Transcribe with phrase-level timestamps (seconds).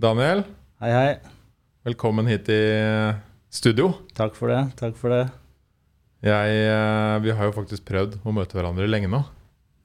[0.00, 0.42] Daniel,
[0.82, 1.10] Hei, hei.
[1.86, 2.58] velkommen hit i
[3.54, 3.92] studio.
[4.16, 4.60] Takk for det.
[4.80, 5.28] Takk for det.
[6.24, 9.20] Jeg, eh, vi har jo faktisk prøvd å møte hverandre lenge nå.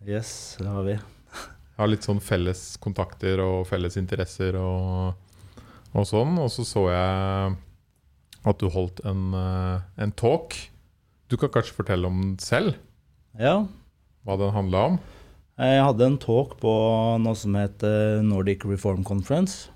[0.08, 0.96] Yes, det har vi.
[0.98, 5.14] Jeg har litt sånn felles kontakter og felles interesser og,
[5.94, 6.40] og sånn.
[6.42, 7.56] Og så så jeg
[8.50, 10.58] at du holdt en, eh, en talk.
[11.30, 12.74] Du kan kanskje fortelle om den selv?
[13.38, 13.68] Ja,
[14.26, 15.00] Hva den handla om?
[15.60, 16.72] jeg hadde en talk på
[17.20, 19.70] noe som heter Nordic Reform Conference.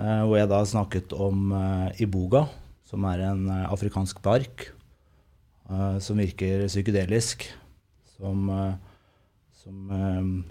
[0.00, 2.46] Eh, Hvor jeg da snakket om eh, iboga,
[2.88, 4.70] som er en eh, afrikansk bark
[6.02, 7.44] som virker psykedelisk.
[8.16, 8.48] Som,
[9.54, 9.92] som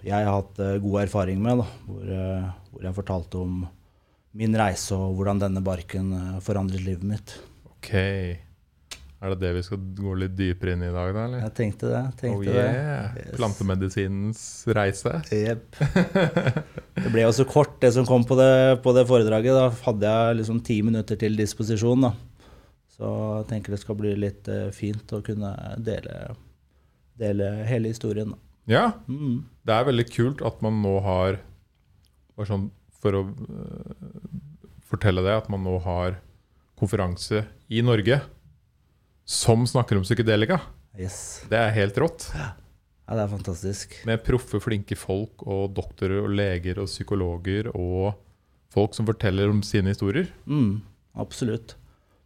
[0.00, 2.14] jeg har hatt god erfaring med, da, hvor,
[2.70, 3.58] hvor jeg fortalte om
[4.32, 7.36] min reise og hvordan denne barken forandret livet mitt.
[7.68, 7.92] Ok.
[9.20, 11.24] Er det det vi skal gå litt dypere inn i i dag, da?
[11.28, 11.42] eller?
[11.44, 12.00] Jeg tenkte det.
[12.22, 12.54] tenkte Oh det.
[12.56, 13.18] yeah!
[13.18, 13.34] Yes.
[13.36, 14.40] Plantemedisinens
[14.72, 15.12] reise.
[15.28, 15.76] Jepp.
[17.00, 19.56] Det ble jo så kort, det som kom på det, på det foredraget.
[19.56, 22.06] Da hadde jeg liksom ti minutter til disposisjon.
[22.08, 22.10] da.
[22.96, 26.16] Så jeg tenker det skal bli litt uh, fint å kunne dele,
[27.20, 28.32] dele hele historien.
[28.34, 28.40] da.
[28.70, 29.44] Ja, Mm.
[29.64, 31.40] Det er veldig kult at man nå har
[32.48, 33.94] sånn For å uh,
[34.88, 36.18] fortelle det, at man nå har
[36.80, 38.20] konferanse i Norge
[39.30, 40.58] som snakker om psykedelika.
[40.98, 41.44] Yes.
[41.48, 42.26] Det er helt rått.
[42.34, 42.48] Ja,
[43.14, 43.94] det er fantastisk.
[44.08, 48.16] Med proffe, flinke folk og doktorer og leger og psykologer og
[48.74, 50.32] folk som forteller om sine historier.
[50.50, 50.80] Mm,
[51.14, 51.76] absolutt.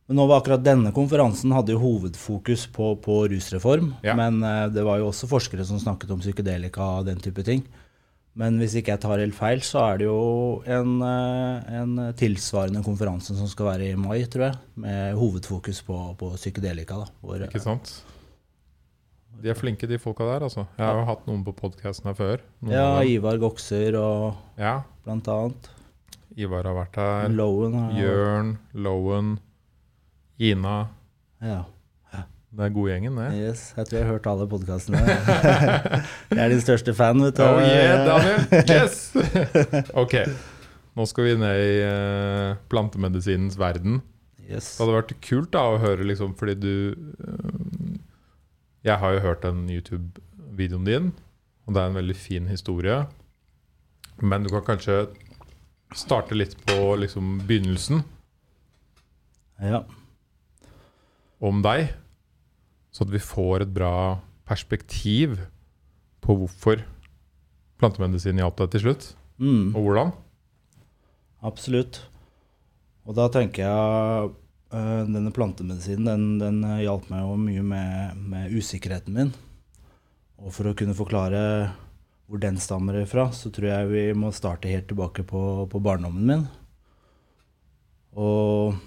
[0.08, 3.94] Men nå var akkurat denne konferansen hadde jo hovedfokus på, på rusreform.
[4.04, 4.16] Ja.
[4.16, 7.64] Men eh, det var jo også forskere som snakket om psykedelika og den type ting.
[8.36, 12.80] Men hvis ikke jeg tar helt feil, så er det jo en, eh, en tilsvarende
[12.82, 14.56] konferanse som skal være i mai, tror jeg.
[14.82, 16.96] Med hovedfokus på, på psykedelika.
[17.04, 17.92] Da, hvor, Ikke sant?
[19.42, 20.42] De er flinke, de folka der.
[20.48, 20.64] altså.
[20.78, 22.42] Jeg har jo hatt noen på podkasten her før.
[22.70, 22.88] Ja.
[23.06, 25.70] Ivar Gokser og ja, blant annet.
[26.36, 27.28] Ivar har vært her.
[27.30, 27.74] Lowen.
[27.78, 29.38] har- Jørn, Lowen,
[30.40, 30.88] Gina.
[31.42, 31.60] Ja.
[32.54, 33.28] Det er godgjengen, det.
[33.34, 35.00] Yes, jeg tror jeg har hørt alle podkastene.
[36.36, 37.42] jeg er din største fan, vet du.
[37.42, 38.44] Oh yeah, Daniel!
[38.70, 39.08] Yes!
[40.04, 40.14] Ok,
[40.94, 43.98] nå skal vi ned i eh, plantemedisinens verden.
[44.44, 44.68] Yes.
[44.76, 47.98] Det hadde vært kult da å høre, liksom, fordi du eh,
[48.86, 51.10] Jeg har jo hørt den YouTube-videoen din,
[51.66, 53.00] og det er en veldig fin historie.
[54.22, 55.00] Men du kan kanskje
[55.98, 58.04] starte litt på liksom, begynnelsen
[59.58, 59.82] Ja.
[61.42, 61.90] om deg,
[62.94, 63.92] så at vi får et bra
[64.46, 65.40] perspektiv
[66.24, 66.84] på hvorfor
[67.80, 69.10] plantemedisin hjalp deg til slutt,
[69.42, 69.72] Mm.
[69.74, 70.12] og hvordan.
[71.42, 72.04] Absolutt.
[73.04, 74.28] Og da tenker jeg
[74.70, 79.32] eh, denne plantemedisinen den, den hjalp meg jo mye med, med usikkerheten min.
[80.38, 81.42] Og for å kunne forklare
[82.30, 86.24] hvor den stammer fra, så tror jeg vi må starte helt tilbake på, på barndommen
[86.30, 86.46] min.
[88.14, 88.78] Og,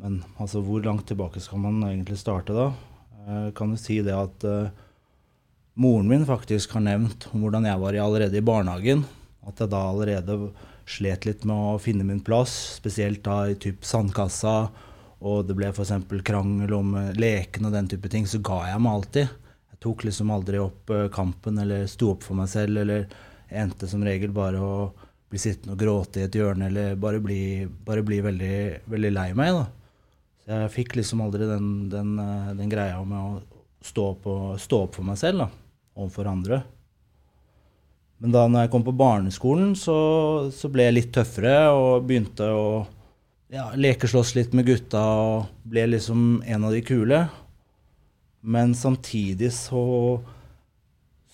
[0.00, 2.70] men altså, hvor langt tilbake skal man egentlig starte da?
[3.24, 4.72] Jeg kan jo si det at eh,
[5.80, 9.04] moren min faktisk har nevnt hvordan jeg var allerede i barnehagen.
[9.48, 10.38] At jeg da allerede
[10.88, 14.68] slet litt med å finne min plass, spesielt da i typ sandkassa,
[15.24, 15.94] og det ble f.eks.
[16.26, 19.38] krangel om lekene leken og den type ting, så ga jeg meg alltid.
[19.72, 23.08] Jeg tok liksom aldri opp eh, kampen eller sto opp for meg selv, eller
[23.48, 24.74] endte som regel bare å
[25.32, 28.58] bli sittende og gråte i et hjørne, eller bare bli, bare bli veldig,
[28.92, 29.83] veldig lei meg, da.
[30.44, 34.46] Så jeg fikk liksom aldri den, den, eh, den greia med å stå opp, og,
[34.60, 35.48] stå opp for meg selv, da,
[35.96, 36.60] overfor andre.
[38.20, 39.96] Men da når jeg kom på barneskolen, så,
[40.54, 42.68] så ble jeg litt tøffere og begynte å
[43.52, 47.24] ja, lekeslåss litt med gutta og ble liksom en av de kule.
[48.44, 49.84] Men samtidig så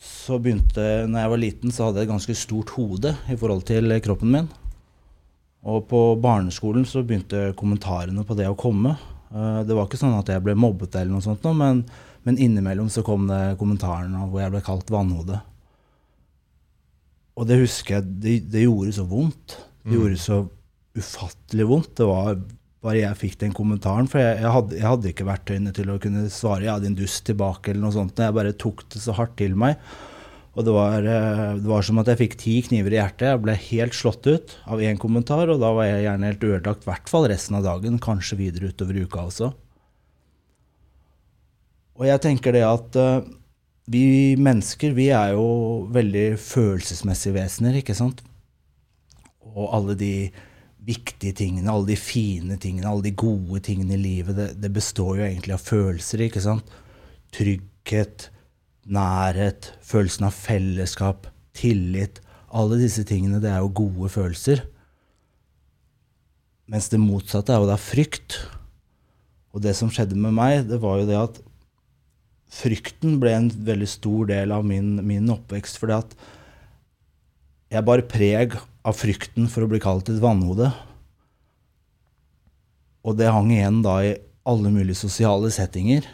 [0.00, 3.66] så begynte når jeg var liten, så hadde jeg et ganske stort hode i forhold
[3.68, 4.48] til kroppen min.
[5.68, 8.94] Og på barneskolen så begynte kommentarene på det å komme.
[9.34, 11.84] Eh, Det var ikke sånn at jeg ble mobbet eller noe sånt, men,
[12.24, 15.40] men innimellom så kom det kommentarene hvor jeg ble kalt vannhode.
[17.36, 19.58] Og det husker jeg, det, det gjorde så vondt.
[19.84, 20.40] Det gjorde så
[20.98, 21.94] ufattelig vondt.
[21.96, 22.40] Det var
[22.84, 24.08] bare jeg fikk den kommentaren.
[24.10, 27.24] For jeg, jeg, hadde, jeg hadde ikke verktøyene til å kunne svare 'ja, din dust'
[27.28, 28.18] tilbake eller noe sånt.
[28.18, 29.76] Jeg bare tok det så hardt til meg.
[30.58, 33.28] Og det var, eh, det var som at jeg fikk ti kniver i hjertet.
[33.28, 36.86] Jeg ble helt slått ut av én kommentar, og da var jeg gjerne helt ødelagt,
[36.86, 39.52] i hvert fall resten av dagen, kanskje videre utover uka også.
[42.00, 43.28] Og jeg tenker det at eh,
[43.90, 44.04] vi
[44.40, 48.24] mennesker, vi er jo veldig følelsesmessige vesener, ikke sant?
[49.54, 50.14] Og alle de
[50.86, 55.20] viktige tingene, alle de fine tingene, alle de gode tingene i livet, det, det består
[55.20, 56.70] jo egentlig av følelser, ikke sant?
[57.36, 58.30] Trygghet,
[58.90, 62.20] nærhet, følelsen av fellesskap, tillit.
[62.50, 64.64] Alle disse tingene, det er jo gode følelser.
[66.70, 68.40] Mens det motsatte er jo da frykt.
[69.54, 71.40] Og det som skjedde med meg, det var jo det at
[72.50, 75.78] frykten ble en veldig stor del av min, min oppvekst.
[75.82, 76.14] Fordi at
[77.70, 80.70] jeg bar preg av frykten for å bli kalt et vannhode.
[83.06, 84.16] Og det hang igjen da i
[84.50, 86.06] alle mulige sosiale settinger.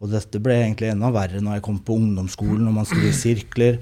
[0.00, 3.16] Og dette ble egentlig enda verre når jeg kom på ungdomsskolen og man skulle i
[3.16, 3.80] sirkler.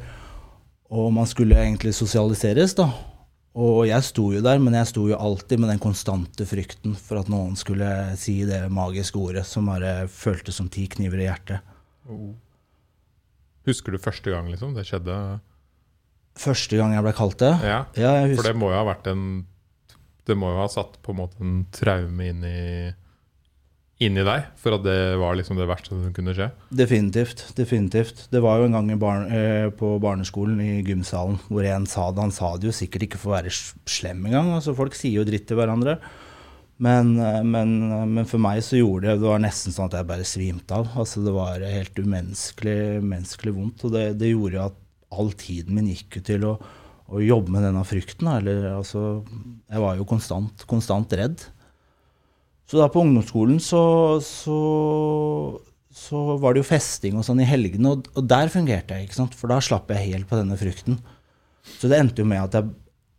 [0.90, 2.88] Og man skulle egentlig sosialiseres, da.
[3.58, 7.20] Og jeg sto jo der, men jeg sto jo alltid med den konstante frykten for
[7.22, 7.88] at noen skulle
[8.20, 11.74] si det magiske ordet som bare føltes som ti kniver i hjertet.
[12.10, 12.34] Oh.
[13.68, 15.16] Husker du første gang liksom det skjedde?
[16.38, 17.52] Første gang jeg ble kalt det?
[17.66, 19.24] Ja, Ja, jeg For det må jo ha vært en
[20.28, 22.60] Det må jo ha satt på en måte en traume inn i
[23.98, 26.48] inni deg for at det var liksom det verste som kunne skje.
[26.70, 27.42] Definitivt.
[27.58, 28.28] definitivt.
[28.30, 32.10] Det var jo en gang i barn, eh, på barneskolen i gymsalen hvor en sa
[32.12, 32.22] det.
[32.22, 33.54] Han sa det jo sikkert ikke for å være
[33.90, 34.54] slem engang.
[34.54, 35.98] Altså, folk sier jo dritt til hverandre.
[36.78, 39.98] Men, eh, men, eh, men for meg så gjorde det Det var nesten sånn at
[39.98, 40.94] jeg bare svimte av.
[40.94, 43.84] Altså, det var helt umenneskelig menneskelig vondt.
[43.84, 44.78] Og det, det gjorde jo at
[45.10, 46.58] all tiden min gikk jo til å,
[47.10, 48.30] å jobbe med denne frykten.
[48.30, 49.24] Eller, altså,
[49.66, 51.48] jeg var jo konstant, konstant redd.
[52.68, 53.82] Så da på ungdomsskolen så,
[54.24, 54.58] så,
[55.94, 59.20] så var det jo festing og sånn i helgene, og, og der fungerte jeg, ikke
[59.22, 59.36] sant?
[59.38, 60.98] for da slapp jeg helt på denne frykten.
[61.78, 62.68] Så det endte jo med at jeg,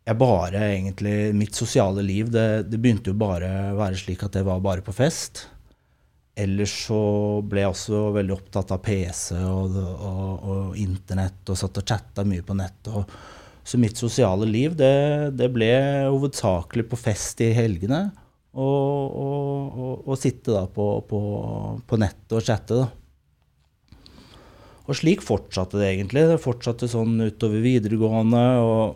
[0.09, 4.37] jeg bare egentlig Mitt sosiale liv, det, det begynte jo bare å være slik at
[4.37, 5.47] det var bare på fest.
[6.39, 7.01] Ellers så
[7.43, 12.23] ble jeg også veldig opptatt av PC og, og, og internett, og satt og chatta
[12.27, 12.93] mye på nett.
[13.65, 15.73] Så mitt sosiale liv, det, det ble
[16.07, 18.07] hovedsakelig på fest i helgene.
[18.49, 21.19] Og, og, og, sitte da på, på,
[21.85, 22.87] på nettet og chatte, da.
[24.89, 26.23] Og slik fortsatte det egentlig.
[26.31, 28.41] Det fortsatte sånn utover videregående,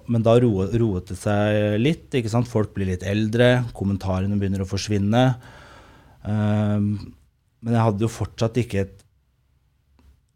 [0.10, 2.08] men da roet det seg litt.
[2.18, 2.50] ikke sant?
[2.50, 5.22] Folk blir litt eldre, kommentarene begynner å forsvinne.
[6.26, 6.96] Um,
[7.62, 9.06] men jeg hadde jo fortsatt ikke et,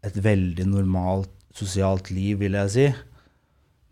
[0.06, 2.86] et veldig normalt sosialt liv, vil jeg si.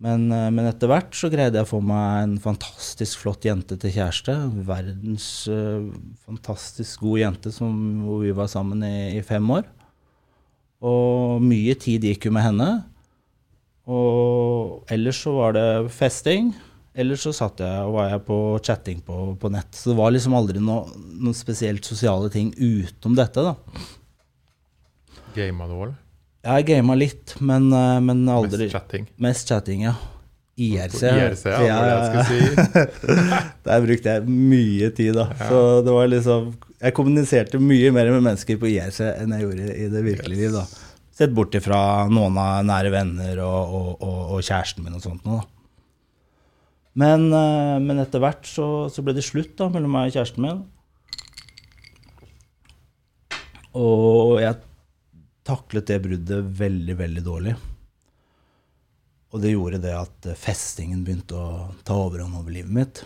[0.03, 3.79] Men, eh, men etter hvert så greide jeg å få meg en fantastisk flott jente
[3.81, 4.35] til kjæreste.
[4.69, 5.89] Verdens uh,
[6.27, 7.73] fantastisk god jente som,
[8.05, 9.65] hvor vi var sammen i, i fem år.
[10.85, 12.71] Og mye tid gikk jo med henne.
[13.89, 16.53] Og ellers så var det festing.
[16.97, 19.73] Ellers så satt jeg og var jeg på chatting på, på nett.
[19.77, 20.93] Så det var liksom aldri noen
[21.25, 23.57] noe spesielt sosiale ting utenom dette, da.
[25.37, 26.03] Gama du, eller?
[26.47, 29.09] Jeg gama litt, men, eh, men aldri Mest chatting.
[29.19, 29.97] Mest chatting, ja.
[30.57, 31.03] IRC.
[31.03, 32.85] IRC, ja, det jeg skulle si.
[33.67, 35.27] Der brukte jeg mye tid, da.
[35.51, 39.67] Så det var liksom Jeg kommuniserte mye mer med mennesker på IRC enn jeg gjorde
[39.75, 40.65] i det virkelige liv, da.
[41.17, 41.81] Sett bort ifra
[42.13, 45.53] noen av nære venner og, og, og, og kjæresten min og sånt noe, da.
[46.97, 50.47] Men, eh, men etter hvert så, så ble det slutt da, mellom meg og kjæresten
[50.47, 50.63] min.
[53.77, 54.57] Og jeg
[55.47, 57.57] taklet det bruddet veldig, veldig dårlig.
[59.35, 63.03] Og det gjorde det at eh, festingen begynte å ta overhånd over livet mitt.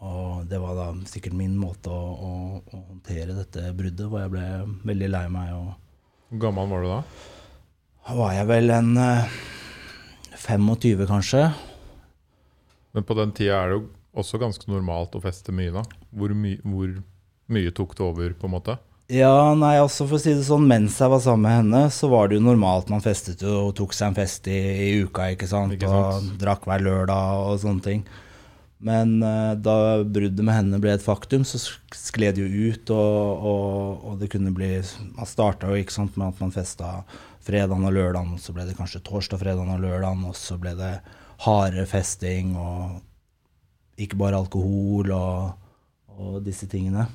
[0.00, 2.32] Og det var da sikkert min måte å, å,
[2.64, 4.44] å håndtere dette bruddet, hvor jeg ble
[4.88, 5.52] veldig lei meg.
[5.56, 7.00] Og Hvor gammel var du da?
[8.08, 9.40] da var jeg vel en eh,
[10.40, 11.46] 25, kanskje.
[12.96, 13.88] Men på den tida er det jo
[14.20, 15.84] også ganske normalt å feste mye, da.
[16.10, 16.96] Hvor, my hvor
[17.50, 18.76] mye tok det over, på en måte?
[19.10, 22.06] Ja, nei, altså for å si det sånn, mens jeg var sammen med henne, så
[22.12, 25.32] var det jo normalt man festet jo og tok seg en fest i, i uka,
[25.34, 25.74] ikke sant?
[25.74, 26.28] Ikke sant.
[26.30, 28.04] Og drakk hver lørdag og sånne ting.
[28.86, 29.74] Men uh, da
[30.06, 34.30] bruddet med henne ble et faktum, så skled det jo ut, og, og, og det
[34.32, 34.70] kunne bli
[35.16, 37.00] Man starta jo ikke sant, med at man festa
[37.42, 40.76] fredag og lørdag, og så ble det kanskje torsdag, fredag og lørdag, og så ble
[40.78, 40.92] det
[41.48, 43.00] hardere festing og
[44.00, 45.66] ikke bare alkohol og,
[46.14, 47.08] og disse tingene.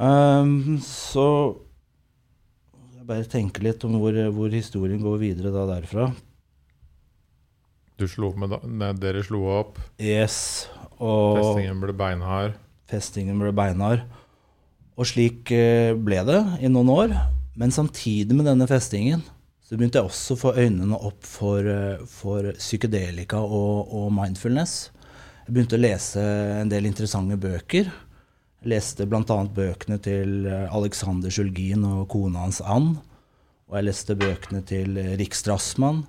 [0.00, 1.26] Ehm, så
[2.96, 6.10] jeg bare tenker litt om hvor, hvor historien går videre da derfra.
[8.00, 10.68] Du slo med, da, med Dere slo opp, Yes,
[11.00, 12.54] og festingen ble beinhard.
[12.88, 14.06] festingen ble beinhard.
[15.00, 17.12] Og slik eh, ble det i noen år.
[17.60, 19.22] Men samtidig med denne festingen
[19.64, 24.90] så begynte jeg også å få øynene opp for, eh, for psykedelika og, og mindfulness.
[25.46, 26.24] Jeg begynte å lese
[26.60, 27.88] en del interessante bøker.
[28.68, 29.36] Leste bl.a.
[29.56, 32.92] bøkene til eh, Alexander Sjulgin og kona hans Ann.
[33.70, 36.02] Og jeg leste bøkene til eh, Rik Strassmann.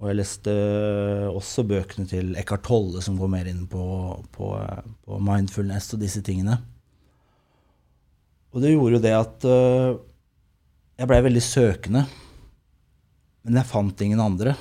[0.00, 3.84] Og jeg leste eh, også bøkene til Eckhart Tolle, som går mer inn på,
[4.34, 4.50] på,
[5.06, 6.58] på mindfulness og disse tingene.
[8.54, 9.44] Og det gjorde jo det at
[10.94, 12.04] jeg blei veldig søkende.
[13.42, 14.52] Men jeg fant ingen andre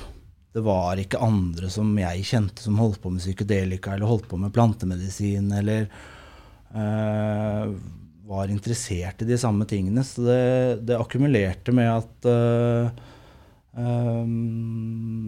[0.54, 4.38] det var ikke andre som jeg kjente som holdt på med psykedelika eller holdt på
[4.38, 5.88] med plantemedisin eller
[6.74, 10.04] var interessert i de samme tingene.
[10.04, 13.02] Så det, det akkumulerte med at eh,
[13.78, 14.24] eh,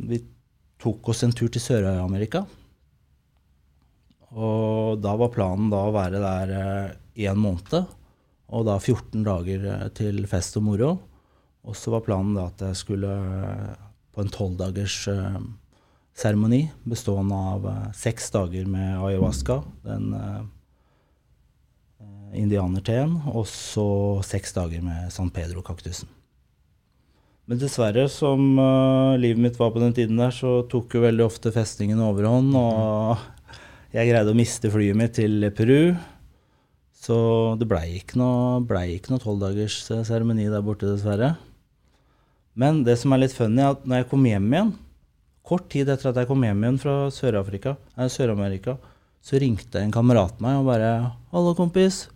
[0.10, 0.22] vi
[0.82, 2.46] tok oss en tur til Sør-Amerika.
[4.36, 6.56] Og da var planen da å være der
[7.16, 7.86] én måned.
[8.54, 10.96] Og da 14 dager eh, til fest og moro.
[11.66, 13.86] Og så var planen da at jeg skulle eh,
[14.16, 15.42] på en tolvdagers uh,
[16.16, 20.46] seremoni bestående av uh, seks dager med ayahuasca, den uh,
[22.38, 23.88] indianerteen, og så
[24.26, 26.10] seks dager med San Pedro-kaktusen.
[27.46, 28.58] Men dessverre, som
[29.22, 33.22] livet mitt var på den tiden der, så tok jo veldig ofte festningen overhånd, og
[33.94, 35.94] jeg greide å miste flyet mitt til Peru.
[37.06, 37.18] Så
[37.62, 39.78] det blei ikke noe tolvdagers
[40.08, 41.36] seremoni der borte, dessverre.
[42.58, 44.74] Men det som er litt funny, er at når jeg kom hjem igjen,
[45.46, 48.76] kort tid etter at jeg kom hjem igjen fra Sør-Amerika,
[49.26, 50.90] så ringte en kamerat meg og bare
[51.32, 52.08] 'Hallo, kompis.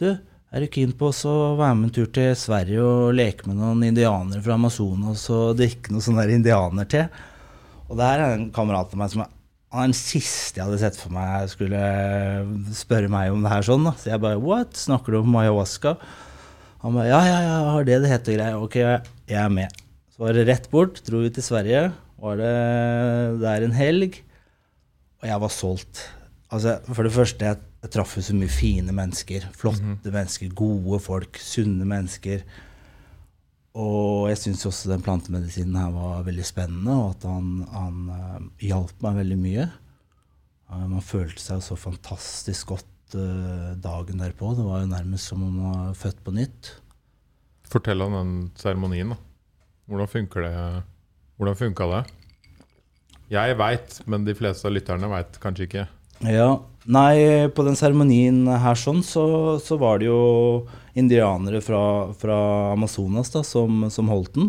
[0.00, 3.58] Du, er du keen på å være med en tur til Sverige og leke med
[3.58, 7.10] noen indianere fra Amazonas og drikke noe sånn der indianerte?'
[7.90, 9.30] Og det her er en kamerat av meg som er
[9.74, 11.82] den siste jeg hadde sett for meg skulle
[12.78, 13.84] spørre meg om det her sånn.
[13.90, 13.92] Da.
[13.98, 14.72] Så jeg bare 'What?
[14.80, 15.98] Snakker du om ayahuasca?'
[16.80, 18.56] Han bare ja, ja, ja, har det det heter greier.
[18.56, 19.68] Ok, jeg er med.
[20.08, 21.02] Så var det rett bort.
[21.04, 21.90] Dro vi til Sverige.
[22.16, 24.22] Var det der en helg.
[25.20, 26.08] Og jeg var solgt.
[26.48, 29.46] Altså, for det første, jeg, jeg traff så mye fine mennesker.
[29.56, 30.12] Flotte mm -hmm.
[30.12, 32.42] mennesker, gode folk, sunne mennesker.
[33.74, 38.40] Og jeg syns også den plantemedisinen her var veldig spennende, og at han, han uh,
[38.58, 39.66] hjalp meg veldig mye.
[40.70, 44.54] Uh, man følte seg så fantastisk godt uh, dagen derpå.
[44.58, 46.74] Det var jo nærmest som om man var født på nytt.
[47.70, 49.14] Fortell om den seremonien.
[49.86, 50.82] Hvordan funker det?
[51.38, 52.02] Hvordan funka det?
[53.30, 55.86] Jeg veit, men de fleste av lytterne veit kanskje ikke.
[56.26, 56.58] Ja,
[56.88, 60.20] Nei, på den seremonien her sånn, så, så, var det jo
[60.96, 61.82] indianere fra,
[62.16, 62.38] fra
[62.72, 64.48] Amazonas da, som, som, holdt den.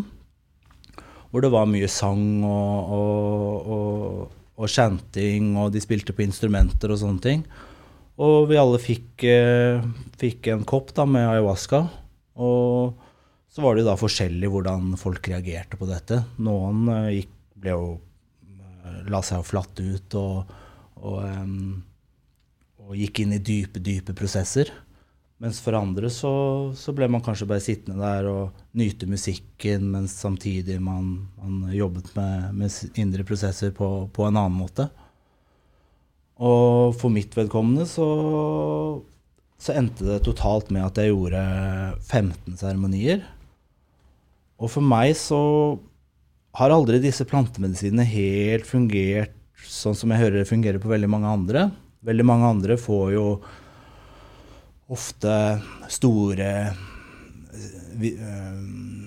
[1.28, 6.92] Hvor det var mye sang og, og, og, og chanting, og de spilte på instrumenter
[6.92, 7.44] og sånne ting.
[8.22, 9.84] Og vi alle fikk, eh,
[10.20, 11.84] fikk en kopp da, med ayahuasca.
[12.40, 12.96] Og
[13.52, 16.22] så var det jo da forskjellig hvordan folk reagerte på dette.
[16.44, 17.88] Noen eh, gikk, ble jo,
[18.48, 20.60] eh, la seg jo flatt ut og,
[21.02, 21.82] og, um,
[22.82, 24.70] og, gikk inn i dype, dype prosesser.
[25.42, 26.32] Mens for andre så,
[26.78, 32.12] så, ble man kanskje bare sittende der og nyte musikken, mens samtidig man, man jobbet
[32.14, 34.86] med, med, indre prosesser på, på en annen måte.
[36.42, 38.06] Og for mitt vedkommende så,
[39.58, 41.42] så endte det totalt med at jeg gjorde
[42.06, 43.26] 15 seremonier.
[44.62, 45.42] Og for meg så
[46.58, 51.30] har aldri disse plantemedisinene helt fungert sånn som jeg hører det fungerer på veldig mange
[51.30, 51.70] andre.
[52.02, 53.26] Veldig mange andre får jo
[54.92, 55.34] ofte
[55.92, 56.48] store
[57.54, 58.56] øh,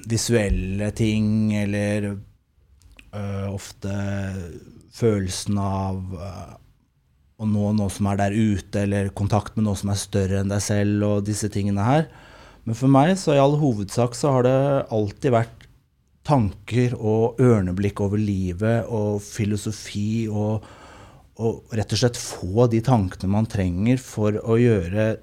[0.09, 3.95] visuelle ting, eller øh, ofte
[4.95, 5.99] følelsen av
[7.35, 10.51] å nå noe som er der ute, eller kontakt med noe som er større enn
[10.51, 12.07] deg selv, og disse tingene her.
[12.65, 14.57] Men for meg, så i all hovedsak, så har det
[14.95, 15.67] alltid vært
[16.25, 20.63] tanker og ørneblikk over livet og filosofi og,
[21.35, 25.15] og rett og slett få de tankene man trenger for å gjøre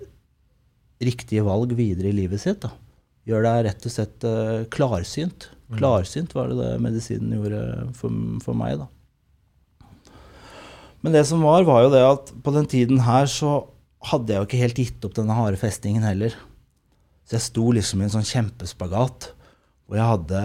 [1.03, 2.61] riktige valg videre i livet sitt.
[2.65, 2.73] da.
[3.29, 5.49] Gjør deg rett og slett uh, klarsynt.
[5.71, 5.79] Mm.
[5.81, 7.63] Klarsynt var det det medisinen gjorde
[7.99, 8.83] for, for meg.
[8.83, 9.89] da.
[11.03, 13.63] Men det som var, var jo det at på den tiden her så
[14.13, 16.35] hadde jeg jo ikke helt gitt opp denne harde festingen heller.
[17.27, 19.33] Så jeg sto liksom i en sånn kjempespagat
[19.87, 20.43] hvor jeg hadde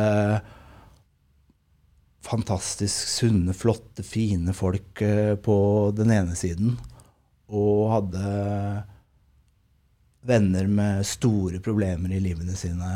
[2.27, 5.57] fantastisk sunne, flotte, fine folk eh, på
[5.95, 6.75] den ene siden.
[7.47, 8.31] Og hadde
[10.27, 12.91] venner med store problemer i livene sine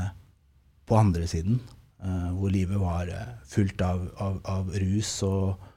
[0.88, 1.62] på andre siden.
[2.04, 5.68] Eh, hvor livet var eh, fullt av, av, av rus og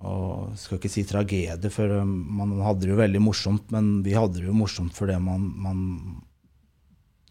[0.00, 4.38] og skal ikke si tragedie, for man hadde det jo veldig morsomt, men vi hadde
[4.38, 5.82] det jo morsomt fordi man, man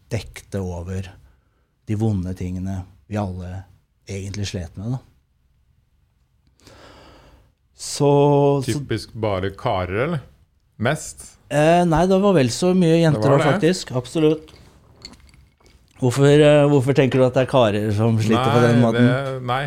[0.06, 1.08] dekte over
[1.90, 3.64] de vonde tingene vi alle
[4.06, 4.94] egentlig slet med.
[4.94, 5.09] da.
[7.80, 8.12] Så,
[8.66, 10.24] Typisk så, bare karer, eller?
[10.80, 11.24] Mest?
[11.48, 13.94] Eh, nei, det var vel så mye jenter òg, faktisk.
[13.96, 14.52] Absolutt.
[16.00, 19.08] Hvorfor, eh, hvorfor, tenker du at det er karer som sliter nei, på den måten?
[19.08, 19.64] Det, nei,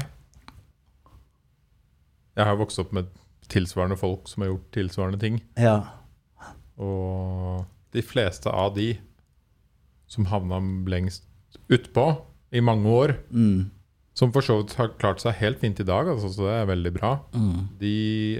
[2.33, 3.09] jeg har vokst opp med
[3.51, 5.39] tilsvarende folk som har gjort tilsvarende ting.
[5.59, 5.77] Ja.
[6.81, 8.95] Og de fleste av de
[10.09, 10.57] som havna
[10.89, 11.25] lengst
[11.69, 12.07] utpå
[12.53, 13.69] i mange år, mm.
[14.13, 16.67] Som for så vidt har klart seg helt fint i dag, altså, så det er
[16.69, 17.13] veldig bra.
[17.33, 17.55] Mm.
[17.79, 17.93] De,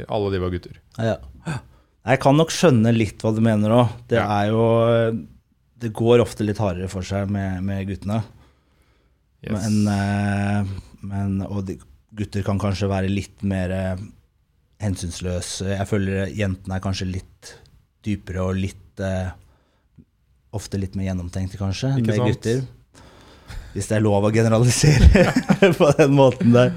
[0.07, 0.75] alle de var gutter.
[1.01, 1.15] Ja.
[2.03, 3.93] Jeg kan nok skjønne litt hva du mener òg.
[4.11, 4.27] Det Ja.
[4.43, 4.65] er jo
[5.83, 8.21] Det går ofte litt hardere for seg med, med guttene.
[9.43, 9.51] Yes.
[9.65, 10.65] Men, eh,
[11.01, 11.77] men Og de,
[12.15, 13.97] gutter kan kanskje være litt mer eh,
[14.79, 15.65] hensynsløse.
[15.77, 17.55] Jeg føler jentene er kanskje litt
[18.05, 19.31] dypere og litt eh,
[20.53, 22.59] Ofte litt mer gjennomtenkte, kanskje, enn gutter.
[23.73, 25.25] Hvis det er lov å generalisere
[25.79, 26.75] på den måten der.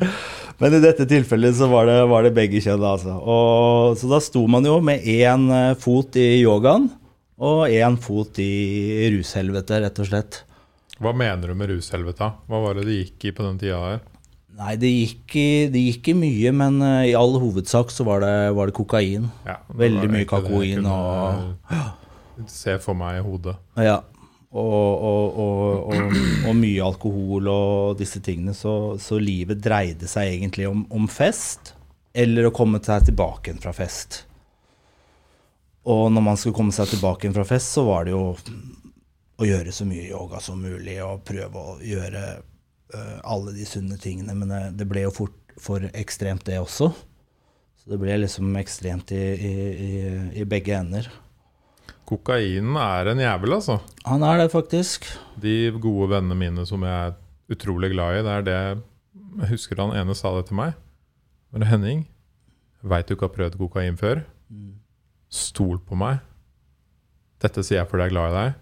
[0.56, 3.18] Men i dette tilfellet så var det, var det begge kjønn, altså.
[3.20, 6.88] Og, så da sto man jo med én eh, fot i yogaen
[7.36, 10.38] og én fot i rushelvete, rett og slett.
[10.96, 12.30] Hva mener du med rushelvete?
[12.48, 14.00] Hva var det det gikk i på den tida her?
[14.56, 18.24] Nei, det gikk, i, det gikk i mye, men eh, i all hovedsak så var
[18.24, 19.28] det, var det kokain.
[19.44, 21.84] Ja, det Veldig mye kakoin kunne
[22.52, 23.54] Se for meg i hodet.
[23.80, 24.00] Ja.
[24.56, 26.12] Og, og, og,
[26.46, 28.54] og, mye alkohol og disse tingene.
[28.56, 31.74] Så, så livet dreide seg egentlig om, om fest,
[32.16, 34.22] eller å komme seg tilbake fra fest.
[35.86, 38.22] Og når man skulle komme seg tilbake fra fest, så var det jo
[39.36, 42.22] å gjøre så mye yoga som mulig og prøve å gjøre
[42.94, 44.34] uh, alle de sunne tingene.
[44.34, 46.90] Men det, det ble jo fort for ekstremt, det også.
[47.76, 49.54] Så det ble liksom ekstremt i, i,
[49.86, 49.92] i,
[50.42, 51.10] i begge ender.
[52.06, 53.80] Kokainen er en jævel, altså.
[54.06, 55.08] Han er det faktisk.
[55.42, 57.16] De gode vennene mine som jeg er
[57.50, 58.58] utrolig glad i, det er det
[59.40, 60.76] Jeg husker han ene sa det til meg.
[61.52, 62.06] Men Henning,
[62.82, 64.22] veit du ikke har prøvd kokain før?
[65.32, 66.22] Stol på meg.
[67.42, 68.60] Dette sier jeg fordi jeg er glad i deg.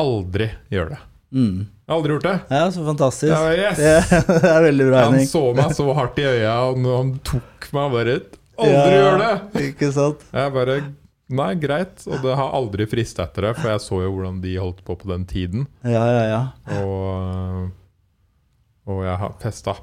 [0.00, 1.00] Aldri gjør det.
[1.30, 1.56] Mm.
[1.64, 2.36] Jeg har aldri gjort det.
[2.50, 3.32] Ja, så fantastisk.
[3.32, 3.80] Ja, yes.
[3.80, 7.70] Det, det er veldig bra, Han så meg så hardt i øya, og han tok
[7.74, 8.16] meg bare
[8.60, 9.34] Aldri Ja, gjør det!
[9.70, 10.24] Ikke sant?
[10.36, 10.80] Jeg bare
[11.30, 12.02] Nei, greit.
[12.10, 14.96] Og det har aldri frista etter det, for jeg så jo hvordan de holdt på
[14.98, 15.66] på den tiden.
[15.86, 16.40] Ja, ja, ja.
[16.80, 17.70] Og,
[18.90, 19.76] og jeg har festa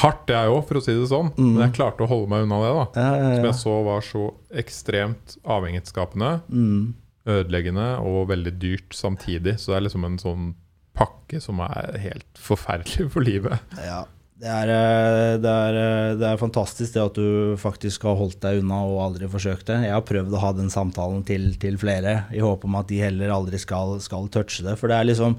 [0.00, 1.32] hardt, jeg òg, for å si det sånn.
[1.36, 1.48] Mm.
[1.56, 2.86] Men jeg klarte å holde meg unna det, da.
[3.02, 4.24] ja, ja, Som jeg så var så
[4.62, 6.94] ekstremt avhengighetsskapende, Mm.
[7.30, 9.56] ødeleggende og veldig dyrt samtidig.
[9.60, 10.54] Så det er liksom en sånn
[10.94, 13.58] pakke som er helt forferdelig for livet.
[13.82, 14.04] ja.
[14.40, 18.38] Det er, eh, det, er, eh, det er fantastisk det at du faktisk har holdt
[18.40, 19.82] deg unna og aldri forsøkt det.
[19.84, 23.02] Jeg har prøvd å ha den samtalen til, til flere, i håp om at de
[23.02, 24.78] heller aldri skal, skal touche det.
[24.80, 25.36] For det er liksom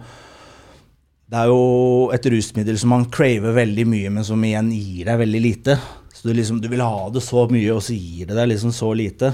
[1.32, 5.22] Det er jo et rusmiddel som man craver veldig mye, men som igjen gir deg
[5.24, 5.80] veldig lite.
[6.14, 8.76] Så du, liksom, du vil ha det så mye, og så gir det deg liksom
[8.76, 9.32] så lite.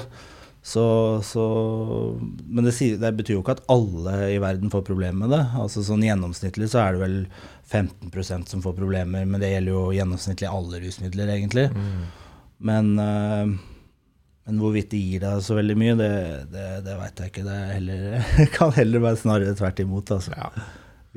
[0.68, 0.84] Så,
[1.24, 1.44] så,
[2.44, 5.44] men det, sier, det betyr jo ikke at alle i verden får problemer med det.
[5.56, 7.16] Altså sånn Gjennomsnittlig så er det vel
[7.72, 11.70] 15% som får problemer, men det gjelder jo gjennomsnittlig alle rusmidler, egentlig.
[12.58, 13.54] Men, eh,
[14.48, 16.12] men hvorvidt det gir deg så veldig mye, det,
[16.52, 17.46] det, det veit jeg ikke.
[17.48, 20.36] Det er heller, kan heller være snarere tvert imot, altså.
[20.36, 20.52] Ja.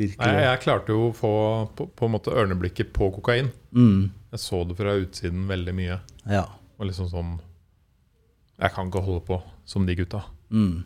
[0.01, 1.31] Nei, jeg klarte jo å få
[1.77, 3.51] på, på en måte ørneblikket på kokain.
[3.77, 5.99] Mm, Jeg så det fra utsiden veldig mye.
[6.31, 6.47] ja.
[6.81, 7.35] Og liksom sånn
[8.61, 10.25] Jeg kan ikke holde på som de gutta.
[10.53, 10.83] Mm.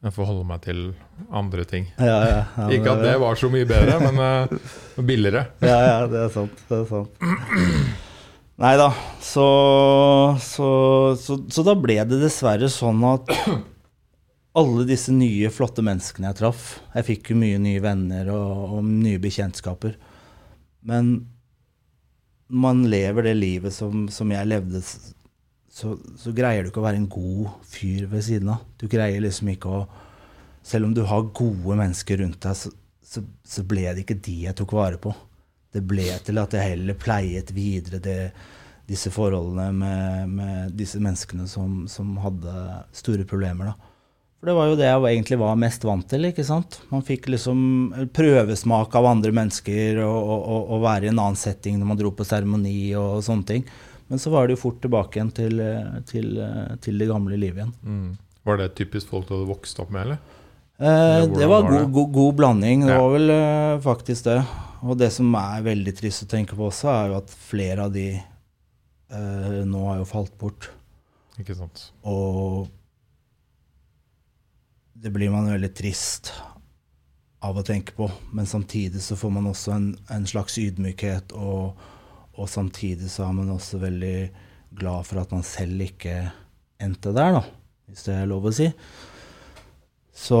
[0.00, 0.78] Jeg får holde meg til
[1.28, 1.88] andre ting.
[2.00, 5.48] Ja, ja, ja, Ikke at det var så mye bedre, men uh, billigere.
[5.70, 6.62] Ja, ja, det er sant.
[6.70, 7.26] Det er sant.
[8.60, 8.90] Nei da,
[9.24, 9.44] så,
[10.44, 10.70] så,
[11.16, 13.32] så, så da ble det dessverre sånn at
[14.60, 16.64] alle disse nye, flotte menneskene jeg traff
[16.96, 19.94] Jeg fikk jo mye nye venner og, og nye bekjentskaper.
[20.84, 21.12] Men
[22.50, 24.82] man lever det livet som, som jeg levde,
[25.80, 28.62] så, så greier du ikke å være en god fyr ved siden av.
[28.80, 29.82] Du greier liksom ikke å
[30.60, 32.68] Selv om du har gode mennesker rundt deg, så,
[33.00, 35.08] så, så ble det ikke de jeg tok vare på.
[35.72, 38.16] Det ble til at jeg heller pleiet videre det,
[38.90, 42.52] disse forholdene med, med disse menneskene som, som hadde
[43.00, 43.70] store problemer.
[43.70, 43.90] da.
[44.40, 46.24] For det var jo det jeg egentlig var mest vant til.
[46.30, 46.78] ikke sant?
[46.88, 47.58] Man fikk liksom
[48.16, 52.12] prøvesmak av andre mennesker og, og, og, være i en annen setting når man dro
[52.16, 53.66] på seremoni og sånne ting.
[54.10, 57.36] Men så var det jo fort tilbake igjen til, eh, til, eh, til det gamle
[57.38, 57.74] livet igjen.
[57.86, 58.18] Mm.
[58.48, 60.18] Var det typisk folk du hadde vokst opp med, eller?
[60.80, 61.92] Eh, det var var god, det?
[61.94, 62.82] god, god blanding.
[62.86, 63.00] Det Ja.
[63.04, 64.38] var vel uh, faktisk det.
[64.82, 67.92] Og det som er veldig trist å tenke på også, er jo at flere av
[67.92, 68.06] de
[69.12, 70.70] uh, nå har jo falt bort.
[71.38, 71.90] Ikke sant?
[72.04, 72.66] Og
[75.00, 76.32] det blir man veldig trist
[77.44, 78.10] av å tenke på.
[78.32, 81.76] Men samtidig så får man også en, en slags ydmykhet, og,
[82.40, 84.16] og samtidig så er man også veldig
[84.80, 86.16] glad for at man selv ikke
[86.80, 87.42] endte der, da.
[87.90, 88.68] Hvis det er lov å si.
[90.14, 90.38] Så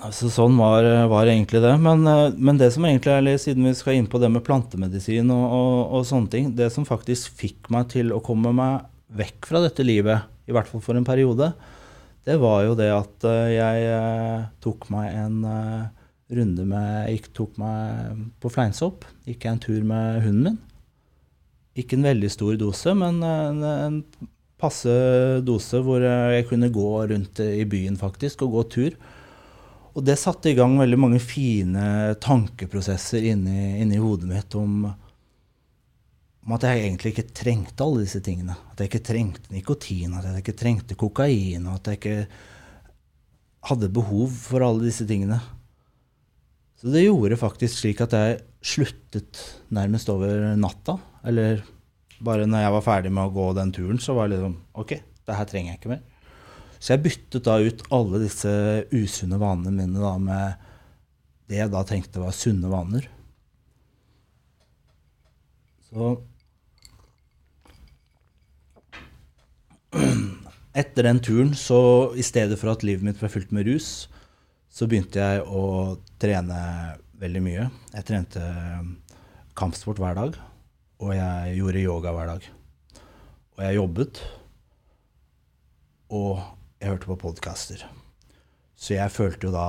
[0.00, 1.72] altså Sånn var, var egentlig det.
[1.82, 4.44] Men, eh, men det som egentlig er litt, siden vi skal inn på det med
[4.46, 8.88] plantemedisin og, og, og sånne ting, det som faktisk fikk meg til å komme meg
[9.20, 11.52] vekk fra dette livet, i hvert fall for en periode,
[12.26, 15.40] det var jo det at eh, jeg eh, tok meg en
[16.30, 19.06] runde med Jeg tok meg på fleinsopp.
[19.26, 20.60] Gikk jeg en tur med hunden min.
[21.78, 24.00] Ikke en veldig stor dose, men en, en
[24.60, 24.92] passe
[25.46, 28.96] dose hvor jeg kunne gå rundt i byen faktisk, og gå tur.
[29.94, 34.84] Og det satte i gang veldig mange fine tankeprosesser inni, inni hodet mitt om,
[36.46, 38.54] om at jeg egentlig ikke trengte alle disse tingene.
[38.70, 42.18] At jeg ikke trengte nikotin, at jeg ikke trengte kokain, og at jeg ikke
[43.70, 45.40] hadde behov for alle disse tingene.
[46.80, 50.96] Så det gjorde faktisk slik at jeg sluttet nærmest over natta.
[51.28, 51.60] Eller
[52.24, 54.94] bare når jeg var ferdig med å gå den turen, så var det liksom OK,
[55.28, 56.00] det her trenger jeg ikke mer.
[56.80, 58.50] Så jeg byttet da ut alle disse
[58.96, 60.66] usunne vanene mine da med
[61.50, 63.04] det jeg da tenkte var sunne vaner.
[65.90, 66.14] Så
[70.80, 74.06] Etter den turen, så i stedet for at livet mitt ble fylt med rus,
[74.70, 76.60] så begynte jeg å trene
[77.20, 77.66] veldig mye.
[77.92, 78.42] Jeg trente
[79.58, 80.36] kampsport hver dag,
[81.02, 82.46] og jeg gjorde yoga hver dag.
[83.56, 84.20] Og jeg jobbet,
[86.16, 86.38] og
[86.80, 87.82] jeg hørte på podcaster.
[88.80, 89.66] Så jeg følte jo da,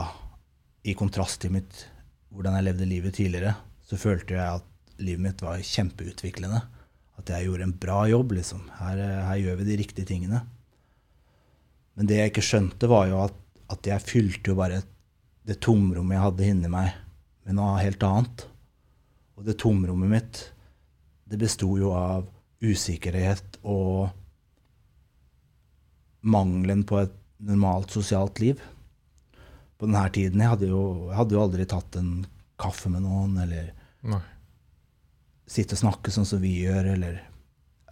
[0.87, 1.85] i kontrast til mitt,
[2.31, 6.61] hvordan jeg levde livet tidligere, så følte jeg at livet mitt var kjempeutviklende.
[7.19, 8.63] At jeg gjorde en bra jobb, liksom.
[8.79, 10.39] Her, her gjør vi de riktige tingene.
[11.97, 13.35] Men det jeg ikke skjønte, var jo at,
[13.75, 14.79] at jeg fylte jo bare
[15.51, 16.95] det tomrommet jeg hadde inni meg,
[17.43, 18.45] med noe helt annet.
[19.35, 20.41] Og det tomrommet mitt,
[21.27, 22.27] det besto jo av
[22.61, 24.11] usikkerhet og
[26.21, 28.61] mangelen på et normalt sosialt liv.
[29.77, 32.11] På denne tiden jeg hadde jo, jeg hadde jo aldri tatt en
[32.61, 33.71] kaffe med noen, eller
[34.05, 34.21] Nei.
[35.49, 37.17] sitte og snakke sånn som vi gjør, eller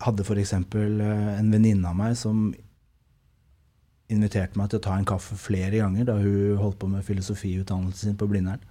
[0.06, 0.54] hadde f.eks.
[0.54, 2.52] en venninne av meg som
[4.10, 8.12] inviterte meg til å ta en kaffe flere ganger da hun holdt på med filosofiutdannelsen
[8.12, 8.62] sin på Blindern.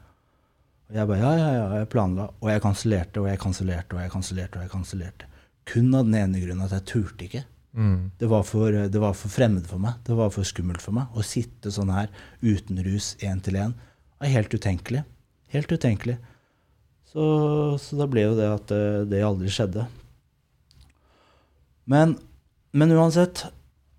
[0.89, 2.31] Og jeg bare ja, ja, ja, jeg planla.
[2.41, 4.59] Og jeg kansellerte og jeg kansellerte og jeg kansellerte.
[4.59, 5.29] og jeg kansellerte.
[5.69, 7.45] Kun av den ene grunnen at jeg turte ikke.
[7.77, 8.11] Mm.
[8.19, 10.01] Det var, for, det var for fremmed for meg.
[10.07, 11.13] Det var for skummelt for meg.
[11.13, 12.09] Å sitte sånn her
[12.41, 13.77] uten rus én til én
[14.19, 15.05] er helt utenkelig.
[15.53, 16.17] Helt utenkelig.
[17.09, 17.23] Så,
[17.81, 19.87] så da ble jo det at eh, det aldri skjedde.
[21.89, 22.17] Men,
[22.77, 23.47] men uansett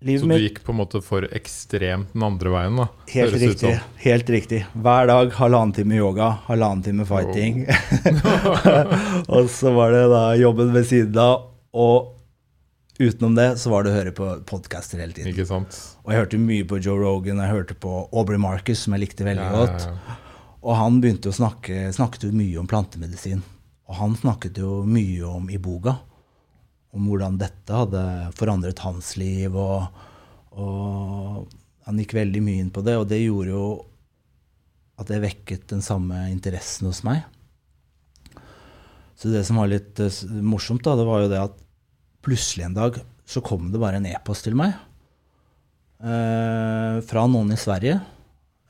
[0.00, 2.86] Så du gikk på en måte for ekstremt den andre veien, da?
[3.12, 3.72] Helt høres riktig.
[4.00, 4.60] helt riktig.
[4.72, 7.66] Hver dag halvannen time yoga, halvannen time fighting.
[9.34, 12.16] og så var det da jobben ved siden av, og
[13.00, 15.34] utenom det så var det å høre på podcaster hele tiden.
[15.34, 15.76] Ikke sant?
[16.04, 19.28] Og jeg hørte mye på Joe Rogan, jeg hørte på Aubrey Marcus, som jeg likte
[19.28, 19.88] veldig Ja, ja, godt.
[19.88, 20.18] ja.
[20.60, 23.40] Og han begynte å snakke, snakket jo mye om plantemedisin.
[23.88, 25.98] Og han snakket jo mye om iboga.
[26.90, 28.02] Om hvordan dette hadde
[28.38, 29.54] forandret hans liv.
[29.54, 29.86] Og,
[30.58, 31.46] og
[31.86, 33.66] han gikk veldig mye inn på det, og det gjorde jo
[35.00, 37.22] at det vekket den samme interessen hos meg.
[39.16, 41.56] Så det som var litt eh, morsomt, da, det var jo det at
[42.24, 43.00] plutselig en dag
[43.30, 44.74] så kom det bare en e-post til meg
[46.02, 47.98] eh, fra noen i Sverige.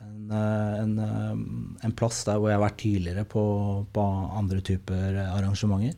[0.04, 3.44] En, eh, en, eh, en plass der hvor jeg har vært tidligere på,
[3.94, 4.06] på
[4.40, 5.96] andre typer arrangementer.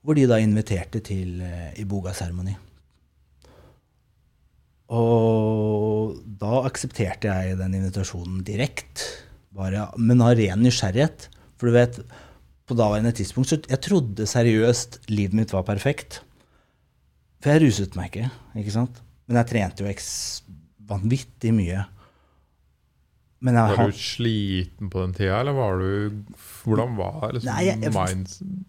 [0.00, 2.54] Hvor de da inviterte til eh, iboga-seremoni.
[4.90, 9.06] Og da aksepterte jeg den invitasjonen direkte,
[10.00, 11.28] men av ren nysgjerrighet.
[11.60, 12.00] For du vet,
[12.66, 16.22] på daværende tidspunkt så jeg trodde seriøst livet mitt var perfekt.
[17.40, 18.30] For jeg ruset meg ikke,
[18.62, 19.00] ikke sant?
[19.28, 19.94] Men jeg trente jo
[20.90, 21.84] vanvittig mye.
[23.40, 26.24] Men jeg, Var du sliten på den tida, eller var du
[26.60, 28.64] Hvordan var liksom Nei, jeg-.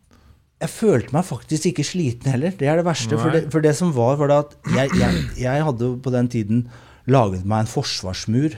[0.62, 2.54] Jeg følte meg faktisk ikke sliten heller.
[2.58, 3.18] Det er det verste.
[3.18, 6.30] For det, for det som var, var det at jeg, jeg, jeg hadde på den
[6.32, 6.66] tiden
[7.10, 8.58] laget meg en forsvarsmur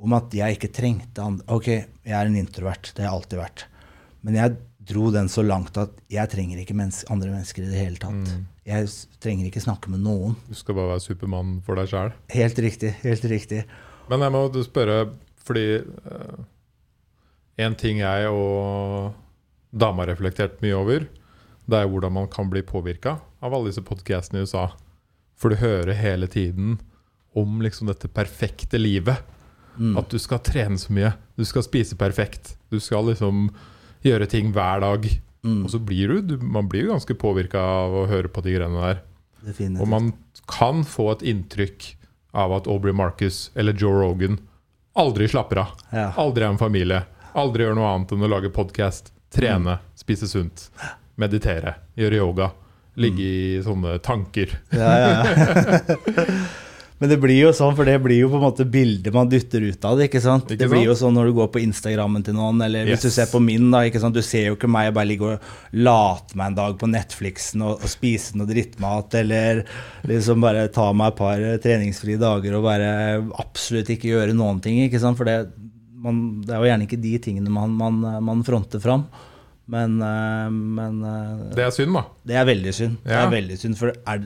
[0.00, 1.46] om at jeg ikke trengte andre.
[1.52, 2.92] Ok, jeg er en introvert.
[2.92, 3.64] Det har jeg alltid vært.
[4.26, 4.56] Men jeg
[4.90, 8.20] dro den så langt at jeg trenger ikke mennes andre mennesker i det hele tatt.
[8.20, 8.46] Mm.
[8.68, 8.90] Jeg
[9.22, 10.36] trenger ikke snakke med noen.
[10.48, 12.12] Du skal bare være Supermann for deg sjæl.
[12.34, 12.94] Helt riktig.
[13.04, 13.64] Helt riktig.
[14.10, 15.02] Men jeg må spørre,
[15.46, 16.48] fordi én
[17.60, 19.12] En ting jeg og
[19.70, 21.02] dama har reflektert mye over,
[21.70, 24.68] det er hvordan man kan bli påvirka av alle disse podkastene i USA.
[25.40, 26.78] For du hører hele tiden
[27.38, 29.22] om liksom dette perfekte livet.
[29.78, 29.94] Mm.
[29.96, 31.12] At du skal trene så mye.
[31.38, 32.56] Du skal spise perfekt.
[32.70, 33.46] Du skal liksom
[34.04, 35.06] gjøre ting hver dag.
[35.46, 35.62] Mm.
[35.64, 38.58] Og så blir du, du Man blir jo ganske påvirka av å høre på de
[38.58, 39.00] greiene der.
[39.46, 39.80] Definitivt.
[39.80, 40.10] Og man
[40.50, 41.94] kan få et inntrykk
[42.36, 44.36] av at Aubrey Marcus eller Joe Rogan
[45.00, 45.72] aldri slapper av.
[45.94, 46.10] ja.
[46.20, 47.04] Aldri er en familie.
[47.34, 49.94] Aldri gjør noe annet enn å lage podkast, trene, Mm.
[49.96, 50.68] spise sunt,
[51.20, 52.50] meditere, gjøre yoga.
[53.00, 54.56] Ligge i sånne tanker.
[54.74, 55.20] Ja, ja.
[57.00, 59.62] Men det blir jo sånn, for det blir jo på en måte bildet man dytter
[59.64, 60.10] ut av det.
[60.10, 60.50] ikke sant?
[60.52, 60.88] Ikke det blir sant?
[60.90, 63.06] jo sånn når du går på Instagrammen til noen, eller hvis Yes.
[63.06, 63.80] du ser på min, da.
[63.88, 64.18] ikke sant?
[64.18, 65.46] Du ser jo ikke meg bare ligge og
[65.80, 69.62] late meg en dag på Netflixen og, og spise noe drittmat, eller
[70.12, 72.92] liksom bare ta meg et par eh, treningsfrie dager og bare
[73.40, 74.82] absolutt ikke gjøre noen ting.
[74.84, 75.16] ikke sant?
[75.16, 75.38] For det,
[76.04, 79.08] man, det er jo gjerne ikke de tingene man, man, man fronter fram.
[79.70, 82.04] Men, eh, men eh, Det er synd, da.
[82.26, 82.96] det er veldig synd.
[83.06, 84.24] Det er veldig synd, for er,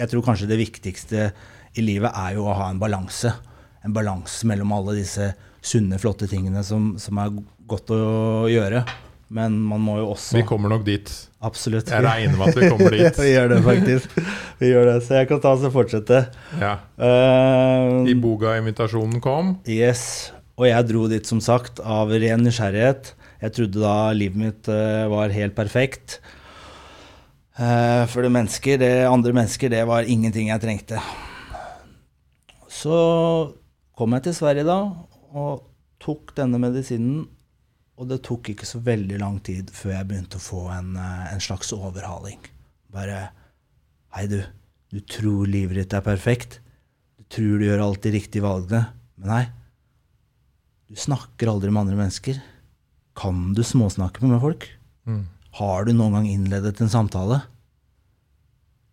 [0.00, 1.30] jeg tror kanskje det viktigste
[1.76, 3.32] i livet er jo å ha en balanse.
[3.84, 5.32] En balanse mellom alle disse
[5.66, 7.34] sunne, flotte tingene som, som er
[7.68, 7.98] godt å
[8.48, 8.84] gjøre.
[9.36, 11.10] Men man må jo også Vi kommer nok dit.
[11.44, 11.90] Absolutt.
[11.90, 13.18] Jeg regner med at vi kommer dit.
[13.18, 14.16] vi gjør det, faktisk.
[14.60, 16.20] Vi gjør det, Så jeg kan ta oss og fortsette.
[16.62, 16.76] Ja.
[16.94, 19.56] Uh, Iboga-invitasjonen kom.
[19.66, 23.12] Yes, og jeg dro dit som sagt av ren nysgjerrighet.
[23.42, 26.18] Jeg trodde da livet mitt eh, var helt perfekt.
[27.56, 31.00] Eh, for det mennesker, det andre mennesker, det var ingenting jeg trengte.
[32.72, 32.96] Så
[33.96, 34.80] kom jeg til Sverige da,
[35.36, 35.64] og
[36.02, 37.24] tok denne medisinen.
[37.96, 41.32] Og det tok ikke så veldig lang tid før jeg begynte å få en, eh,
[41.32, 42.40] en slags overhaling.
[42.92, 43.30] Bare
[44.16, 44.40] Hei, du.
[44.88, 46.60] Du tror livet ditt er perfekt.
[47.18, 48.86] Du tror du gjør alt de riktige valgene.
[49.20, 49.44] Men nei.
[50.88, 52.38] Du snakker aldri med andre mennesker.
[53.16, 54.68] Kan du småsnakke med folk?
[55.08, 55.24] Mm.
[55.56, 57.40] Har du noen gang innledet en samtale?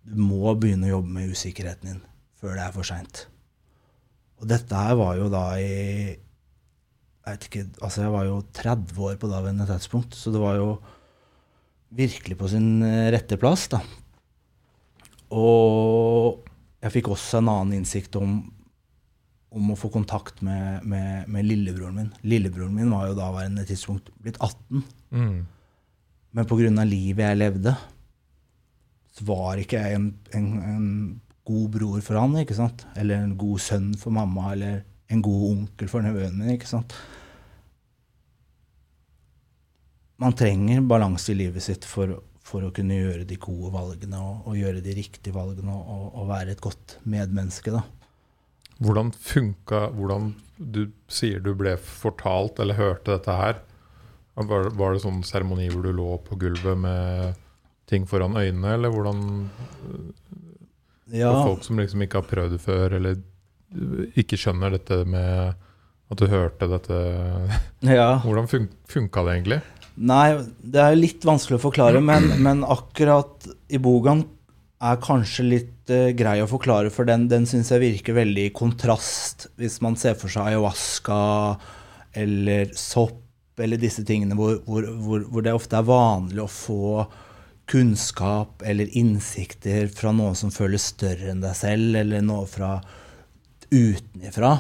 [0.03, 2.01] Du må begynne å jobbe med usikkerheten din
[2.39, 3.25] før det er for seint.
[4.41, 6.19] Og dette her var jo da i
[7.23, 10.57] jeg vet ikke, altså jeg var jo 30 år på daværende tidspunkt, så det var
[10.59, 10.73] jo
[11.95, 13.79] virkelig på sin eh, rette plass, da.
[15.31, 16.43] Og
[16.83, 18.41] jeg fikk også en annen innsikt om,
[19.53, 22.13] om å få kontakt med, med, med lillebroren min.
[22.25, 24.81] Lillebroren min var jo da daværende tidspunkt blitt 18.
[25.13, 25.43] Mm.
[26.33, 26.85] Men pga.
[26.89, 27.75] livet jeg levde,
[29.13, 30.87] så var ikke jeg en, en, en
[31.45, 32.87] god bror for han, ikke sant?
[32.97, 34.81] Eller en god sønn for mamma, eller
[35.13, 36.95] en god onkel for nevøen min, ikke sant?
[40.23, 44.47] Man trenger balanse i livet sitt for, for å kunne gjøre de gode valgene og,
[44.49, 47.83] og gjøre de riktige valgene og, og, og være et godt medmenneske, da.
[48.83, 53.61] Hvordan funka Hvordan du sier du ble fortalt eller hørte dette her?
[54.33, 57.39] Var, var det sånn seremoni hvor du lå på gulvet med
[57.89, 59.19] ting foran øynene, eller hvordan
[61.13, 61.29] Ja.
[61.29, 63.19] For folk som liksom ikke har prøvd det før, eller
[64.17, 65.53] ikke skjønner dette med
[66.13, 66.97] at du hørte dette
[67.99, 68.19] ja.
[68.23, 69.59] Hvordan fun funka det egentlig?
[69.93, 74.23] Nei, det er litt vanskelig å forklare, men, men akkurat Ibogaen
[74.83, 78.53] er kanskje litt eh, grei å forklare, for den, den syns jeg virker veldig i
[78.55, 81.19] kontrast hvis man ser for seg ayahuasca
[82.23, 83.19] eller sopp
[83.61, 87.05] eller disse tingene hvor, hvor, hvor, hvor det ofte er vanlig å få
[87.69, 92.75] kunnskap eller innsikter fra noe som føles større enn deg selv, eller noe fra
[93.71, 94.57] utenifra.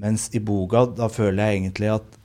[0.00, 2.16] Mens i boga, da føler jeg egentlig at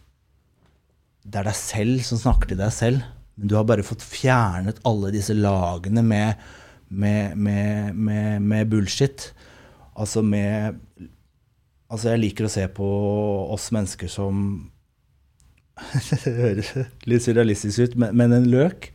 [1.24, 3.04] det er deg selv som snakker til deg selv.
[3.36, 6.42] Men du har bare fått fjernet alle disse lagene med,
[6.94, 9.32] med, med, med, med bullshit.
[9.94, 10.80] Altså med
[11.94, 12.86] Altså, jeg liker å se på
[13.54, 14.38] oss mennesker som
[16.24, 16.72] Det høres
[17.06, 18.88] litt surrealistisk ut, men, men en løk.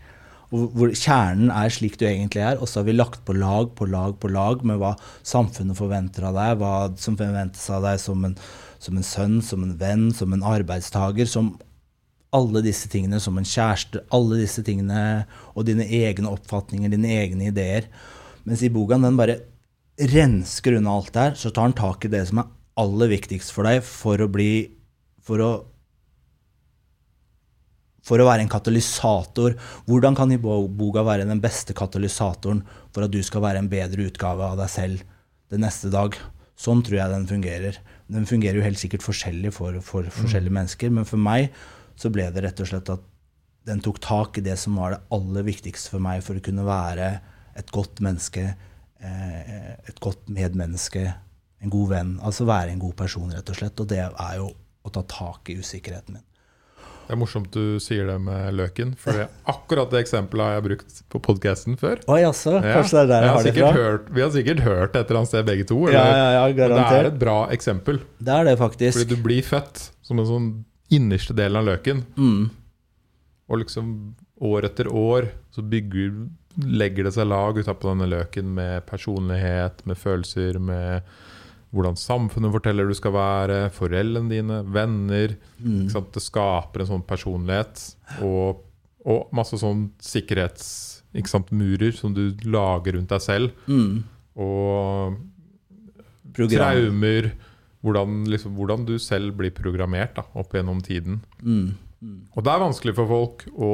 [0.49, 3.87] Hvor, kjernen er slik du egentlig er, og så har vi lagt på lag på
[3.87, 4.95] lag på lag med hva
[5.27, 8.37] samfunnet forventer av deg, hva som forventes av deg som en,
[8.81, 11.53] som en sønn, som en venn, som en arbeidstaker, som
[12.37, 17.49] alle disse tingene, som en kjæreste, alle disse tingene, og dine egne oppfatninger, dine egne
[17.49, 17.88] ideer.
[18.45, 19.41] Mens i bogaen den bare
[19.99, 23.53] rensker unna alt det her, så tar den tak i det som er aller viktigst
[23.55, 24.53] for deg for å bli
[25.29, 25.51] For å
[28.09, 29.59] for å være en katalysator.
[29.85, 32.62] Hvordan kan Iboga være den beste katalysatoren
[32.95, 35.03] for at du skal være en bedre utgave av deg selv
[35.53, 36.17] den neste dag?
[36.57, 37.77] Sånn tror jeg den fungerer.
[38.09, 41.53] Den fungerer jo helt sikkert forskjellig for, for forskjellige mennesker, men for meg
[41.99, 43.07] så ble det rett og slett at
[43.69, 46.65] den tok tak i det som var det aller viktigste for meg for å kunne
[46.65, 47.09] være
[47.59, 48.45] et godt menneske,
[49.03, 51.05] eh, et godt medmenneske,
[51.59, 52.15] en god venn.
[52.23, 53.83] Altså være en god person, rett og slett.
[53.83, 54.53] Og det er jo
[54.87, 56.25] å ta tak i usikkerheten min.
[57.09, 60.65] Det er morsomt du sier det med løken, for det, akkurat det eksempelet har jeg
[60.67, 62.03] brukt på podkasten før.
[62.05, 62.19] Oi?
[62.21, 63.71] Ja, Kanskje det er der jeg jeg har det fra?
[63.79, 65.79] Hørt, vi har sikkert hørt det et eller annet sted begge to.
[65.89, 66.77] Ja, ja, ja, garantert.
[66.77, 68.03] Men det er et bra eksempel.
[68.21, 69.01] Det er det faktisk.
[69.01, 70.51] Fordi du blir født som en sånn
[70.94, 72.03] innerste delen av løken.
[72.16, 72.48] Mm.
[73.48, 73.92] Og liksom
[74.44, 76.12] år etter år så bygger,
[76.62, 81.09] legger det seg lag utapå denne løken med personlighet, med følelser, med
[81.74, 85.35] hvordan samfunnet forteller du skal være, foreldrene dine, venner.
[85.61, 85.88] Mm.
[86.14, 87.83] Det skaper en sånn personlighet
[88.24, 88.62] og,
[89.05, 90.94] og masse sånn sikkerhets...
[91.16, 91.48] Ikke sant?
[91.57, 93.55] Murer som du lager rundt deg selv.
[93.64, 94.03] Mm.
[94.44, 95.14] Og
[96.37, 96.53] program.
[96.53, 97.31] traumer,
[97.85, 101.21] hvordan, liksom, hvordan du selv blir programmert da, opp gjennom tiden.
[101.43, 101.75] Mm.
[102.03, 102.19] Mm.
[102.37, 103.71] Og det er vanskelig for folk å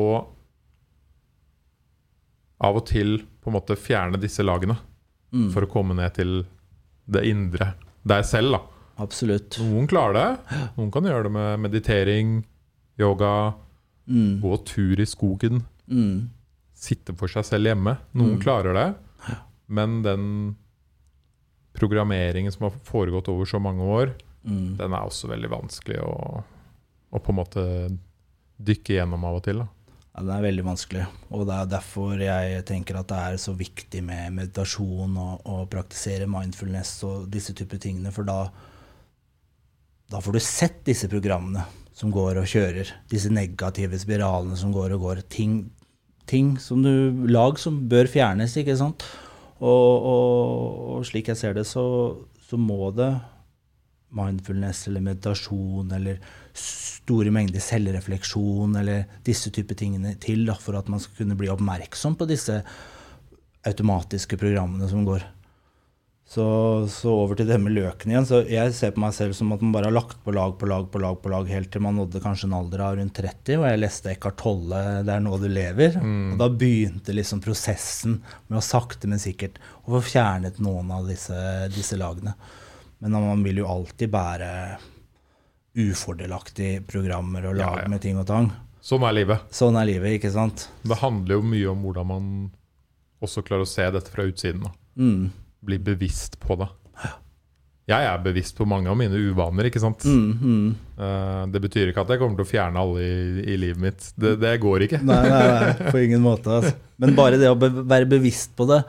[2.64, 4.76] av og til på en måte fjerne disse lagene
[5.34, 5.48] Mm.
[5.50, 6.44] for å komme ned til
[7.10, 7.74] det indre
[8.06, 8.52] deg selv.
[8.52, 8.60] da.
[9.02, 9.58] Absolutt.
[9.58, 10.68] Noen klarer det.
[10.76, 12.44] Noen kan gjøre det med meditering,
[12.96, 13.54] yoga,
[14.08, 14.40] Mm.
[14.40, 16.28] gå tur i skogen, Mm.
[16.72, 17.98] sitte for seg selv hjemme.
[18.14, 18.42] Noen Mm.
[18.42, 18.94] klarer det.
[19.68, 20.56] Men den
[21.74, 24.76] programmeringen som har foregått over så mange år, Mm.
[24.76, 26.42] den er også veldig vanskelig å,
[27.08, 27.62] å på en måte
[28.60, 29.62] dykke gjennom av og til.
[29.62, 29.68] da.
[30.14, 31.06] Ja, det er veldig vanskelig.
[31.32, 35.64] Og det er derfor jeg tenker at det er så viktig med meditasjon og, å
[35.66, 38.50] praktisere mindfulness og disse typer tingene, for da,
[40.12, 41.64] da får du sett disse programmene
[41.96, 42.92] som går og kjører.
[43.10, 45.24] Disse negative spiralene som går og går.
[45.32, 45.70] Ting,
[46.30, 49.08] ting som du Lag som bør fjernes, ikke sant?
[49.60, 51.84] Og, og, og slik jeg ser det, så,
[52.48, 53.12] så må det
[54.14, 56.20] mindfulness eller meditasjon eller
[56.54, 61.50] store mengder selvrefleksjon eller disse typer tingene til da, for at man skal kunne bli
[61.52, 62.60] oppmerksom på disse
[63.64, 65.24] automatiske programmene som går.
[66.34, 66.44] Så,
[66.90, 68.24] så over til det med løken igjen.
[68.26, 70.66] Så jeg ser på meg selv som at man bare har lagt på lag på
[70.66, 73.60] lag på lag på lag helt til man nådde kanskje en alder av rundt 30,
[73.60, 76.00] og jeg leste Eckhart Tolle 'Det er nå du lever'.
[76.32, 78.16] Og da begynte liksom prosessen
[78.48, 81.38] med å sakte, men sikkert å få fjernet noen av disse,
[81.70, 82.34] disse lagene.
[82.98, 84.50] Men man vil jo alltid bære
[85.76, 87.88] ufordelaktige programmer og Ja, ja.
[87.88, 88.50] med ting og tang.
[88.82, 89.40] Sånn er livet.
[89.54, 90.68] Sånn er livet, ikke sant?
[90.82, 92.28] Det handler jo mye om hvordan man
[93.22, 94.62] også klarer å se dette fra utsiden.
[94.66, 94.70] da.
[94.96, 95.30] Mm.
[95.64, 96.70] Bli bevisst på det.
[97.84, 99.68] Jeg er bevisst på mange av mine uvaner.
[99.68, 100.06] ikke sant?
[100.08, 100.68] Mm, mm.
[101.04, 104.06] Eh, det betyr ikke at jeg kommer til å fjerne alle i, i livet mitt.
[104.16, 105.02] Det, det går ikke.
[105.04, 106.48] Nei, nei, nei, på ingen måte.
[106.48, 106.72] Altså.
[107.02, 108.80] Men bare det å be være bevisst på det,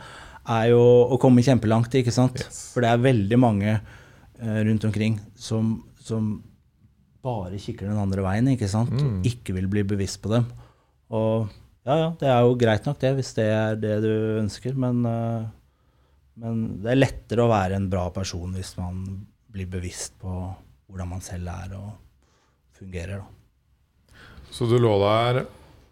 [0.56, 2.40] er jo å komme kjempelangt, ikke sant?
[2.40, 2.62] Yes.
[2.72, 6.38] For det er veldig mange uh, rundt omkring som, som
[7.26, 8.94] bare kikker den andre veien, ikke sant?
[8.96, 9.20] Mm.
[9.28, 10.48] Ikke vil bli bevisst på dem.
[11.12, 11.50] Og
[11.86, 15.04] ja, ja, det er jo greit nok det, hvis det er det du ønsker, men,
[15.10, 15.44] eh,
[16.42, 19.04] men det er lettere å være en bra person hvis man
[19.56, 20.32] blir bevisst på
[20.86, 21.90] hvordan man selv er og
[22.76, 23.32] fungerer, da.
[24.52, 25.46] Så du lå der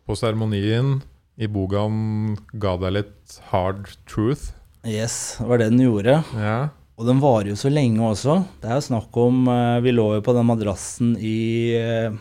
[0.07, 1.01] på seremonien.
[1.35, 4.51] I Bogan ga deg litt hard truth.
[4.85, 6.19] Yes, det var det den gjorde.
[6.37, 6.57] Ja.
[6.99, 8.37] Og den varer jo så lenge også.
[8.61, 12.19] Det er jo snakk om eh, Vi lå jo på den madrassen i eh,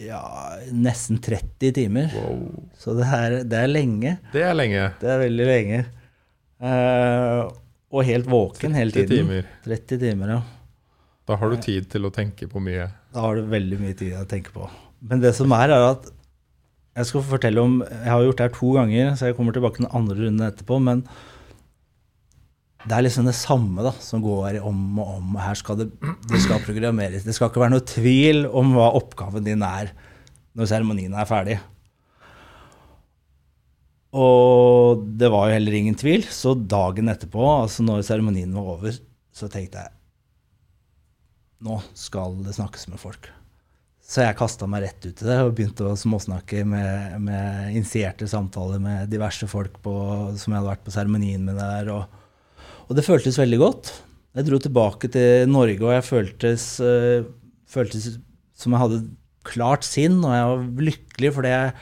[0.00, 0.22] ja,
[0.72, 2.14] nesten 30 timer.
[2.16, 2.64] Wow.
[2.80, 4.16] Så det er, det er lenge.
[4.32, 4.88] Det er lenge.
[5.02, 5.84] Det er veldig lenge.
[6.64, 7.44] Eh,
[7.94, 9.48] og helt våken hele 30 timer.
[9.66, 10.40] 30 timer, ja.
[11.28, 12.88] Da har du tid til å tenke på mye.
[13.14, 14.66] Da har du veldig mye tid å tenke på.
[15.04, 16.10] Men det som er, er at
[16.94, 19.80] Jeg skal fortelle om Jeg har gjort det her to ganger, så jeg kommer tilbake
[19.80, 20.78] til den andre runden etterpå.
[20.78, 21.00] Men
[22.84, 25.36] det er liksom det samme da, som går om og om.
[25.40, 25.88] Her skal det,
[26.28, 27.24] det skal programmeres.
[27.24, 29.90] Det skal ikke være noe tvil om hva oppgaven din er
[30.54, 31.58] når seremonien er ferdig.
[34.14, 38.98] Og det var jo heller ingen tvil, så dagen etterpå, altså når seremonien var over,
[39.34, 39.94] så tenkte jeg
[41.64, 43.30] nå skal det snakkes med folk.
[44.04, 48.28] Så jeg kasta meg rett ut i det og begynte å småsnakke med, med initierte
[48.28, 49.94] samtaler med diverse folk på,
[50.36, 51.88] som jeg hadde vært på seremonien med der.
[51.94, 53.94] Og, og det føltes veldig godt.
[54.36, 57.24] Jeg dro tilbake til Norge, og jeg føltes, øh,
[57.70, 58.18] føltes
[58.58, 59.00] som jeg hadde
[59.46, 61.72] klart sinn, og jeg var lykkelig fordi jeg,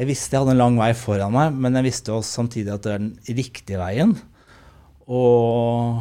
[0.00, 2.86] jeg visste jeg hadde en lang vei foran meg, men jeg visste også samtidig at
[2.86, 4.14] det er den riktige veien.
[5.10, 6.00] Og,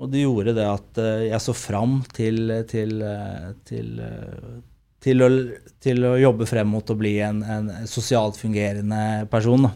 [0.00, 4.54] og det gjorde det at eh, jeg så fram til, til, eh, til, eh,
[5.04, 5.28] til, å,
[6.08, 9.68] å jobbe frem mot å bli en, en sosialt fungerende person.
[9.68, 9.74] Da.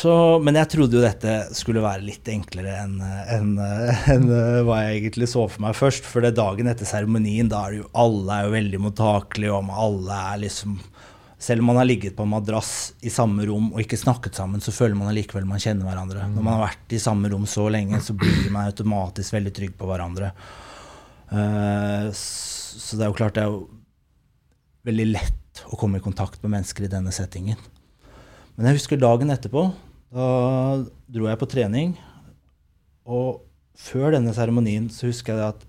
[0.00, 4.78] Så, men jeg trodde jo dette skulle være litt enklere enn en, en, eh, hva
[4.86, 6.06] jeg egentlig så for meg først.
[6.08, 9.74] For det dagen etter seremonien, da er det jo alle er jo veldig mottakelige, og
[9.84, 10.78] alle er liksom
[11.40, 14.60] Selv om man har ligget på en madrass i samme rom og ikke snakket sammen,
[14.60, 16.26] så føler man allikevel man kjenner hverandre.
[16.34, 19.72] Når man har vært i samme rom så lenge, så blir man automatisk veldig trygg
[19.80, 20.34] på hverandre.
[21.32, 23.62] Eh, så det er jo klart det er jo
[24.84, 27.56] veldig lett å komme i kontakt med mennesker i denne settingen.
[28.56, 29.70] Men jeg husker dagen etterpå.
[30.10, 30.26] Da
[31.10, 31.92] dro jeg på trening.
[33.10, 33.40] Og
[33.80, 35.66] før denne seremonien så husker jeg at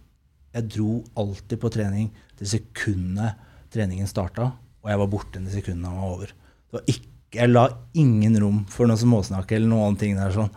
[0.58, 2.10] jeg dro alltid på trening
[2.42, 3.38] det sekundet
[3.72, 4.50] treningen starta,
[4.82, 6.32] og jeg var borte det sekundet den var over.
[6.34, 7.62] Det var ikke, jeg la
[8.02, 10.50] ingen rom for noe småsnakk eller noen ting der sånn.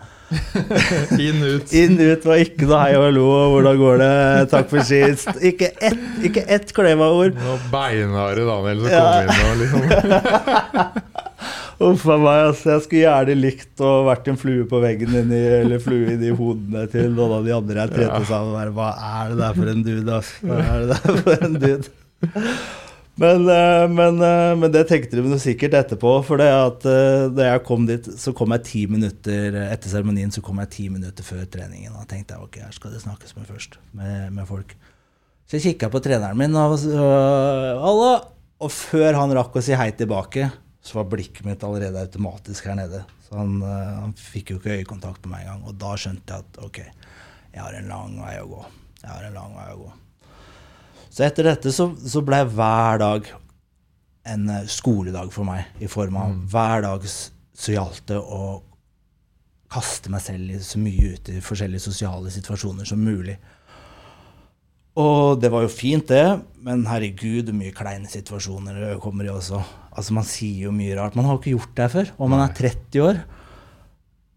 [1.22, 1.70] Inn, ut.
[1.84, 4.10] Inn, ut var ikke noe hei og hallo, hvordan går det,
[4.56, 5.30] takk for sist.
[5.46, 7.36] Ikke ett, ikke ett kleva ord.
[7.38, 9.04] Det var beinharde Daniel som Ja.
[9.12, 11.22] kom inn og liksom
[11.82, 12.70] Uff a meg, altså.
[12.76, 16.84] Jeg skulle gjerne likt å vært en flue på veggen inni, eller flue inni hodene
[16.92, 18.28] til noen av de andre jeg trente Ja.
[18.28, 18.72] sammen med.
[18.76, 20.46] Hva er det der for en dude, altså?
[20.46, 21.92] Hva er det der for en dude?
[23.14, 26.16] Men, eh, men, eh, men det tenkte de sikkert etterpå.
[26.26, 30.32] For det at eh, da jeg kom dit, så kom jeg ti minutter etter seremonien
[30.34, 31.94] så kom jeg ti minutter før treningen.
[31.94, 34.74] Og tenkte jeg ok, her skal det snakkes med først, med, med folk.
[35.46, 38.26] Så jeg kikka på treneren min, og, og,
[38.64, 40.48] og før han rakk å si hei tilbake,
[40.84, 43.00] så var blikket mitt allerede automatisk her nede.
[43.24, 45.62] Så han, eh, han fikk jo ikke øyekontakt med meg engang.
[45.70, 46.80] Og da skjønte jeg at ok,
[47.54, 48.64] jeg har en lang vei å gå.
[49.00, 49.92] Jeg har en lang vei å gå.
[51.08, 53.32] Så etter dette så, så ble hver dag
[54.34, 55.72] en eh, skoledag for meg.
[55.80, 58.44] I form av hver dag så gjaldt det å
[59.74, 63.38] kaste meg selv i så mye ut i forskjellige sosiale situasjoner som mulig.
[65.00, 69.32] Og det var jo fint, det, men herregud, hvor mye kleine situasjoner det kommer i
[69.32, 69.58] også.
[69.94, 71.16] Altså, Man sier jo mye rart.
[71.16, 72.12] Man har jo ikke gjort det før.
[72.18, 73.24] Og man er 30 år.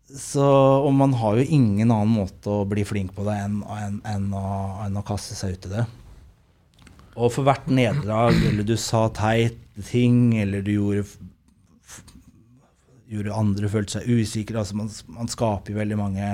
[0.07, 3.97] Så, og man har jo ingen annen måte å bli flink på det enn, enn,
[4.07, 4.43] enn, å,
[4.85, 5.83] enn å kaste seg ut i det.
[7.17, 11.07] Og for hvert nederlag, eller du sa teit ting, eller du gjorde
[13.07, 16.25] Gjorde andre følte seg usikre altså man, man skaper jo veldig mange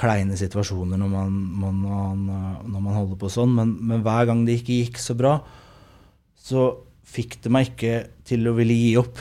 [0.00, 2.22] kleine situasjoner når man, man, man,
[2.64, 5.34] når man holder på sånn, men, men hver gang det ikke gikk så bra,
[6.40, 6.64] så
[7.14, 7.94] fikk det meg ikke
[8.26, 9.20] til å ville gi opp.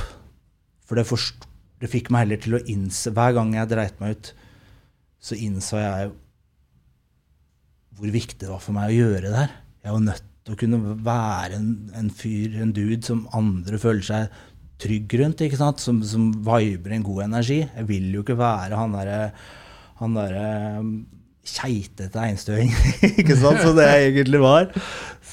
[0.84, 1.48] For det, forst,
[1.82, 4.34] det fikk meg heller til å innse Hver gang jeg dreit meg ut,
[5.24, 6.12] så innså jeg
[7.94, 9.52] hvor viktig det var for meg å gjøre det her.
[9.86, 14.04] Jeg var nødt til å kunne være en, en fyr, en dude, som andre føler
[14.08, 14.40] seg
[14.84, 15.84] trygg rundt, ikke sant?
[15.84, 17.62] Som, som viber en god energi.
[17.64, 19.20] Jeg vil jo ikke være han derre
[20.00, 20.90] han um,
[21.44, 22.70] keitete einstøing,
[23.20, 24.70] ikke sant, som det jeg egentlig var.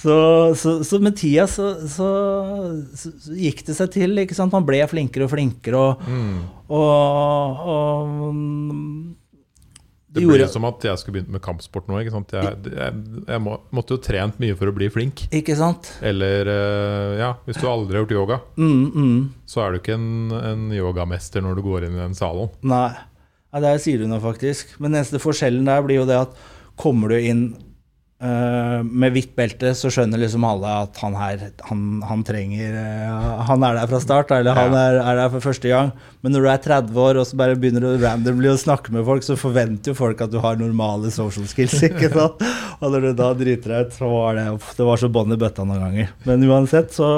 [0.00, 0.14] Så,
[0.56, 2.08] så, så med tida så, så,
[3.36, 4.52] gikk det seg til, ikke sant.
[4.54, 6.38] Man ble flinkere og flinkere, og, Mm.
[6.72, 8.04] og, og
[10.11, 12.00] Det gjorde- blir som at jeg skulle begynt med kampsport nå.
[12.02, 12.32] Ikke sant?
[12.34, 12.94] Jeg, jeg,
[13.28, 15.22] jeg må, måtte jo trent mye for å bli flink.
[15.30, 15.92] Ikke sant?
[16.02, 19.20] Eller eh, ja, hvis du aldri har gjort yoga, Mm, mm.
[19.46, 22.50] så er du ikke en, en yogamester når du går inn i den salen.
[22.66, 22.88] Nei.
[23.51, 24.76] Ja, der sier du noe, faktisk.
[24.78, 26.36] Men den eneste forskjellen der blir jo det at
[26.80, 27.42] kommer du inn
[28.22, 33.42] uh, med hvitt belte, så skjønner liksom alle at han her, han, han trenger uh,
[33.48, 34.84] Han er der fra start, eller han Ja.
[34.92, 35.90] er, er der for første gang.
[36.22, 39.05] Men når du er 30 år og så bare begynner du randomly å snakke med
[39.09, 41.74] folk, så forventer jo folk at du har normale social skills.
[41.90, 42.44] ikke sant?
[42.80, 44.46] Og når du da driter deg ut, så var det
[44.78, 46.14] Det var så bånn i bøtta noen ganger.
[46.28, 47.11] Men uansett, så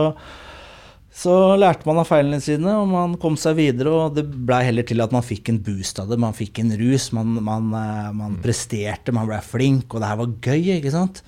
[1.13, 3.93] så lærte man av feilene sine, og man kom seg videre.
[3.93, 6.17] Og det blei heller til at man fikk en boost av det.
[6.21, 10.21] Man fikk en rus, man, man, eh, man presterte, man ble flink, og det her
[10.23, 11.21] var gøy, ikke sant?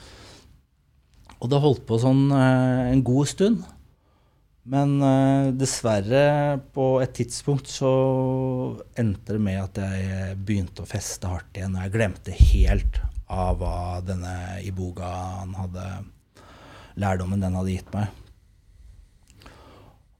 [1.36, 3.68] Og det holdt på sånn eh, en god stund.
[4.72, 6.24] Men eh, dessverre,
[6.72, 7.92] på et tidspunkt så
[8.96, 13.60] endte det med at jeg begynte å feste hardt igjen, og jeg glemte helt av
[13.60, 15.86] hva denne ibogaen hadde
[17.00, 18.23] Lærdommen den hadde gitt meg.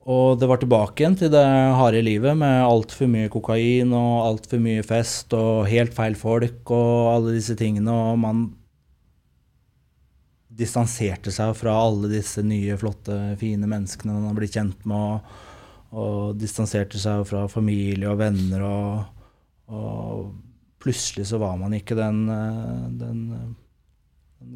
[0.05, 1.45] Og det var tilbake igjen til det
[1.79, 7.15] harde livet med altfor mye kokain og altfor mye fest og helt feil folk og
[7.15, 7.89] alle disse tingene.
[7.89, 8.45] Og man
[10.55, 15.17] distanserte seg fra alle disse nye, flotte, fine menneskene man har blitt kjent med.
[15.17, 15.41] Og,
[15.95, 18.67] og distanserte seg fra familie og venner.
[18.69, 19.25] Og,
[19.73, 20.29] og
[20.85, 23.25] plutselig så var man ikke den, eh, den,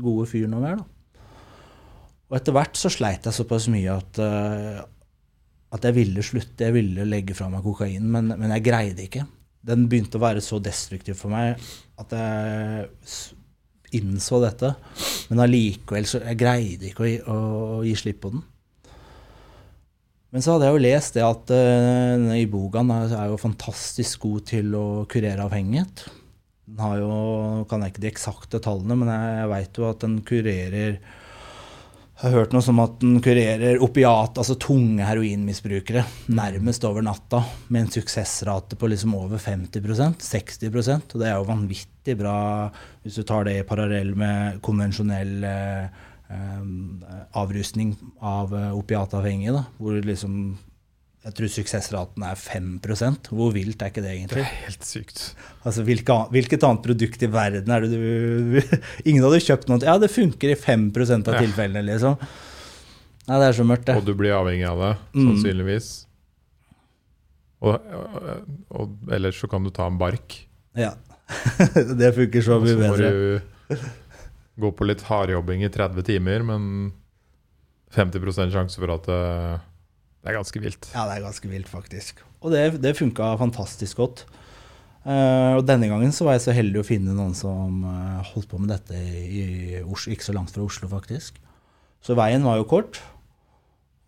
[0.04, 1.24] gode fyren noe mer, da.
[2.28, 4.80] Og etter hvert så sleit jeg såpass mye at eh,
[5.74, 9.26] at jeg ville slutte, jeg ville legge fra meg kokain, men, men jeg greide ikke.
[9.68, 11.58] Den begynte å være så destruktiv for meg
[12.00, 14.72] at jeg innså dette.
[15.30, 17.42] Men allikevel så jeg greide ikke å, å,
[17.78, 18.46] å gi slipp på den.
[20.28, 24.48] Men så hadde jeg jo lest det at uh, denne ibogaen er jo fantastisk god
[24.50, 26.04] til å kurere avhengighet.
[26.68, 27.12] Den har jo,
[27.68, 30.98] kan jeg ikke de eksakte tallene, men jeg, jeg veit jo at den kurerer
[32.18, 36.02] jeg har hørt noe som at den kurerer opiat, altså tunge heroinmisbrukere,
[36.34, 41.46] nærmest over natta, med en suksessrate på liksom over 50% 60% Og det er jo
[41.46, 42.38] vanvittig bra
[43.04, 46.00] hvis du tar det i parallell med konvensjonell eh,
[46.34, 46.64] eh,
[47.38, 50.40] avrusning av eh, opiatavhengige, da, hvor liksom
[51.28, 54.40] jeg tror suksessraten er 5% Hvor vilt er ikke det, egentlig?
[54.40, 55.22] Det er helt sykt.
[55.68, 58.76] Altså, hvilke, Hvilket annet produkt i verden er det du
[59.10, 61.42] Ingen hadde kjøpt noe Ja, det funker i 5% av Ja.
[61.44, 62.16] tilfellene, liksom.
[63.28, 63.98] Nei, det er så mørkt, det.
[64.00, 65.26] Og du blir avhengig av det, Mm.
[65.34, 65.88] sannsynligvis.
[67.60, 70.38] Og, og, og ellers så kan du ta en bark.
[70.78, 70.94] Ja.
[72.00, 72.88] det funker så Og bedre.
[72.88, 76.92] så må du gå på litt hardjobbing i 30 timer, men
[77.92, 79.20] 50 sjanse for at det,
[80.28, 80.86] Det er ganske vilt.
[80.92, 82.18] Ja, det er ganske vilt, faktisk.
[82.44, 84.26] Og det, det funka fantastisk godt.
[85.08, 88.50] Uh, og denne gangen så var jeg så heldig å finne noen som uh, holdt
[88.50, 91.38] på med dette i, i Oslo, ikke så langt fra Oslo, faktisk.
[92.04, 93.00] Så veien var jo kort.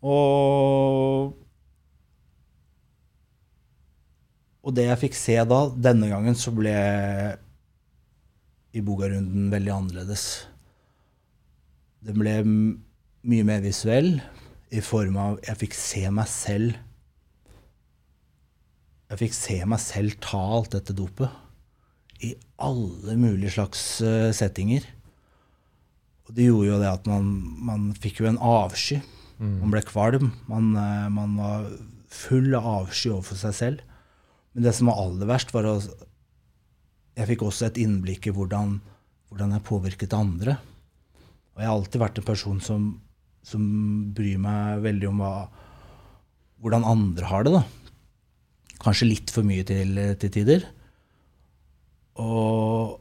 [0.05, 1.33] Og
[4.61, 6.75] Og det jeg fikk se da, denne gangen, så ble
[8.77, 10.27] Iboga-runden veldig annerledes.
[12.05, 14.19] Den ble mye mer visuell
[14.71, 16.79] i form av Jeg fikk se meg selv
[19.11, 21.31] Jeg fikk se meg selv ta alt dette dopet.
[22.23, 24.85] I alle mulige slags uh, settinger.
[26.29, 27.33] Og det gjorde jo det at man,
[27.67, 29.01] man fikk jo en avsky.
[29.41, 29.57] Mm.
[29.65, 30.29] Man ble kvalm.
[30.47, 31.67] Man, uh, man var
[32.07, 33.83] full av avsky overfor seg selv.
[34.55, 35.91] Men det som var aller verst, var at
[37.19, 38.79] jeg fikk også et innblikk i hvordan,
[39.27, 40.55] hvordan jeg påvirket andre.
[41.55, 42.91] Og jeg har alltid vært en person som,
[43.47, 43.63] som
[44.15, 45.35] bryr meg veldig om hva,
[46.61, 47.55] hvordan andre har det.
[47.57, 47.63] da.
[48.81, 50.67] Kanskje litt for mye til, til tider.
[52.21, 52.97] Og,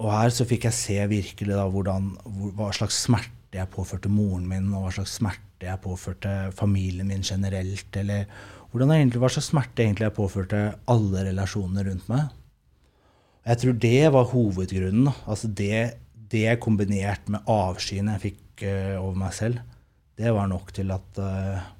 [0.00, 2.12] og, her så fikk jeg se virkelig da hvordan,
[2.56, 7.24] hva slags smerte jeg påførte moren min, og hva slags smerte jeg påførte familien min
[7.24, 8.26] generelt, eller
[8.72, 12.26] hvordan egentlig, hva slags smerte egentlig jeg påførte alle relasjonene rundt meg.
[13.46, 15.12] Jeg tror det var hovedgrunnen.
[15.24, 16.00] Altså det,
[16.32, 19.60] det kombinert med avskyen jeg fikk uh, over meg selv,
[20.16, 21.72] det var nok til at uh,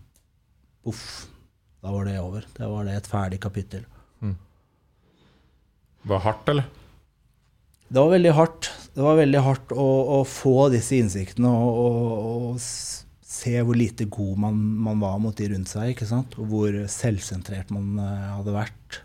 [0.86, 1.26] Uff,
[1.82, 2.44] da var det over.
[2.54, 3.82] Det var det et ferdig kapittel.
[4.22, 4.36] Mm.
[6.02, 6.68] Det var hardt, eller?
[7.88, 8.68] Det var veldig hardt.
[8.94, 12.62] Det var veldig hardt å, å få disse innsiktene og, og, og
[13.26, 16.38] se hvor lite god man, man, var mot de rundt seg, ikke sant?
[16.40, 19.00] og hvor selvsentrert man uh, hadde vært.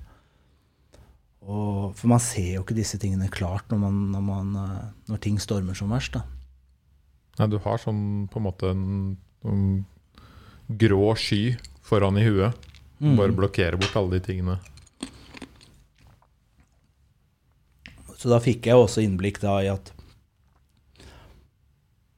[1.41, 5.21] Og, for man ser jo ikke disse tingene klart når, man, når, man, uh, når
[5.25, 6.17] ting stormer som verst.
[6.17, 6.40] Da.
[7.39, 9.15] Nei, du har sånn på en måte en,
[9.47, 9.63] en
[10.67, 11.55] grå sky
[11.85, 12.69] foran i huet.
[13.01, 13.15] Mm.
[13.17, 14.59] Bare blokkerer bort alle de tingene.
[18.21, 19.93] Så da fikk jeg også innblikk da i at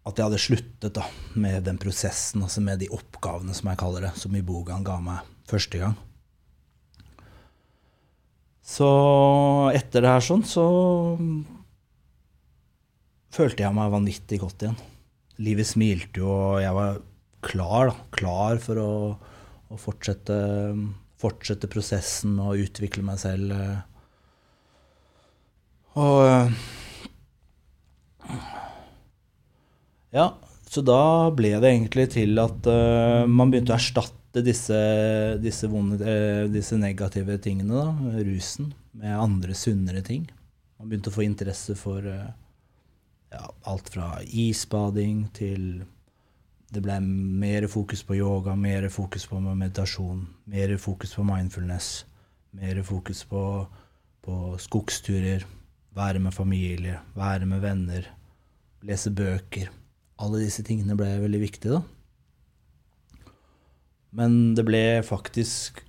[0.04, 1.06] at jeg hadde sluttet da,
[1.40, 5.30] med den prosessen, altså med de oppgavene, som jeg kaller det, som Ibogan ga meg
[5.48, 5.94] første gang.
[8.64, 8.90] Så
[9.76, 10.66] etter det her sånn, så
[13.34, 14.82] følte jeg meg vanvittig godt igjen.
[15.42, 17.00] Livet smilte jo, og jeg var
[17.44, 18.92] klar, da, klar for å,
[19.74, 20.38] å fortsette,
[21.22, 23.56] fortsette, prosessen å utvikle meg selv.
[25.98, 26.54] Og
[30.14, 30.28] Ja,
[30.70, 34.78] så da ble det egentlig til at uh, man begynte å erstatte disse,
[35.42, 36.06] disse, vonde,
[36.54, 40.28] disse negative tingene, da, rusen, med andre sunnere ting.
[40.78, 42.06] Man begynte å få interesse for
[43.34, 45.84] ja, alt fra isbading til
[46.74, 51.92] det ble mer fokus på yoga, mer fokus på meditasjon, mer fokus på mindfulness,
[52.58, 53.44] mer fokus på,
[54.26, 55.46] på skogsturer,
[55.94, 58.10] være med familie, være med venner,
[58.82, 59.70] lese bøker
[60.22, 61.82] alle disse tingene ble veldig viktige, da.
[64.14, 65.82] Men det ble faktisk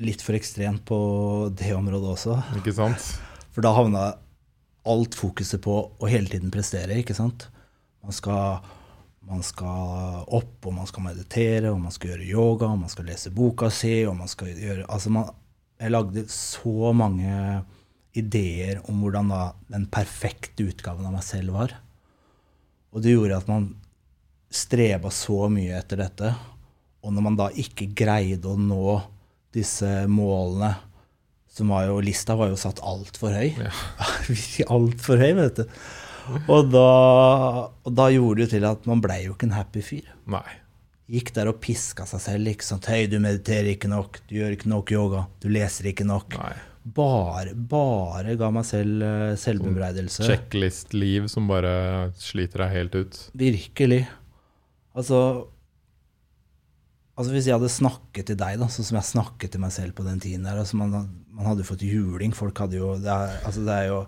[0.00, 1.00] litt for ekstremt på
[1.58, 2.38] det området også.
[2.60, 3.08] Ikke sant?
[3.50, 4.04] For da havna
[4.90, 7.48] alt fokuset på å hele tiden prestere, ikke sant.
[8.04, 8.62] Man skal,
[9.28, 13.08] man skal opp, og man skal meditere, og man skal gjøre yoga, og man skal
[13.10, 15.30] lese boka si, og man skal gjøre Altså, man,
[15.80, 17.62] jeg lagde så mange
[18.16, 21.76] ideer om hvordan da den perfekte utgaven av meg selv var.
[22.90, 23.68] Og det gjorde at man
[24.50, 26.32] streba så mye etter dette.
[27.06, 28.98] Og når man da ikke greide å nå
[29.54, 30.74] disse målene
[31.50, 33.50] som var jo, Lista var jo satt altfor høy.
[33.58, 33.74] Ja.
[34.76, 35.76] altfor høy, vet du.
[36.46, 36.88] Og da,
[37.66, 40.10] og da, gjorde det jo til at man blei jo ikke en happy fyr.
[40.30, 40.46] Nei.
[41.10, 42.52] Gikk der og piska seg selv.
[42.52, 42.86] ikke sant?
[42.86, 46.38] Hei, du mediterer ikke nok, du gjør ikke nok yoga, du leser ikke nok.
[46.38, 50.22] Nei bare, bare ga meg selv uh, selvbebreidelse.
[50.22, 53.20] Sånn checklist-liv som bare sliter deg helt ut?
[53.38, 54.04] Virkelig.
[54.96, 55.20] Altså,
[57.20, 59.96] altså Hvis jeg hadde snakket til deg, da, sånn som jeg snakket til meg selv
[59.98, 62.32] på den tiden der altså man, man, hadde jo fått juling.
[62.36, 64.00] Folk hadde jo det, er, altså det, er jo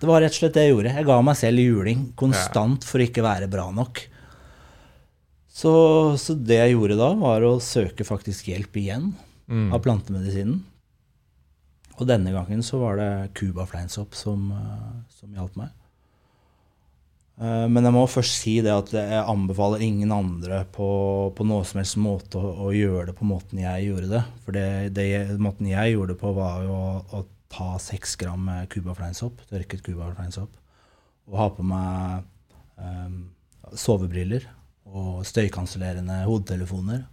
[0.00, 0.94] det var rett og slett det jeg gjorde.
[0.98, 4.02] Jeg ga meg selv juling konstant for å ikke være bra nok.
[5.56, 5.72] Så,
[6.20, 9.08] så, det jeg gjorde da, var å søke faktisk hjelp igjen
[9.48, 9.70] mm.
[9.72, 10.58] av plantemedisinen.
[11.96, 15.72] Og denne gangen så var det Cuba fleinsopp som, eh, som hjalp meg.
[17.36, 20.88] Eh, men jeg må først si det at jeg anbefaler ingen andre på,
[21.36, 24.22] på noe som helst måte å, å, gjøre det på måten jeg gjorde det.
[24.44, 25.08] For det, det,
[25.42, 30.56] måten jeg gjorde det på, var jo å, å ta seks gram cubafleinsopp, tørket cubafleinsopp,
[31.26, 32.24] og ha på meg
[32.78, 33.20] um,
[33.74, 34.46] sovebriller
[34.86, 37.04] og støykansellerende hodetelefoner.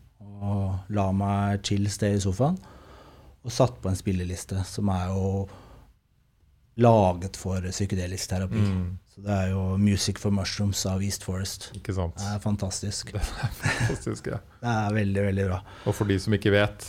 [0.44, 2.58] Og la meg chill sted i sofaen.
[3.44, 5.46] Og satt på en spilleliste som er jo
[6.84, 8.62] laget for psykedelisk terapi.
[8.62, 8.92] Mm.
[9.14, 11.70] Så det er jo 'Music for Mushrooms' av East Forest.
[11.78, 12.16] Ikke sant?
[12.18, 13.12] Det er fantastisk.
[13.14, 14.40] Det er Fantastisk, ja.
[14.64, 15.60] Det er veldig, veldig bra.
[15.86, 16.88] Og for de som ikke vet,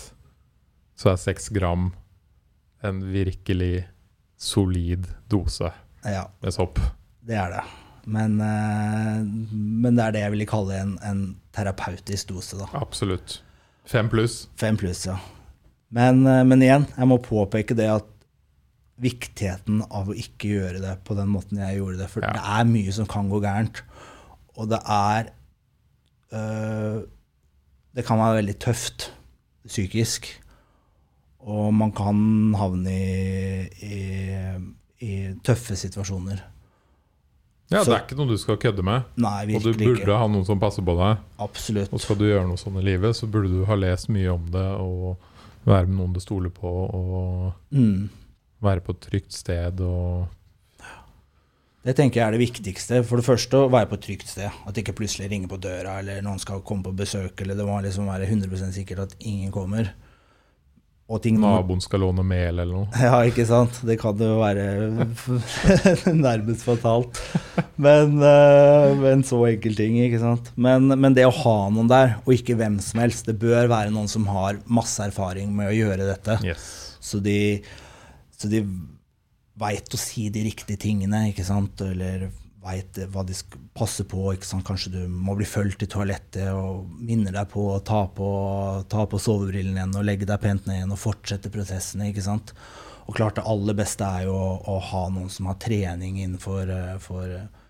[0.96, 1.90] så er seks gram
[2.84, 3.84] en virkelig
[4.38, 5.70] solid dose
[6.04, 6.78] Ja, med sopp.
[7.26, 7.62] det er det.
[8.06, 11.22] Men, eh, men det er det jeg ville kalle en, en
[11.56, 12.66] terapeutisk dose, da.
[12.76, 13.42] Absolutt.
[13.88, 14.48] Fem pluss.
[14.56, 15.16] Fem pluss, ja.
[15.90, 18.04] Men, eh, men igjen, jeg må påpeke det at
[19.00, 22.08] viktigheten av å ikke gjøre det på den måten jeg gjorde det.
[22.12, 22.32] For Ja.
[22.32, 23.82] det er mye som kan gå gærent.
[24.56, 25.30] Og det er
[26.32, 27.02] øh,
[27.94, 29.12] Det kan være veldig tøft
[29.66, 30.26] psykisk.
[31.46, 33.98] Og man kan havne i, i,
[35.04, 35.12] i
[35.44, 36.40] tøffe situasjoner.
[37.70, 39.04] Ja, Så- Det er ikke noe du skal kødde med.
[39.16, 40.16] Nei, Og du burde ikke.
[40.18, 41.18] ha noen som passer på deg.
[41.38, 41.92] Absolutt.
[41.92, 44.46] Og skal du gjøre noe sånn i livet, så burde du ha lest mye om
[44.50, 45.16] det og
[45.64, 48.08] være med noen du stoler på, og Mm.
[48.64, 50.26] Være på et trygt sted og
[51.84, 53.02] Det tenker jeg er det viktigste.
[53.04, 54.48] For det første å være på et trygt sted.
[54.64, 57.66] At det ikke plutselig ringer på døra, eller noen skal komme på besøk, eller det
[57.68, 59.90] må liksom være 100% sikkert at ingen kommer.
[61.04, 62.86] Og ting naboen skal låne mel eller noe.
[63.04, 63.76] Ja, ikke sant?
[63.84, 64.64] Det kan jo være
[66.26, 67.20] nærmest fatalt.
[67.76, 70.48] Men, eh, men så enkel ting, ikke sant.
[70.56, 73.92] Men, men det å ha noen der, og ikke hvem som helst Det bør være
[73.92, 76.38] noen som har masse erfaring med å gjøre dette.
[76.46, 76.96] Yes.
[77.04, 77.60] Så de,
[78.44, 78.62] så de
[79.60, 81.80] veit å si de riktige tingene, ikke sant?
[81.84, 82.28] Eller
[82.64, 84.22] veit hva de skal passe på.
[84.32, 84.64] ikke sant?
[84.66, 88.28] Kanskje du må bli fulgt i toalettet og minner deg på å ta på,
[88.90, 92.10] ta på sovebrillene igjen og legge deg pent ned igjen og fortsette prosessene.
[92.10, 92.54] ikke sant?
[93.04, 96.72] Og klart det aller beste er jo å, å ha noen som har trening innenfor
[96.72, 97.64] eh, for, eh,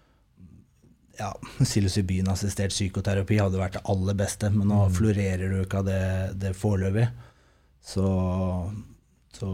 [1.19, 6.05] ja, psilocybin-assistert psykoterapi hadde vært det aller beste, men nå florerer du ikke av det,
[6.43, 7.09] det foreløpig.
[7.85, 8.07] Så,
[9.37, 9.51] så,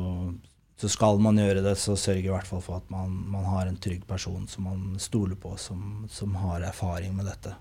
[0.80, 3.68] så skal man gjøre det, så sørg i hvert fall for at man, man har
[3.68, 7.52] en trygg person som man stoler på, som, som har erfaring med dette.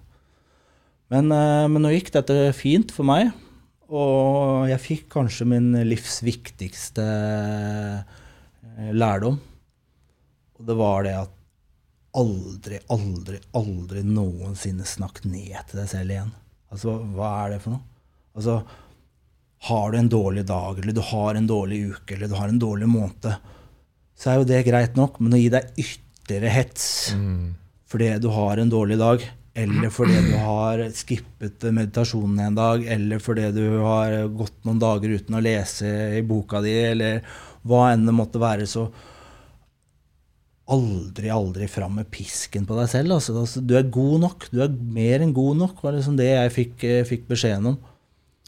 [1.12, 3.34] Men, eh, men nå gikk dette fint for meg,
[3.90, 9.40] og jeg fikk kanskje min livs viktigste eh, lærdom.
[10.60, 11.36] Og det var det at
[12.20, 16.32] aldri, aldri, aldri noensinne snakk ned til deg selv igjen.
[16.70, 17.84] Altså, hva er det for noe?
[18.38, 18.62] Altså,
[19.68, 22.62] har du en dårlig dag, eller du har en dårlig uke, eller du har en
[22.62, 23.34] dårlig måned,
[24.20, 27.56] så er jo det greit nok, men å gi deg ytterligere hets Mm.
[27.90, 29.24] fordi du har en dårlig dag,
[29.56, 35.10] eller fordi du har skippet meditasjonen en dag, eller fordi du har gått noen dager
[35.10, 35.90] uten å lese
[36.20, 37.22] i boka di, eller
[37.68, 38.88] hva enn det måtte være, så
[40.70, 43.16] aldri, aldri fram med pisken på deg selv.
[43.18, 44.48] Altså, altså, du er god nok.
[44.54, 47.80] Du er mer enn god nok, var liksom det jeg fikk, eh, fikk beskjeden om.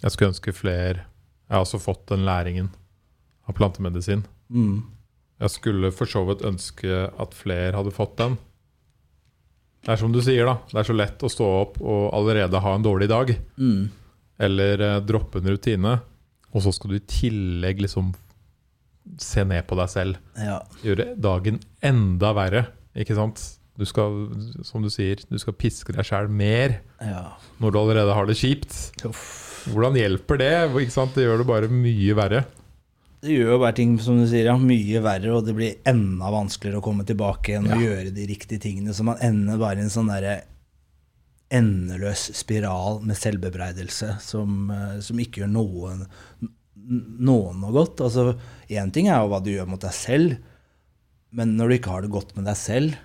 [0.02, 2.72] Jeg skulle ønske flere Jeg har også fått den læringen
[3.50, 4.24] av plantemedisin.
[4.50, 4.84] Mm.
[5.42, 8.38] Jeg skulle for så vidt ønske at flere hadde fått den.
[9.82, 10.60] Det er som du sier, da.
[10.70, 13.34] Det er så lett å stå opp og allerede ha en dårlig dag.
[13.58, 13.90] Mm.
[14.48, 15.96] Eller eh, droppe en rutine.
[16.54, 18.14] Og så skal du i tillegg liksom
[19.22, 20.22] se ned på deg selv.
[20.38, 20.62] Ja.
[20.86, 22.68] Gjøre dagen enda verre.
[22.94, 23.42] Ikke sant?
[23.80, 24.28] Du skal,
[24.68, 27.32] som du sier, du skal piske deg sjæl mer ja.
[27.64, 28.76] når du allerede har det kjipt.
[29.08, 29.51] Uff.
[29.70, 30.52] Hvordan hjelper det?
[31.16, 32.46] Det gjør det bare mye verre.
[33.22, 36.32] Det gjør jo bare ting som du sier, ja, mye verre, og det blir enda
[36.34, 37.84] vanskeligere å komme tilbake igjen og Ja.
[37.86, 38.96] gjøre de riktige tingene.
[38.98, 40.40] Så man ender bare i en sånn derre
[41.52, 46.08] endeløs spiral med selvbebreidelse som, eh, som ikke gjør noen,
[47.20, 48.02] noen noe godt.
[48.02, 48.38] Altså,
[48.72, 50.38] Én ting er jo hva du gjør mot deg selv,
[51.32, 52.96] men når du ikke har det godt med deg selv,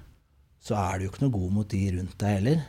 [0.62, 2.64] så er du jo ikke noe god mot de rundt deg heller.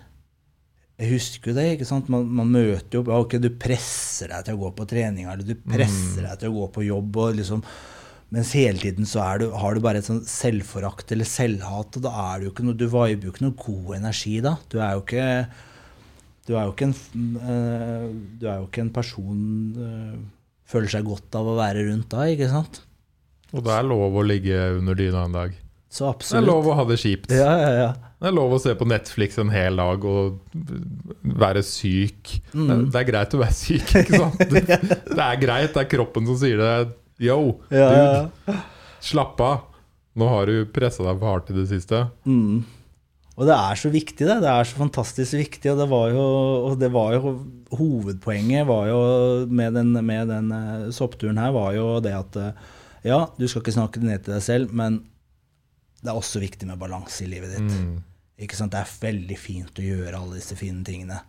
[0.97, 1.67] Jeg husker jo det.
[1.75, 2.07] ikke sant?
[2.09, 5.45] Man, man møter jo ja, ok, Du presser deg til å gå på trening, eller
[5.45, 7.19] du presser deg til å gå på jobb.
[7.21, 7.61] og liksom,
[8.33, 11.99] Mens hele tiden så du, har du bare et sånn selvforakt eller selvhat.
[11.99, 14.57] og da er Du jo ikke noe, Du viber jo ikke noe god energi da.
[14.71, 15.27] Du er jo ikke
[16.47, 16.95] du er jo ikke en,
[17.43, 18.03] eh,
[18.39, 19.39] du er jo ikke en person
[19.83, 20.13] øh,
[20.63, 22.79] føler seg godt av å være rundt da, ikke sant?
[23.51, 25.57] Og det er lov å ligge under dyna en dag.
[25.89, 27.31] Så Det er lov å ha det kjipt.
[27.31, 27.89] Ja, ja, ja.
[28.17, 30.39] Det er lov å se på Netflix en hel dag og
[31.37, 32.31] være syk.
[32.51, 32.87] Det, Mm.
[32.91, 34.39] det er greit å være syk, ikke sant?
[34.51, 35.73] Det, det er greit.
[35.75, 36.71] Det er kroppen som sier det.
[37.23, 37.37] Yo,
[37.71, 38.57] dude,
[39.01, 39.61] slapp av.
[40.17, 42.03] Nå har du pressa deg for hardt i det siste.
[42.25, 42.63] Mm.
[43.37, 44.39] Og det er så viktig, det.
[44.41, 45.69] Det er så fantastisk viktig.
[45.71, 46.25] Og det var jo,
[46.81, 47.35] det var jo
[47.77, 48.99] Hovedpoenget var jo
[49.51, 52.65] med den, med den eh, soppturen her var jo det at eh,
[53.05, 55.01] ja, du skal ikke snakke ned til deg selv, men
[56.07, 57.73] det er også viktig med balanse i livet ditt.
[57.75, 57.99] Mm.
[58.47, 58.71] Ikke sant?
[58.73, 61.19] Det er veldig fint å gjøre alle disse fine tingene.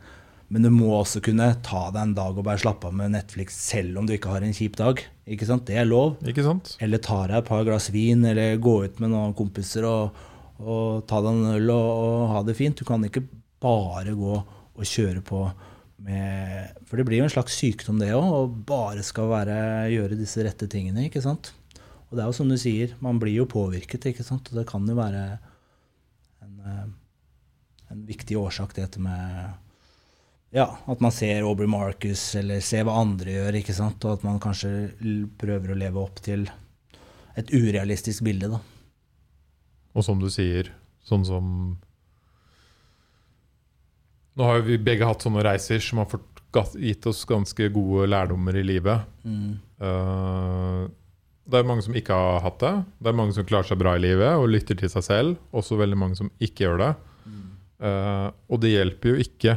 [0.49, 3.57] Men du må også kunne ta deg en dag og bare slappe av med Netflix
[3.69, 5.03] selv om du ikke har en kjip dag.
[5.29, 5.67] Ikke sant?
[5.69, 6.17] Det er lov.
[6.25, 6.73] Ikke sant?
[6.85, 10.23] Eller ta deg et par glass vin, eller gå ut med noen kompiser og,
[10.63, 12.81] og ta deg en øl og, og ha det fint.
[12.81, 13.27] Du kan ikke
[13.61, 15.43] bare gå og kjøre på
[16.07, 19.57] med For det blir jo en slags sykdom, det òg, og bare skal være,
[19.91, 21.09] gjøre disse rette tingene.
[21.09, 21.51] ikke sant?
[22.09, 24.49] Og det er jo som du sier, man blir jo påvirket, ikke sant?
[24.51, 25.25] og det kan jo være
[26.45, 26.87] en, eh,
[27.93, 29.57] en viktig årsak, dette med
[30.57, 34.05] ja, at man ser Aubrey Marcus eller ser hva andre gjør, ikke sant?
[34.09, 34.73] og at man kanskje
[35.41, 36.49] prøver å leve opp til
[37.39, 38.49] et urealistisk bilde.
[38.57, 38.63] da.
[39.93, 40.73] Og som du sier,
[41.07, 41.53] sånn som
[44.39, 46.13] Nå har jo vi begge hatt sånne reiser som har
[46.79, 49.09] gitt oss ganske gode lærdommer i livet.
[49.27, 49.57] Mm.
[49.83, 50.83] Eh,
[51.49, 52.75] det er mange som ikke har hatt det.
[53.01, 55.39] Det er mange som klarer seg bra i livet og lytter til seg selv.
[55.57, 56.91] Også veldig mange som ikke gjør det.
[57.79, 59.55] Eh, og det hjelper jo ikke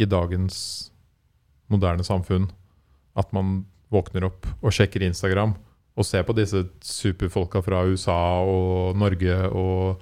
[0.00, 0.56] i dagens
[1.70, 2.48] moderne samfunn
[3.20, 3.60] at man
[3.92, 5.52] våkner opp og sjekker Instagram
[5.98, 8.16] og ser på disse superfolka fra USA
[8.46, 10.00] og Norge og,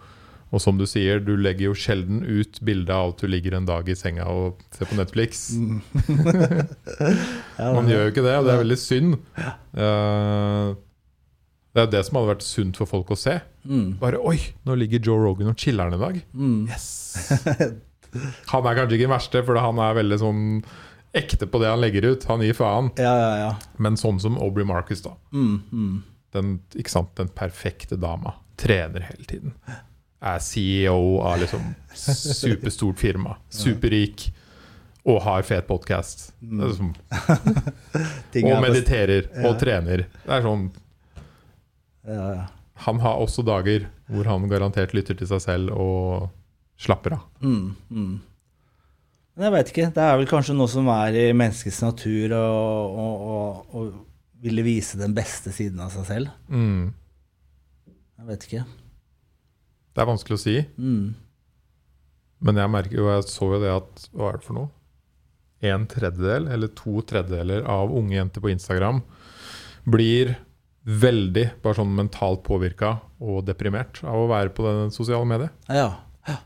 [0.48, 3.68] og som du sier, du legger jo sjelden ut bilde av at du ligger en
[3.68, 5.50] dag i senga og ser på Netflix.
[7.76, 9.18] Man gjør jo ikke det, og det er veldig synd.
[9.36, 10.76] Eh,
[11.68, 13.36] det er jo det som hadde vært sunt for folk å se.
[13.68, 13.98] Mm.
[14.00, 16.20] Bare Oi, nå ligger Joe Rogan og chiller'n i dag.
[16.32, 16.60] Mm.
[16.70, 16.88] Yes!
[18.48, 20.44] Han er kanskje ikke den verste, for han er veldig sånn
[21.18, 22.24] ekte på det han legger ut.
[22.30, 22.88] Han gir faen.
[22.96, 23.50] Ja, ja, ja.
[23.76, 25.12] Men sånn som Aubrey Marcus, da.
[25.36, 26.00] Mm.
[26.32, 27.12] Den, ikke sant?
[27.20, 28.38] den perfekte dama.
[28.58, 29.54] Trener hele tiden.
[30.18, 31.62] Er CEO av liksom
[31.94, 33.36] superstort firma.
[33.54, 34.28] Superrik.
[35.08, 36.32] Og har fet podkast.
[38.34, 40.04] Ting Og er mediterer og trener.
[40.24, 40.66] Det er sånn.
[42.88, 46.28] Han har også dager hvor han garantert lytter til seg selv og
[46.80, 47.24] slapper av.
[47.42, 48.12] Mm, mm.
[49.38, 49.88] Men jeg vet ikke.
[49.94, 53.86] Det er vel kanskje noe som er i menneskets natur å
[54.42, 56.34] ville vise den beste siden av seg selv.
[56.50, 56.90] Mm.
[58.18, 58.66] Jeg vet ikke.
[59.98, 61.14] Det er vanskelig å si, Mm.
[62.46, 64.68] men jeg merker jo, jeg så jo det at Hva er det for noe?
[65.66, 69.00] En tredjedel eller to tredjedeler av unge jenter på Instagram
[69.90, 70.36] blir
[70.86, 75.50] veldig bare sånn mentalt påvirka og deprimert av å være på den sosiale mediet.
[75.68, 75.88] Ja.
[76.28, 76.36] ja.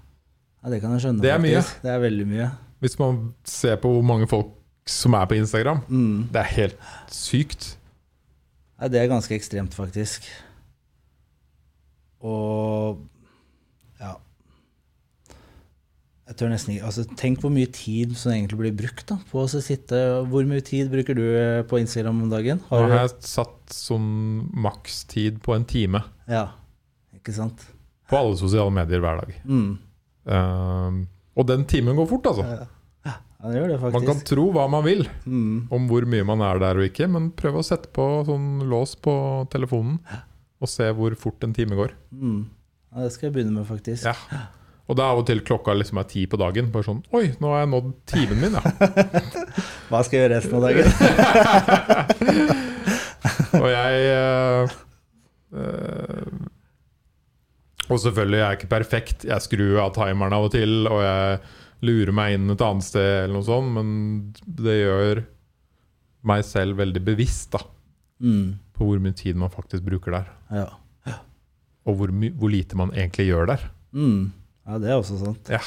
[0.62, 1.20] Ja, det kan jeg skjønne.
[1.20, 1.61] Det er mye.
[1.82, 2.48] Det er veldig mye.
[2.80, 4.48] Hvis man ser på hvor mange folk
[4.88, 6.28] som er på Instagram, Mm.
[6.32, 6.78] det er helt
[7.12, 7.76] sykt.
[8.80, 10.24] Ja, det er ganske ekstremt, faktisk.
[12.22, 12.98] Og
[14.00, 14.14] ja
[16.33, 19.43] Jeg tør nesten ikke altså, Tenk hvor mye tid som egentlig blir brukt da, på
[19.43, 19.99] å sitte
[20.33, 22.62] Hvor mye tid bruker du eh, på Instagram om dagen?
[22.64, 24.07] Nå Har har jeg satt sånn
[24.64, 26.47] makstid på en time ja,
[27.12, 27.66] ikke sant?
[28.09, 29.30] på alle sosiale medier hver dag.
[29.49, 29.68] Mm.
[30.28, 30.97] Ehm,
[31.33, 32.45] og den timen går fort, altså.
[32.45, 35.66] Ja, det Man kan tro hva man vil Mm.
[35.72, 38.95] om hvor mye man er der og ikke, men prøv å sette på sånn lås
[39.01, 39.14] på
[39.51, 39.99] telefonen
[40.62, 41.97] og se hvor fort en time går.
[42.12, 42.45] Mm.
[42.93, 44.05] Ja, det skal jeg begynne med, faktisk.
[44.07, 44.14] Ja.
[44.91, 46.70] Og det er av og til klokka liksom er ti på dagen.
[46.74, 48.62] Bare sånn Oi, nå har jeg nådd timen min, ja.
[49.91, 50.87] Hva skal jeg gjøre resten av dagen?
[53.62, 54.72] Og jeg eh,
[55.61, 56.30] eh,
[57.93, 59.26] Og selvfølgelig, jeg er ikke perfekt.
[59.28, 61.39] Jeg skrur av timeren av og til, og jeg
[61.87, 63.89] lurer meg inn et annet sted, eller noe sånt, men
[64.47, 65.22] det gjør
[66.30, 67.62] meg selv veldig bevisst da,
[68.22, 68.53] Mm.
[68.78, 70.28] på hvor mye tid man faktisk bruker der.
[70.55, 70.68] Ja.
[71.91, 73.64] Og hvor, hvor lite man egentlig gjør der.
[73.91, 74.30] Mm.
[74.67, 75.51] Ja, det er også sant.
[75.53, 75.61] Ja.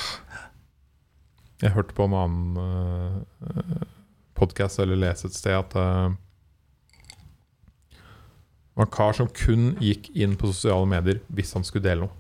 [1.64, 3.84] Jeg hørte på en annen uh,
[4.36, 6.16] podkast eller leste et sted at eh,
[7.96, 12.10] det var en kar som kun gikk inn på sosiale medier hvis han skulle dele
[12.10, 12.16] noe.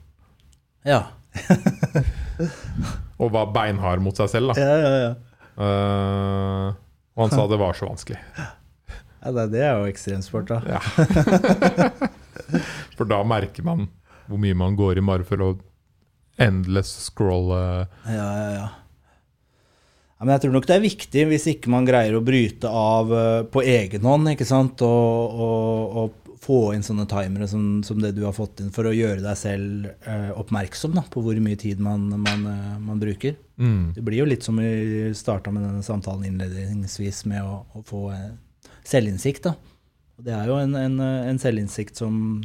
[0.87, 1.01] Ja.
[3.19, 4.53] Og var beinhard mot seg selv.
[4.55, 5.13] da Ja, ja, ja.
[5.55, 6.71] Uh,
[7.15, 8.21] Og han sa det var så vanskelig.
[8.39, 10.61] ja det, det er jo ekstremsport, da.
[10.77, 10.81] Ja.
[12.95, 13.89] For da merker man
[14.29, 15.49] hvor mye man går i bare for å
[16.37, 18.49] endless scroll Ja, ja, ja.
[18.59, 18.67] ja.
[20.25, 23.41] Men jeg tror nok det er viktig hvis ikke man greier å bryte av eh,
[23.51, 28.13] på egen hånd, ikke sant, og, og, og få inn sånne timere som, som det
[28.15, 31.59] du har fått inn, for å gjøre deg selv eh, oppmerksom da, på hvor mye
[31.59, 33.35] tid man, man, eh, man bruker.
[33.59, 33.93] Mm.
[33.97, 38.07] Det blir jo litt som vi starta med denne samtalen innledningsvis, med å, å få
[38.87, 39.49] selvinnsikt.
[39.49, 39.53] da.
[40.15, 42.39] Og det er jo en, en, en selvinnsikt som,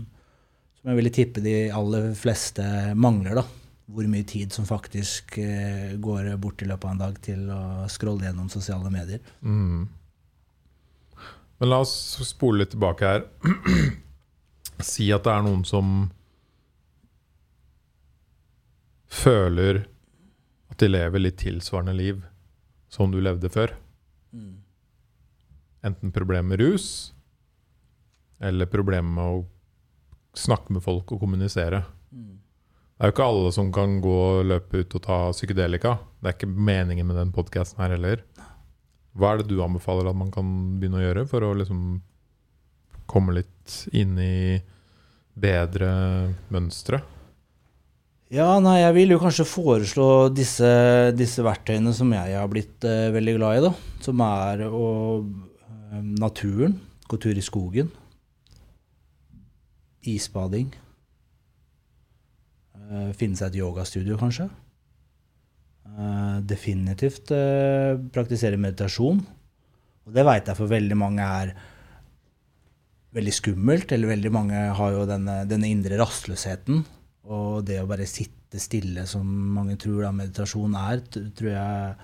[0.80, 2.66] som jeg ville tippe de aller fleste
[2.98, 3.40] mangler.
[3.40, 3.59] da.
[3.90, 7.88] Hvor mye tid som faktisk eh, går bort i løpet av en dag til å
[7.90, 9.22] scrolle gjennom sosiale medier.
[9.42, 9.88] Mm.
[11.60, 11.92] Men la oss
[12.24, 13.26] spole litt tilbake her.
[14.84, 16.08] si at det er noen som
[19.10, 19.84] føler
[20.70, 22.22] at de lever litt tilsvarende liv
[22.90, 23.74] som du levde før.
[24.32, 24.62] Mm.
[25.86, 26.86] Enten problemer med rus,
[28.40, 29.44] eller problemer med å
[30.36, 31.84] snakke med folk og kommunisere.
[32.10, 32.39] Mm.
[33.00, 35.94] Det er jo ikke alle som kan gå og løpe ut og ta psykedelika.
[36.20, 38.20] Det er ikke meningen med den podkasten her heller.
[39.16, 41.78] Hva er det du anbefaler at man kan begynne å gjøre for å liksom
[43.08, 44.58] komme litt inn i
[45.32, 45.88] bedre
[46.52, 47.00] mønstre?
[48.36, 50.68] Ja, nei, jeg vil jo kanskje foreslå disse,
[51.16, 53.72] disse verktøyene som jeg har blitt uh, veldig glad i, da.
[54.04, 54.84] Som er å
[55.24, 56.76] uh, naturen,
[57.08, 57.88] gå tur i skogen,
[60.04, 60.68] isbading,
[63.16, 64.48] finne seg et yogastudio, kanskje.
[65.90, 69.20] Eh, definitivt eh, praktisere meditasjon.
[70.06, 71.52] Og det veit jeg for veldig mange er
[73.16, 76.84] veldig skummelt, eller veldig mange har jo denne, denne indre rastløsheten.
[77.30, 81.94] Og det å bare sitte stille, som mange tror da meditasjon er, tror jeg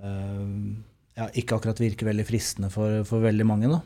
[0.00, 0.54] eh,
[1.14, 3.70] ja, ikke akkurat virker veldig fristende for, for veldig mange.
[3.72, 3.82] da.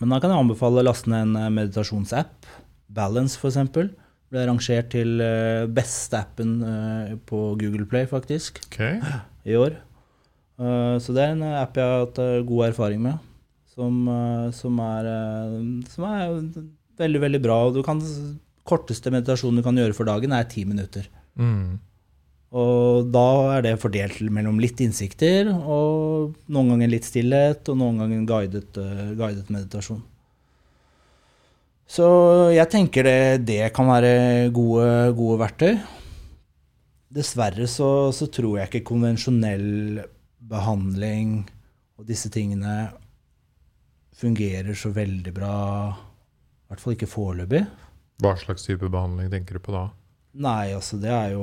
[0.00, 2.52] Men da kan jeg anbefale å laste ned en eh, meditasjonsapp.
[2.90, 3.90] Balance, f.eks.
[4.30, 9.00] Ble rangert til eh, beste appen eh, på Google Play, faktisk, okay.
[9.42, 9.74] i år.
[10.60, 13.26] Eh, så det er en app jeg har hatt god erfaring med.
[13.70, 14.02] Som,
[14.52, 15.06] som, er,
[15.88, 16.32] som er
[17.00, 17.56] veldig, veldig bra.
[17.66, 18.02] Og du kan,
[18.68, 21.06] korteste meditasjonen du kan gjøre for dagen, er ti minutter.
[21.40, 21.78] Mm.
[22.60, 23.26] Og da
[23.56, 28.82] er det fordelt mellom litt innsikter og noen ganger litt stillhet, og noen ganger guidet,
[29.18, 30.02] guidet meditasjon.
[31.90, 32.06] Så
[32.54, 35.72] jeg tenker det, det kan være gode, gode verktøy.
[37.10, 40.04] Dessverre så, så tror jeg ikke konvensjonell
[40.50, 41.40] behandling
[41.98, 42.92] og disse tingene
[44.20, 45.56] fungerer så veldig bra.
[45.90, 47.64] I hvert fall ikke foreløpig.
[48.22, 49.88] Hva slags type behandling tenker du på da?
[50.30, 51.42] Nei, altså det er jo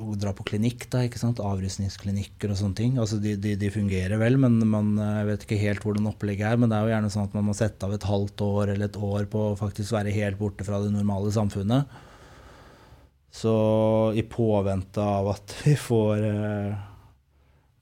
[0.00, 1.42] å dra på klinikk, da, ikke sant?
[1.44, 2.94] avrusningsklinikker og sånne ting.
[3.02, 6.60] Altså de, de, de fungerer vel, men man eh, vet ikke helt hvordan opplegget er.
[6.60, 8.88] Men det er jo gjerne sånn at man må sette av et halvt år eller
[8.88, 11.92] et år på å faktisk være helt borte fra det normale samfunnet.
[13.36, 13.52] Så
[14.16, 16.84] i påvente av at vi får eh,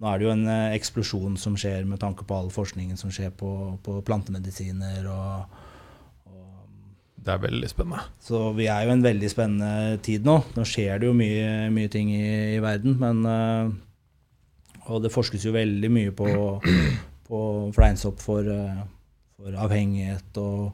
[0.03, 3.15] Nå er det jo en eh, eksplosjon som skjer med tanke på all forskningen som
[3.15, 3.53] skjer på,
[3.87, 5.63] på plantemedisiner og
[7.25, 8.03] Det er veldig spennende.
[8.21, 10.35] så vi er jo i en veldig spennende tid nå.
[10.57, 13.71] Nå skjer det jo mye, mye ting i, i verden, men eh,
[14.93, 16.29] Og det forskes jo veldig mye på,
[17.29, 17.39] på
[17.73, 18.83] fleinsopp for, eh,
[19.41, 20.73] for avhengighet og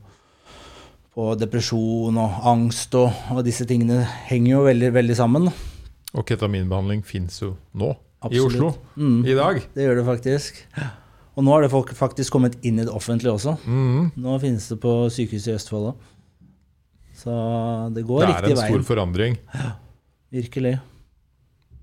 [1.15, 5.49] på depresjon og angst og, og disse tingene henger jo veldig, veldig sammen.
[6.15, 7.93] Og ketaminbehandling fins jo nå,
[8.31, 9.63] i Oslo, Mm, i dag.
[9.75, 10.59] det gjør det faktisk.
[11.39, 13.55] Og nå har det faktisk kommet inn i det offentlige også.
[13.65, 14.11] Mm.
[14.19, 16.09] Nå finnes det på sykehuset i Østfold òg.
[17.21, 17.35] Så
[17.95, 18.41] det går riktig vei.
[18.41, 18.75] Det er en en veien.
[18.75, 19.39] stor forandring.
[20.33, 20.75] Virkelig.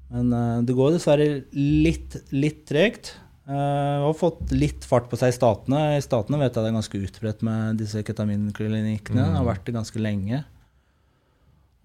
[0.10, 3.14] Men uh, det går dessverre litt, litt tregt.
[3.48, 5.82] Uh, har fått litt fart på seg i statene.
[5.98, 9.22] I statene vet jeg det er ganske utbredt med disse ketaminklinikkene.
[9.24, 9.52] Det har Mm.
[9.52, 10.44] vært det ganske lenge.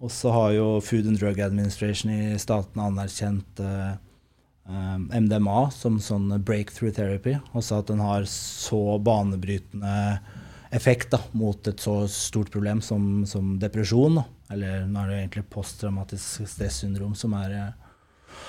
[0.03, 3.93] Og så har jo Food and Drug Administration i statene anerkjent uh,
[4.67, 7.37] eh, MDMA som sånn breakthrough therapy.
[7.55, 10.19] Også at den har så banebrytende
[10.73, 14.19] effekt da, mot et så stort problem som, som depresjon.
[14.19, 14.25] Da.
[14.55, 18.39] Eller nå er det egentlig posttraumatisk stressyndrom som er, eh,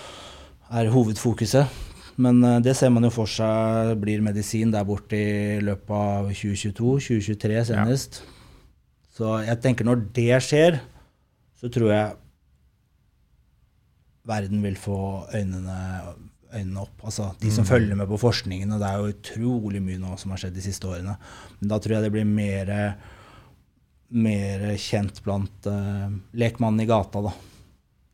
[0.81, 1.83] er hovedfokuset.
[2.17, 6.31] Men eh, det ser man jo for seg blir medisin der borte i løpet av
[6.33, 8.23] 2022-2023 senest.
[9.15, 10.81] Så jeg tenker når det skjer,
[11.61, 12.15] så tror jeg
[14.25, 14.99] verden vil få
[15.37, 15.77] øynene,
[16.55, 17.05] øynene opp.
[17.05, 17.69] Altså de som Mm.
[17.69, 20.61] følger med på forskningen, og det er jo utrolig mye nå som har skjedd de
[20.65, 21.17] siste årene.
[21.61, 22.97] Men da tror jeg det blir mer,
[24.15, 27.33] mer kjent blant uh, lekmannen i gata, da.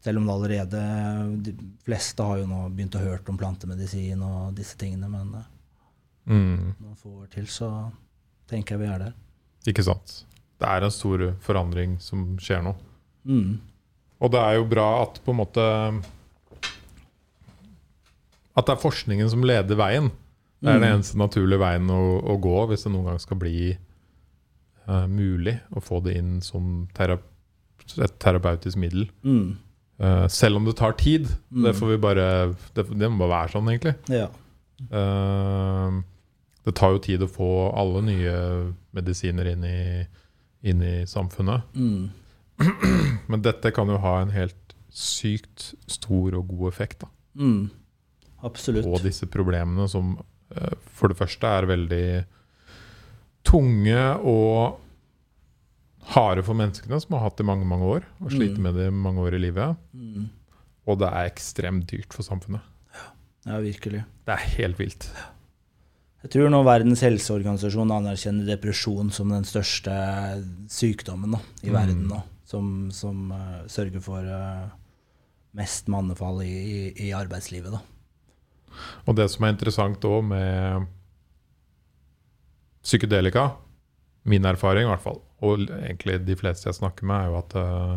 [0.03, 1.53] Selv om det allerede De
[1.85, 5.49] fleste har jo nå begynt å høre om plantemedisin og disse tingene, men eh,
[6.31, 6.75] Mm.
[6.79, 7.91] noen få år til så
[8.47, 9.15] tenker jeg vi er der.
[9.67, 10.25] Ikke sant.
[10.61, 12.75] Det er en stor forandring som skjer nå.
[13.27, 13.59] Mm.
[14.21, 15.65] Og det er jo bra at på en måte
[18.61, 20.11] At det er forskningen som leder veien.
[20.61, 20.95] Det er den Mm.
[20.99, 23.71] eneste naturlige veien å, å gå hvis det noen gang skal bli
[24.89, 27.23] uh, mulig å få det inn som terap
[27.97, 29.07] et terapeutisk middel.
[29.25, 29.57] Mm.
[30.01, 31.27] Uh, selv om det tar tid.
[31.51, 31.65] Mm.
[31.65, 32.27] Det får vi bare
[32.77, 33.95] det, det må bare være sånn, egentlig.
[34.13, 34.29] Ja.
[34.93, 36.01] Uh,
[36.67, 37.49] det tar jo tid å få
[37.81, 38.35] alle nye
[38.97, 39.81] medisiner inn i,
[40.69, 41.73] inn i samfunnet.
[41.75, 42.11] Mm.
[43.33, 47.71] Men dette kan jo ha en helt sykt stor og god effekt da, Mm.
[48.43, 48.85] Absolutt.
[48.87, 50.15] på disse problemene, som
[50.55, 52.05] eh, for det første er veldig
[53.47, 54.79] tunge og
[56.15, 58.63] harde for menneskene, som har hatt det i mange mange år, og sliter Mm.
[58.63, 59.77] med det mange år i livet.
[59.95, 60.29] Mm.
[60.89, 62.61] Og det er ekstremt dyrt for samfunnet.
[63.47, 64.05] Ja, virkelig.
[64.27, 65.11] Det er helt vilt.
[66.23, 69.91] Jeg tror nå Verdens helseorganisasjon anerkjenner depresjon som den største
[70.69, 71.73] sykdommen da, i Mm.
[71.73, 74.69] verden Da, Som, som uh, sørger for uh,
[75.55, 77.71] mest mannefall i, i, i arbeidslivet.
[77.73, 77.81] Da.
[79.07, 80.87] Og det som er interessant òg med
[82.85, 83.51] psykedelika,
[84.29, 87.57] min erfaring i hvert fall, og egentlig de fleste jeg snakker med, er jo at
[87.61, 87.97] eh,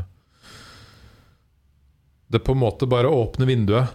[2.33, 3.93] det på en måte bare åpner vinduet,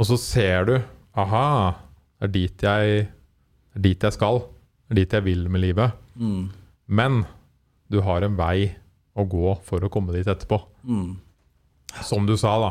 [0.00, 0.74] og så ser du
[1.18, 1.74] Aha,
[2.20, 3.00] det er dit jeg,
[3.74, 4.38] er dit jeg skal.
[4.86, 5.96] Det er dit jeg vil med livet.
[6.14, 6.44] Mm.
[6.86, 7.24] Men
[7.90, 8.70] du har en vei
[9.18, 10.60] å gå for å komme dit etterpå.
[10.86, 11.18] Mm.
[12.06, 12.70] Som du sa, da.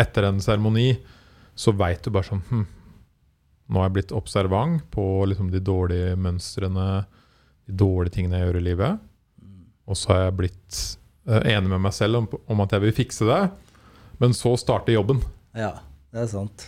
[0.00, 0.94] Etter en seremoni
[1.54, 2.64] så veit du bare sånn hm,
[3.64, 7.06] Nå har jeg blitt observant på liksom de dårlige mønstrene,
[7.64, 9.06] de dårlige tingene jeg gjør i livet.
[9.88, 10.80] Og så har jeg blitt
[11.24, 13.40] eh, enig med meg selv om, om at jeg vil fikse det.
[14.20, 15.22] Men så starter jobben.
[15.56, 15.78] Ja,
[16.12, 16.66] det er sant.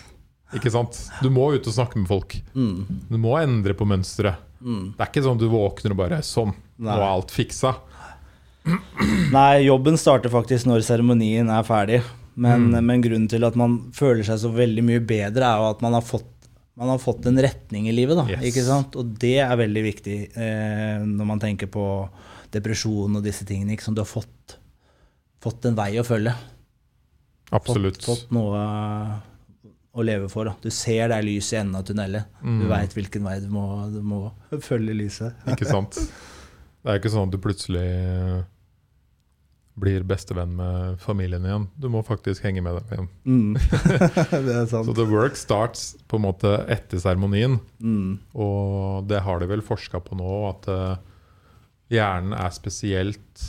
[0.57, 0.99] Ikke sant?
[1.21, 2.39] Du må ut og snakke med folk.
[2.57, 2.87] Mm.
[3.11, 4.41] Du må endre på mønsteret.
[4.65, 4.95] Mm.
[4.97, 7.75] Det er ikke sånn du våkner og bare Sånn, nå er alt fiksa.
[9.37, 12.01] Nei, jobben starter faktisk når seremonien er ferdig.
[12.37, 12.85] Men, Mm.
[12.85, 15.95] men grunnen til at man føler seg så veldig mye bedre, er jo at man
[15.97, 16.27] har fått,
[16.77, 18.17] man har fått en retning i livet.
[18.19, 18.69] Da, Yes.
[18.95, 21.87] Og det er veldig viktig eh, når man tenker på
[22.53, 23.73] depresjon og disse tingene.
[23.73, 23.97] Ikke sant?
[23.97, 24.59] Du har fått,
[25.41, 26.35] fått en vei å følge.
[27.53, 28.03] Absolutt.
[28.05, 28.61] Fått, fått noe
[29.97, 30.45] å leve for.
[30.45, 30.55] Da.
[30.61, 32.27] Du ser det er lys i enden av tunnelet.
[32.43, 32.69] Du Mm.
[32.69, 35.33] veit hvilken vei du må, du må følge lyset.
[35.49, 35.97] Ikke sant?
[36.87, 38.45] Det er ikke sånn at du plutselig
[39.77, 41.67] blir bestevenn med familien igjen.
[41.77, 43.09] Du må faktisk henge med dem igjen.
[43.29, 43.57] Mm.
[44.47, 44.89] det er sant.
[44.89, 47.59] Så the work starts på en måte etter seremonien.
[47.85, 48.17] Mm.
[48.33, 50.97] Og det har de vel forska på nå, at eh,
[51.99, 53.45] hjernen er spesielt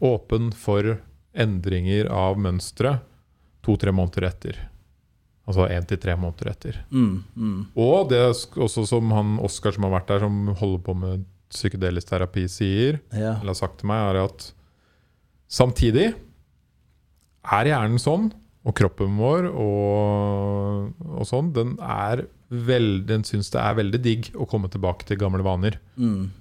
[0.00, 0.96] åpen for
[1.36, 2.96] endringer av mønstre
[3.66, 4.58] to-tre måneder etter.
[5.46, 6.80] Altså én til tre måneder etter.
[6.90, 7.20] Mm.
[7.36, 7.58] Mm.
[7.78, 11.26] Og det er også som han Oskar som har vært der, som holder på med
[11.52, 13.36] psykedelisk terapi, sier, Ja.
[13.38, 14.52] eller har sagt til meg, er at
[15.48, 16.10] samtidig
[17.46, 18.30] er hjernen sånn,
[18.66, 24.30] og kroppen vår og, og sånn, den er veld, den syns det er veldig digg
[24.34, 25.78] å komme tilbake til gamle vaner.
[25.94, 26.32] Mm.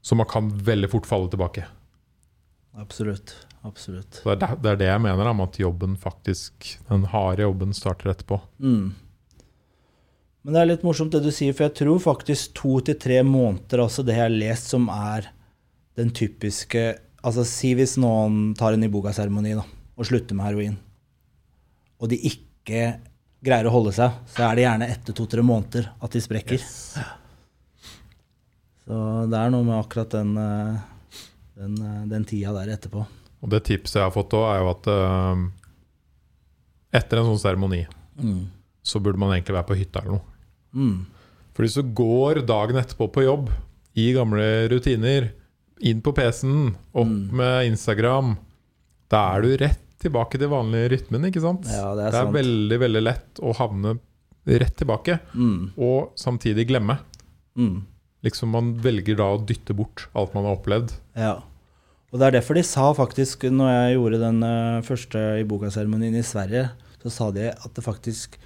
[0.00, 1.66] Så man kan veldig fort falle tilbake.
[2.78, 3.34] Absolutt.
[3.66, 4.20] Absolutt.
[4.22, 7.74] Det er det, det er det jeg mener om at jobben faktisk, den harde jobben
[7.76, 8.38] starter etterpå.
[8.62, 8.94] Mm.
[10.46, 13.18] Men det er litt morsomt det du sier, for jeg tror faktisk to til tre
[13.26, 15.28] måneder, altså det jeg har lest som er
[15.98, 16.84] den typiske
[17.26, 20.76] Altså si hvis noen tar en iboga-seremoni og slutter med heroin,
[21.98, 22.82] og de ikke
[23.44, 26.62] greier å holde seg, så er det gjerne etter to-tre måneder at de sprekker.
[28.88, 28.98] Så
[29.28, 30.78] det er noe med akkurat den, eh,
[31.58, 33.04] den, eh, den tida der etterpå.
[33.42, 35.42] Og det tipset jeg har fått òg, er jo at uh,
[36.98, 37.86] etter en sånn seremoni
[38.18, 38.48] Mm.
[38.82, 40.24] så burde man egentlig være på hytta eller noe.
[40.74, 41.06] Mm.
[41.54, 43.52] For hvis du går dagen etterpå på jobb
[43.94, 45.28] i gamle rutiner,
[45.80, 47.30] inn på PC-en, opp Mm.
[47.32, 48.36] med Instagram,
[49.10, 51.66] da er du rett tilbake til vanlig rytmen, ikke sant?
[51.66, 53.98] Ja, det er det er veldig, veldig lett å havne
[54.46, 55.72] rett tilbake, Mm.
[55.76, 56.98] og samtidig glemme.
[57.56, 57.82] Mm.
[58.24, 60.92] Liksom Man velger da å dytte bort alt man har opplevd.
[61.16, 61.42] Ja.
[62.12, 64.40] Og det er derfor de sa faktisk, når jeg gjorde den
[64.82, 66.70] første første iboga-seremonien i Sverige,
[67.02, 68.38] så sa de at det faktisk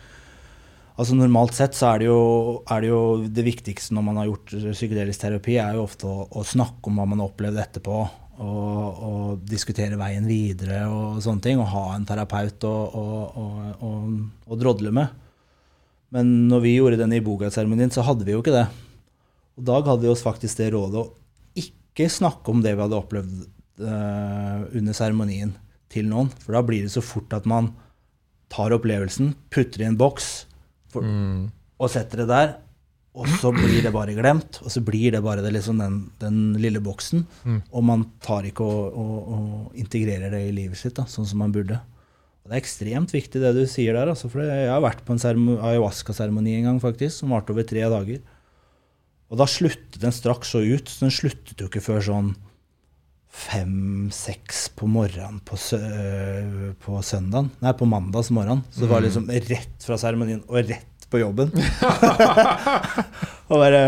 [1.00, 2.22] Altså Normalt sett så er det, jo,
[2.68, 6.26] er det jo det viktigste når man har gjort psykedelisk terapi, er jo ofte å,
[6.28, 8.02] å snakke om hva man har opplevd etterpå.
[8.42, 11.60] Og, og diskutere veien videre og sånne ting.
[11.62, 13.90] Og ha en terapeut å, å, å,
[14.48, 15.16] å, drodle med.
[16.12, 18.66] Men når vi gjorde den i bogart-seremonien, så hadde vi jo ikke det.
[19.56, 21.10] Og Dag hadde vi oss faktisk det rådet å
[21.62, 23.44] ikke snakke om det vi hadde opplevd
[23.84, 25.54] eh, under seremonien
[25.92, 26.32] til noen.
[26.42, 27.70] For da blir det så fort at man
[28.52, 30.32] tar opplevelsen, putter i en boks
[30.92, 31.50] for, Mm.
[31.80, 32.54] og setter det der.
[33.12, 36.36] Og så blir det bare glemt, og så blir det bare det, liksom den, den
[36.56, 37.26] lille boksen.
[37.44, 37.58] Mm.
[37.68, 41.42] Og man tar ikke og, og, og integrerer det i livet sitt, da, sånn som
[41.44, 41.76] man burde.
[42.42, 44.08] Og Det er ekstremt viktig det du sier der.
[44.14, 47.84] Altså, for jeg har vært på en ayahuasca-seremoni en gang faktisk, som varte over tre
[47.84, 48.22] dager.
[49.30, 50.88] Og da sluttet den straks så ut.
[50.88, 52.32] så Den sluttet jo ikke før sånn
[53.32, 55.56] fem-seks på morgenen på,
[56.84, 57.50] på søndagen.
[57.64, 58.60] Nei, på mandags morgen.
[58.70, 61.50] Så det var liksom rett fra seremonien og rett på jobben.
[63.52, 63.80] og bare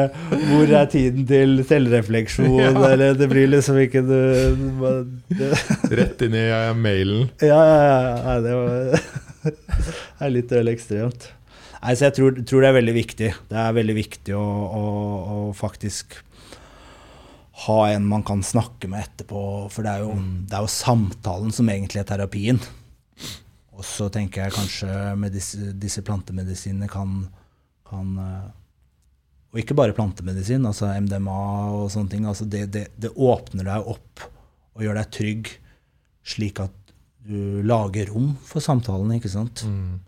[0.48, 2.56] Hvor er tiden til selvrefleksjon?
[2.92, 4.16] Eller det blir liksom ikke du,
[4.58, 5.04] du bare-
[5.38, 5.52] det,
[6.00, 6.48] Rett inn i
[6.80, 7.28] mailen.
[7.44, 8.18] Ja, ja, ja.
[8.24, 11.26] Nei, det var det er litt vel ekstremt.
[11.82, 13.26] Nei, så jeg tror, tror det er veldig viktig.
[13.50, 14.44] Det er veldig viktig å,
[14.80, 14.84] å,
[15.34, 16.16] å faktisk
[17.54, 19.40] ha en man kan snakke med etterpå.
[19.70, 20.16] For det er, jo,
[20.48, 22.60] det er jo samtalen som egentlig er terapien.
[23.74, 27.24] Og så tenker jeg kanskje med disse, disse plantemedisinene kan,
[27.88, 28.52] kan eh,
[29.54, 31.40] Og ikke bare plantemedisin, altså MDMA
[31.78, 32.26] og sånne ting.
[32.26, 34.24] Altså det, det, det åpner deg opp
[34.74, 35.50] og gjør deg trygg,
[36.26, 36.74] slik at
[37.24, 39.62] du lager rom for samtalen, ikke sant?
[39.64, 40.00] Mm.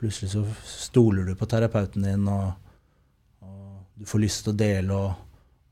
[0.00, 2.56] Plutselig så stoler du på terapeuten din, og,
[3.44, 5.27] og du får lyst til å dele, og,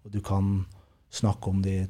[0.07, 0.65] og du kan
[1.11, 1.89] snakke om de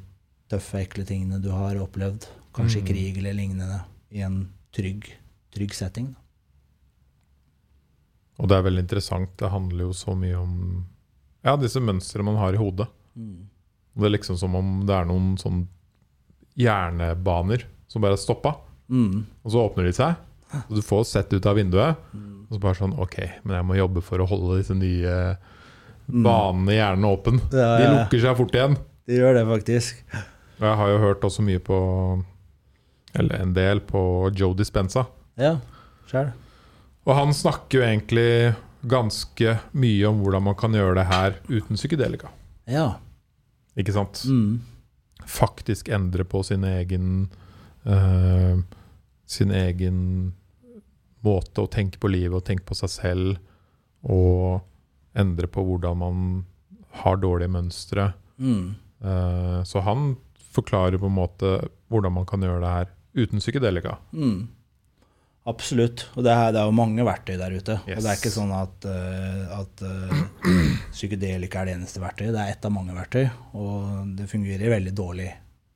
[0.49, 2.25] tøffe, ekle tingene du har opplevd,
[2.57, 2.87] kanskje Mm.
[2.87, 5.05] krig eller lignende, i en trygg,
[5.53, 6.07] trygg setting.
[6.13, 6.19] da.
[8.39, 9.31] Og det er veldig interessant.
[9.39, 10.85] Det handler jo så mye om
[11.43, 12.87] ja, disse mønstrene man har i hodet.
[13.17, 15.63] Og det er liksom som om det er noen sånn
[16.57, 18.55] hjernebaner som bare er stoppa,
[18.89, 19.25] Mm.
[19.43, 20.15] og så åpner de seg.
[20.69, 23.75] Og du får sett ut av vinduet, og så bare sånn OK, men jeg må
[23.75, 25.37] jobbe for å holde disse nye
[26.07, 27.39] banene i hjernen åpen.
[27.51, 28.77] Ja, De lukker seg fort igjen.
[29.07, 30.03] De gjør det faktisk.
[30.57, 31.77] Og jeg har jo hørt også mye på
[33.17, 33.99] Eller en del på
[34.35, 35.07] Joe Dispenza.
[35.39, 35.57] Ja,
[36.09, 36.35] selv.
[37.07, 38.55] Og han snakker jo egentlig
[38.87, 42.29] ganske mye om hvordan man kan gjøre det her uten psykedelika.
[42.69, 42.99] Ja.
[43.79, 44.21] Ikke sant?
[44.27, 44.59] Mm.
[45.27, 47.29] Faktisk endre på sin egen
[47.87, 48.59] uh,
[49.27, 49.97] Sin egen
[51.25, 53.39] måte å tenke på livet og tenke på seg selv.
[54.07, 54.61] Og
[55.17, 56.27] endre på hvordan man
[57.03, 58.11] har dårlige mønstre.
[58.37, 58.75] Mm.
[59.03, 60.13] Eh, så han
[60.57, 61.57] forklarer på en måte
[61.91, 63.97] hvordan man kan gjøre det her uten psykedelika.
[64.13, 64.47] Mm.
[65.47, 66.09] Absolutt.
[66.17, 67.77] Og det er, det er jo mange verktøy der ute.
[67.85, 70.23] Og det er ikke sånn at, eh, at eh,
[70.95, 72.33] psykedelika er det eneste verktøyet.
[72.35, 73.29] Det er ett av mange verktøy.
[73.55, 75.29] Og det fungerer veldig dårlig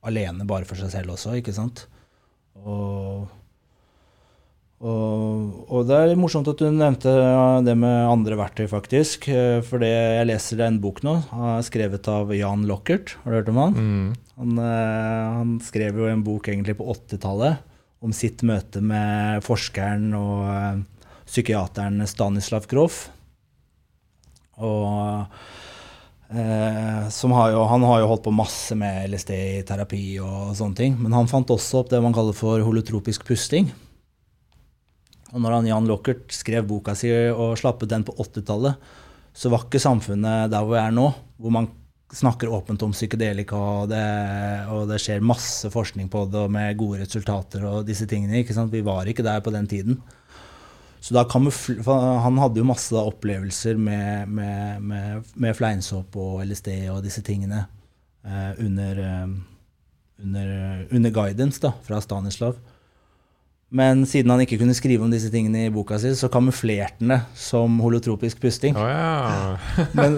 [0.07, 1.85] alene, bare for seg selv også, ikke sant?
[2.57, 3.29] Og,
[4.81, 7.11] og, og det er morsomt at du nevnte
[7.65, 9.27] det med andre verktøy, faktisk.
[9.29, 13.13] Eh, For det, jeg leser en bok nå, eh, skrevet av Jan Lockert.
[13.21, 13.75] Har du hørt om han?
[13.77, 14.07] Mm.
[14.41, 17.61] Han, eh, han skrev jo en bok egentlig på 80-tallet
[18.01, 20.79] om sitt møte med forskeren og eh,
[21.29, 23.03] psykiateren Stanislav Grof.
[24.57, 25.27] Og
[26.33, 30.57] eh, som har jo, Han har jo holdt på masse med LSD i terapi og
[30.57, 30.97] sånne ting.
[30.97, 33.69] Men han fant også opp det man kaller for holotropisk pusting.
[35.31, 38.89] Og når han Jan Lockert skrev boka si og slapp ut den på 80-tallet,
[39.31, 41.07] så var ikke samfunnet der hvor vi er nå,
[41.39, 41.69] hvor man
[42.11, 44.01] snakker åpent om psykedelika, og det,
[44.71, 48.41] og det skjer masse forskning på det og med gode resultater og disse tingene.
[48.41, 48.73] ikke sant?
[48.73, 50.01] Vi var ikke der på den tiden.
[51.01, 56.69] Så da Han hadde jo masse da opplevelser med, med, med, med fleinsåpe og LSD
[56.93, 57.63] og disse tingene
[58.23, 59.31] eh, under, eh,
[60.21, 60.51] under,
[60.91, 62.59] under guidance da, fra Stanislav.
[63.71, 67.13] Men siden han ikke kunne skrive om disse tingene i boka si, så kamuflerte han
[67.13, 68.75] det som holotropisk pusting.
[68.75, 69.55] Oh, ja.
[69.97, 70.17] Men,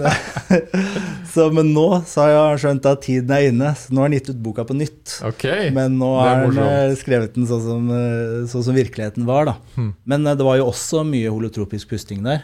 [1.32, 4.16] så, men nå så har jeg skjønt at tiden er inne, så nå har han
[4.18, 5.20] gitt ut boka på nytt.
[5.30, 5.46] Ok.
[5.76, 9.46] Men nå har han eh, skrevet den sånn som, eh, sånn som virkeligheten var.
[9.52, 9.56] da.
[9.78, 9.92] Hmm.
[10.02, 12.42] Men eh, det var jo også mye holotropisk pusting der.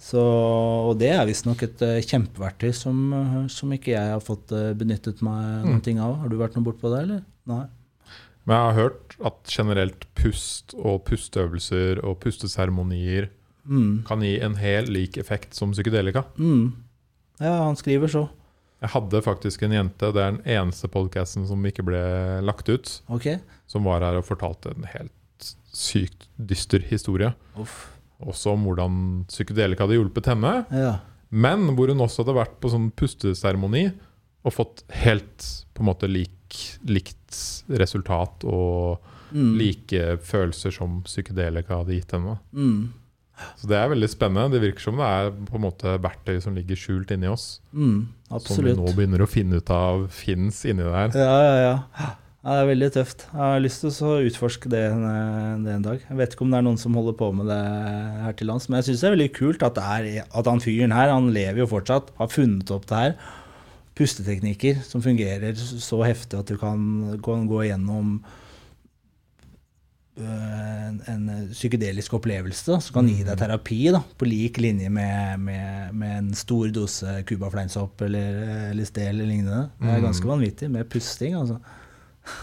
[0.00, 2.96] Så, og det er visstnok et kjempeverktøy som,
[3.52, 5.66] som ikke jeg har fått benyttet meg Hmm.
[5.76, 6.16] noen ting av.
[6.24, 7.22] Har du vært noe bortpå det, eller?
[7.50, 7.66] Nei.
[8.46, 13.28] Men jeg har hørt at generelt pust og pusteøvelser og pusteseremonier
[13.70, 14.02] Mm.
[14.08, 16.22] kan gi en helt lik effekt som psykedelika.
[16.40, 16.72] Mm.
[17.38, 18.22] Ja, han skriver så.
[18.80, 22.00] Jeg hadde faktisk en jente, det er den eneste podcasten som ikke ble
[22.42, 23.36] lagt ut, okay.
[23.68, 25.12] som var her og fortalte en helt
[25.76, 27.34] sykt dyster historie.
[27.60, 27.90] Uff.
[28.24, 28.96] Også om hvordan
[29.28, 30.96] psykedelika hadde hjulpet henne, Ja.
[31.30, 33.90] men hvor hun også hadde vært på sånn pusteseremoni
[34.44, 36.32] og fått helt på en måte lik,
[36.86, 37.40] likt
[37.70, 38.98] resultat og
[39.30, 39.52] Mm.
[39.60, 42.32] like følelser som psykedelika hadde gitt henne.
[42.52, 42.88] Mm.
[43.56, 44.50] Så det er veldig spennende.
[44.50, 47.60] Det virker som det er på en måte verktøy som ligger skjult inni oss.
[47.72, 48.08] Mm.
[48.42, 51.14] Som vi nå begynner å finne ut av fins inni der.
[51.14, 51.78] Ja, ja, ja.
[52.00, 52.10] ja.
[52.42, 53.24] Det er veldig tøft.
[53.30, 56.00] Jeg har lyst til å utforske det, en- det en dag.
[56.08, 57.60] Jeg vet ikke om det er noen som holder på med det
[58.24, 60.58] her til lands, men jeg syns det er veldig kult at, det er, at han
[60.58, 63.14] fyren her, han lever jo fortsatt, har funnet opp det her.
[64.00, 66.80] Pusteteknikker som fungerer så heftig at du kan,
[67.24, 68.14] kan gå gjennom
[70.20, 74.88] øh, en, en psykedelisk opplevelse da, som kan gi deg terapi da, på lik linje
[74.92, 79.66] med, med, med en stor dose cubafleinsopp eller LSD eller lignende.
[79.82, 81.36] Det er ganske vanvittig med pusting.
[81.42, 81.60] altså.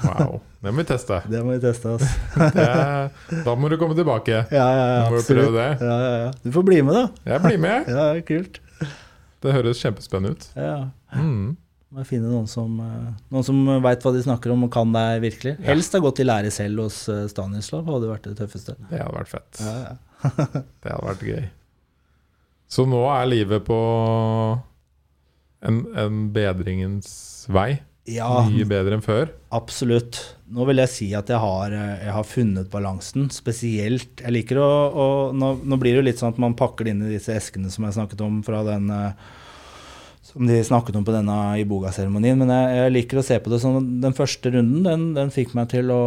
[0.04, 0.40] Wow.
[0.62, 1.20] Det må vi teste.
[1.32, 1.90] Det må vi teste.
[1.96, 2.08] altså.
[2.58, 4.44] Det, da må du komme tilbake.
[4.52, 5.68] Ja, ja, ja, Må du prøve det?
[5.82, 6.32] Ja, ja, ja.
[6.44, 7.34] Du får bli med, da.
[7.34, 7.90] Jeg blir med.
[7.98, 8.62] Ja, kult.
[9.44, 10.48] Det høres kjempespennende ut.
[10.58, 10.78] Ja.
[11.16, 11.56] Mm.
[11.96, 15.22] Må finne noen som, eh, noen som veit hva de snakker om og kan deg
[15.24, 15.54] virkelig.
[15.64, 18.76] Helst ha gått i lære selv hos eh, Stanislav, hadde vært det tøffeste.
[18.90, 19.62] Det hadde vært fett.
[19.64, 19.96] Ja, ja.
[20.84, 21.46] Det hadde vært gøy.
[22.68, 23.78] Så nå er livet på
[25.68, 27.10] en, en bedringens
[27.48, 27.78] vei.
[28.08, 29.32] Ja, Mye bedre enn før.
[29.52, 30.20] absolutt.
[30.48, 33.26] Nå vil jeg si at jeg har, eh, jeg har funnet balansen.
[33.36, 36.88] Spesielt Jeg liker å, å nå, nå blir det jo litt sånn at man pakker
[36.88, 39.28] det inn i disse eskene som jeg snakket om fra den eh,
[40.28, 42.40] som de snakket om på denne Iboga-seremonien.
[42.42, 45.54] Men jeg, jeg liker å se på det sånn Den første runden den, den fikk
[45.58, 46.02] meg til å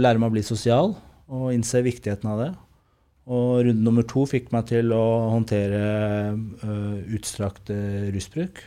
[0.00, 0.94] lære meg å bli sosial
[1.26, 2.50] og innse viktigheten av det.
[3.26, 5.80] Og runde nummer to fikk meg til å håndtere
[6.32, 8.62] øh, utstrakt øh, rusbruk.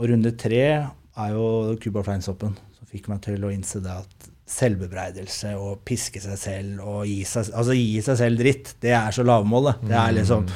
[0.00, 4.32] Og runde tre er jo Cuba Fleinsoppen, som fikk meg til å innse det at
[4.46, 9.14] selvbebreidelse og piske seg selv og gi seg, altså gi seg selv dritt, det er
[9.14, 9.84] så lavmålet.
[9.84, 10.46] Det er liksom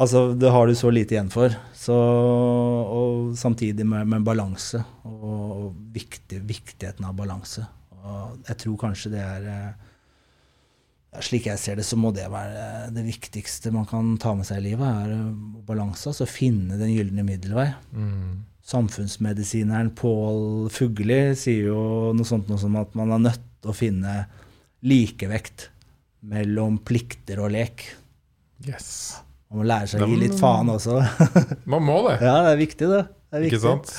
[0.00, 1.52] Altså, det har du så lite igjen for.
[1.76, 7.66] Så, og samtidig med, med balanse, og, og viktig, viktigheten av balanse.
[8.00, 9.86] Og jeg tror kanskje det er eh,
[11.26, 14.60] Slik jeg ser det, så må det være det viktigste man kan ta med seg
[14.60, 14.86] i livet.
[14.86, 15.32] er eh,
[15.66, 17.66] balanse, altså finne den gylne middelvei.
[17.92, 18.44] Mm.
[18.70, 21.80] Samfunnsmedisineren Pål Fugli sier jo
[22.14, 24.14] noe sånt noe som at man er nødt til å finne
[24.86, 25.68] likevekt
[26.30, 27.84] mellom plikter og lek.
[28.68, 29.18] Yes.
[29.50, 31.00] Man må lære seg å gi litt faen også.
[31.72, 33.00] Man må det, Ja, det er viktig, det.
[33.30, 33.90] det er ikke sant?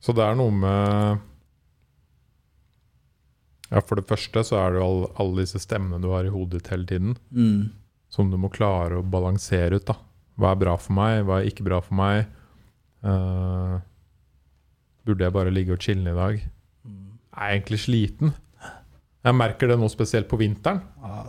[0.00, 1.20] Så det er noe med
[3.72, 6.30] Ja, for det første så er det jo alle, alle disse stemmene du har i
[6.32, 7.72] hodet ditt hele tiden, Mm.
[8.14, 9.84] som du må klare å balansere ut.
[9.88, 9.96] da.
[10.38, 12.26] Hva er bra for meg, hva er ikke bra for meg?
[13.04, 13.80] Uh,
[15.06, 16.40] burde jeg bare ligge og chille i dag?
[16.86, 17.18] Mm.
[17.34, 18.34] Jeg er egentlig sliten.
[19.26, 20.80] Jeg merker det nå spesielt på vinteren.
[21.02, 21.26] Ah.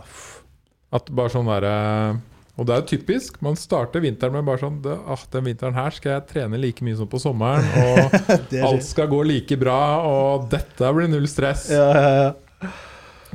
[0.94, 2.20] At bare sånn derre
[2.58, 3.36] Og det er jo typisk.
[3.44, 6.96] Man starter vinteren med bare sånn ah, Den vinteren her skal jeg trene like mye
[6.98, 7.62] som på sommeren.
[7.78, 11.68] Og alt skal gå like bra, og dette blir null stress.
[11.70, 12.72] ja, ja, ja.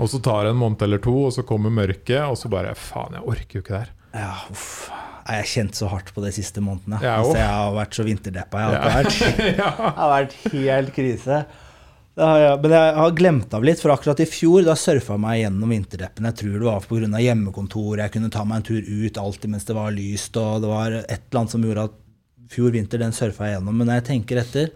[0.01, 2.71] Og så tar det en måned eller to, og så kommer mørket, og så bare
[2.75, 3.91] Faen, jeg orker jo ikke det her.
[4.23, 4.69] ja uff.
[5.23, 6.97] Jeg har kjent så hardt på de siste månedene.
[6.99, 8.59] Ja, altså, jeg har vært så vinterdeppa.
[8.59, 8.89] Jeg har, Ja.
[8.97, 9.19] vært,
[9.53, 9.69] jeg
[10.01, 11.37] har vært helt krise.
[12.13, 15.39] Jeg, men jeg har glemt av litt, for akkurat i fjor da surfa jeg meg
[15.41, 16.27] gjennom vinterdeppen.
[16.29, 17.21] Jeg tror det var pga.
[17.23, 20.69] hjemmekontor, jeg kunne ta meg en tur ut alltid mens det var lyst, og det
[20.69, 21.95] var et eller annet som gjorde at
[22.53, 23.77] fjor vinter, den surfa jeg gjennom.
[23.79, 24.69] Men når jeg tenker etter,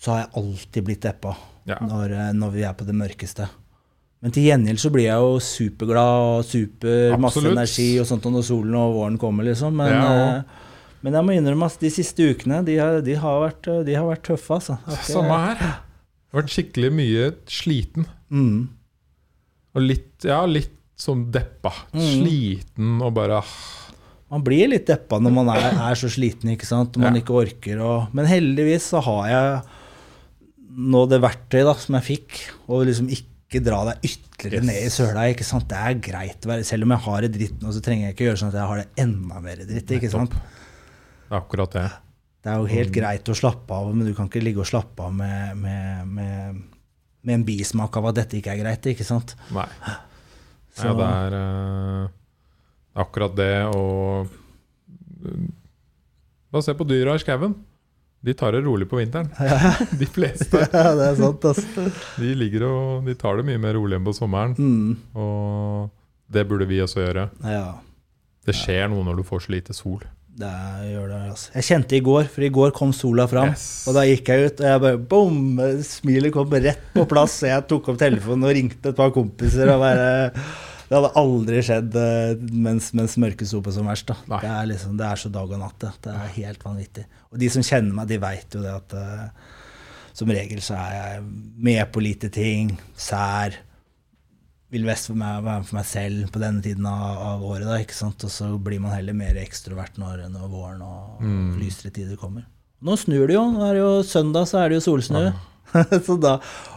[0.00, 1.36] så har jeg alltid blitt deppa
[1.70, 1.78] Ja.
[1.80, 3.46] når, eh, når vi er på det mørkeste.
[4.20, 7.56] Men til gjengjeld så blir jeg jo superglad og super masse Absolutt.
[7.56, 9.72] energi og sånt når solen og våren kommer, liksom.
[9.76, 10.42] Men, Ja, eh,
[11.02, 13.94] men jeg må innrømme at de siste ukene, de har, de har, vært, eh, de
[13.94, 14.78] har vært tøffe, altså.
[15.04, 15.78] Samme her.
[16.34, 18.06] Jeg har vært skikkelig mye sliten.
[18.34, 18.56] Mm.
[19.78, 21.70] Og litt, ja, litt sånn deppa.
[21.94, 22.02] Mm.
[22.08, 23.52] Sliten og bare ah,
[24.34, 26.96] Man blir litt deppa når man er, er så sliten, ikke sant.
[26.98, 27.20] Og man Ja.
[27.22, 29.62] ikke orker å Men heldigvis så har jeg
[30.74, 34.66] nå det verktøyet da, som jeg fikk, og liksom ikke dra deg ytterligere Yes.
[34.66, 35.28] ned i søla.
[35.30, 35.68] ikke sant?
[35.70, 38.16] Det er greit å være Selv om jeg har det dritt nå, så trenger jeg
[38.16, 39.86] ikke gjøre sånn at jeg har det enda mer dritt.
[39.94, 40.30] ikke sant?
[40.34, 41.86] Det er akkurat det.
[42.44, 42.96] Det er jo helt Mm.
[42.98, 46.58] greit å slappe av, men du kan ikke ligge og slappe av med, med, med,
[47.24, 48.84] med en bismak av at dette ikke er greit.
[48.92, 49.32] ikke sant?
[49.54, 49.64] Nei.
[50.76, 52.08] Ja, det er uh,
[53.00, 54.26] akkurat det og
[55.24, 55.46] uh,
[56.52, 57.54] Bare se på dyra i skauen.
[58.24, 59.26] De tar det rolig på vinteren.
[60.00, 60.60] De fleste.
[60.72, 61.86] ja, det er sant, altså.
[62.20, 64.54] De ligger og de tar det mye mer rolig enn på sommeren.
[64.56, 65.90] Mm, Og
[66.32, 67.26] det burde vi også gjøre.
[67.44, 67.64] ja.
[68.44, 70.02] Det skjer noe når du får så lite sol.
[70.34, 70.50] Det
[70.88, 71.50] gjør det, altså.
[71.54, 73.52] Jeg kjente i går, for i går kom sola fram.
[73.54, 73.66] Yes.
[73.86, 75.40] Og da gikk jeg ut, og jeg bare bom!
[75.86, 77.38] Smilet kom rett på plass.
[77.42, 79.70] Så jeg tok opp telefonen og ringte et par kompiser.
[79.74, 80.08] og bare...
[80.84, 84.10] Det hadde aldri skjedd eh, mens, mens mørket sto på som verst.
[84.28, 85.78] Det er, liksom, det er så dag og natt.
[85.80, 87.06] Det, det er helt vanvittig.
[87.32, 89.54] Og de som kjenner meg, de veit jo det at uh,
[90.14, 91.24] som regel så er jeg
[91.70, 92.74] med på lite ting.
[93.00, 93.56] Sær.
[94.74, 97.64] Vil mest for meg, være for meg selv på denne tiden av, av året.
[97.70, 98.26] da, ikke sant?
[98.26, 101.56] Og så blir man heller mer ekstrovert når, når våren og Mm.
[101.62, 102.42] lysere tider kommer.
[102.84, 103.44] Nå snur det jo.
[103.54, 105.28] Nå er det jo søndag, så er det jo solsnø.
[106.06, 106.32] så da,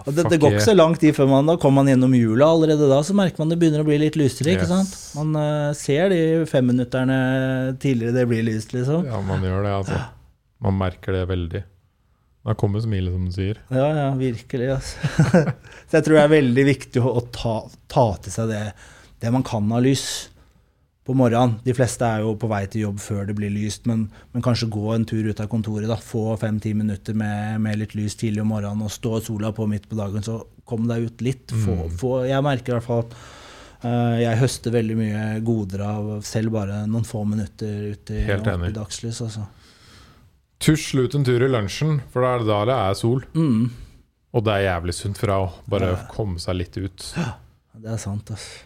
[0.08, 2.48] og det, det går ikke så lang tid før man da kommer man gjennom jula.
[2.54, 4.54] Allerede da så merker man det begynner å bli litt lysere.
[4.56, 4.94] ikke sant?
[5.18, 7.18] Man uh, ser de femminutterne
[7.82, 9.06] tidligere det blir lyst, liksom.
[9.10, 10.00] Ja, man gjør det, altså.
[10.66, 11.64] Man merker det veldig.
[12.48, 13.58] Da kommer smilet, som du sier.
[13.76, 14.70] Ja, ja, virkelig.
[14.78, 15.12] Altså.
[15.90, 17.58] så jeg tror det er veldig viktig å, å ta,
[17.92, 18.62] ta til seg det,
[19.20, 20.06] det man kan av lys
[21.08, 21.58] på morgenen.
[21.64, 24.68] De fleste er jo på vei til jobb før det blir lyst, men, men kanskje
[24.72, 25.88] gå en tur ut av kontoret.
[25.92, 29.68] da, Få fem-ti minutter med, med litt lys tidlig om morgenen og stå sola på
[29.72, 31.52] midt på dagen, så kom deg ut litt.
[31.52, 31.94] Få, Mm.
[32.00, 33.16] få, jeg merker i hvert fall at
[33.88, 38.76] uh, jeg høster veldig mye goder av selv bare noen få minutter ute i, i
[38.76, 39.22] dagslys.
[39.28, 39.48] altså.
[40.60, 43.22] Tusl ut en tur i lunsjen, for da er det da det er sol.
[43.38, 43.70] Mm,
[44.34, 46.08] Og det er jævlig sunt for deg å bare Ja.
[46.12, 47.14] komme seg litt ut.
[47.78, 48.64] det er sant, ass.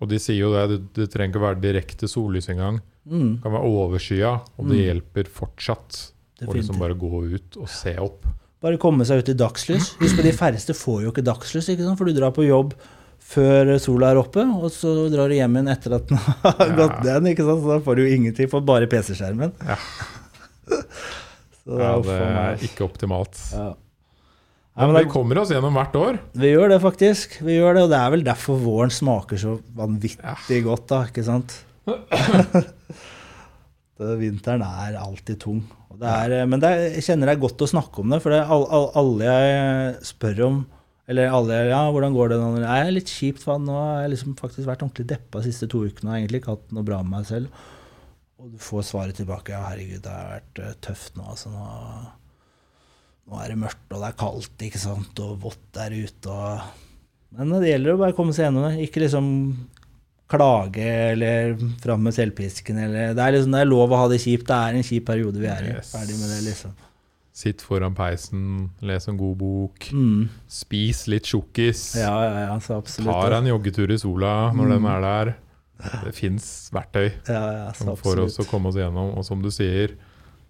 [0.00, 2.80] Og de sier jo det, det, det trenger ikke være direkte sollys engang.
[3.08, 3.36] Mm.
[3.36, 4.84] Det kan være overskya, og det Mm.
[4.86, 6.10] hjelper fortsatt
[6.42, 8.24] å liksom bare gå ut og se opp.
[8.62, 9.94] Bare komme seg ut i dagslys.
[10.00, 11.98] Husk at de færreste får jo ikke dagslys, ikke sant?
[11.98, 12.72] for du drar på jobb
[13.20, 16.74] før sola er oppe, og så drar du hjem igjen etter at den har Ja.
[16.76, 17.22] gått ned.
[17.34, 17.62] ikke sant?
[17.62, 19.52] Så da får du jo ingenting, får bare PC-skjermen.
[19.64, 19.76] Ja.
[21.64, 23.40] Så det Ja, det er ikke optimalt.
[23.52, 23.72] Ja.
[24.74, 26.16] Men Nei, men vi kommer oss gjennom hvert år.
[26.34, 27.38] vi gjør det, faktisk.
[27.46, 31.04] Vi gjør det, Og det er vel derfor våren smaker så vanvittig godt, da.
[31.06, 31.54] ikke sant?
[34.00, 35.62] det, vinteren er alltid tung.
[35.94, 38.18] Og det er, men det er, jeg kjenner det er godt å snakke om det,
[38.24, 40.64] for det er all, all, alle jeg spør om
[41.04, 42.60] eller alle ja, 'Hvordan går det?' nå?
[42.64, 45.68] Jeg er litt kjipt, for nå har jeg liksom faktisk vært ordentlig deppa de siste
[45.68, 46.10] to ukene.
[46.10, 47.48] og egentlig ikke hatt noe bra med meg selv.
[48.44, 51.48] Og du får svaret tilbake 'Ja, herregud, det har vært eh, tøft nå', altså.
[51.48, 51.64] Nå,
[53.30, 56.60] nå er det mørkt, og det er kaldt, ikke sant, og vått der ute, og
[57.34, 58.84] Men det gjelder å bare komme seg gjennom det.
[58.84, 59.30] Ikke liksom
[60.30, 64.20] klage eller fram med selvpisken eller Det er liksom det er lov å ha det
[64.22, 64.46] kjipt.
[64.46, 65.72] Det er en kjip periode vi er i.
[65.74, 65.90] Yes.
[65.96, 66.76] Ferdig med det, liksom.
[67.34, 69.88] Sitt foran peisen, les en god bok.
[69.90, 70.28] Mm.
[70.46, 71.96] Spis litt tjukkis.
[71.98, 73.10] Ja, ja, ja, absolutt.
[73.10, 74.70] Ta deg en joggetur i sola når Mm.
[74.76, 75.34] den er der.
[75.74, 79.14] Det fins verktøy Ja, ja, får oss å komme oss gjennom.
[79.18, 79.96] Og som du sier,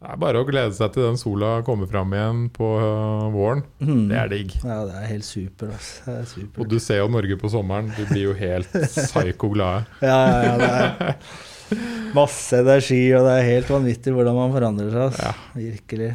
[0.05, 3.65] det er bare å glede seg til den sola kommer fram igjen på øh, våren.
[3.81, 4.05] Mm.
[4.11, 4.55] Det er digg.
[4.61, 5.73] Ja, det er helt super.
[5.73, 6.61] Det er super.
[6.61, 7.89] Og du ser jo Norge på sommeren.
[7.97, 9.89] Du blir jo helt psyko glade.
[10.05, 14.93] Ja, ja, ja, det er masse energi, og det er helt vanvittig hvordan man forandrer
[14.93, 15.07] seg.
[15.09, 15.31] Altså.
[15.31, 15.57] Ja.
[15.57, 16.11] Virkelig.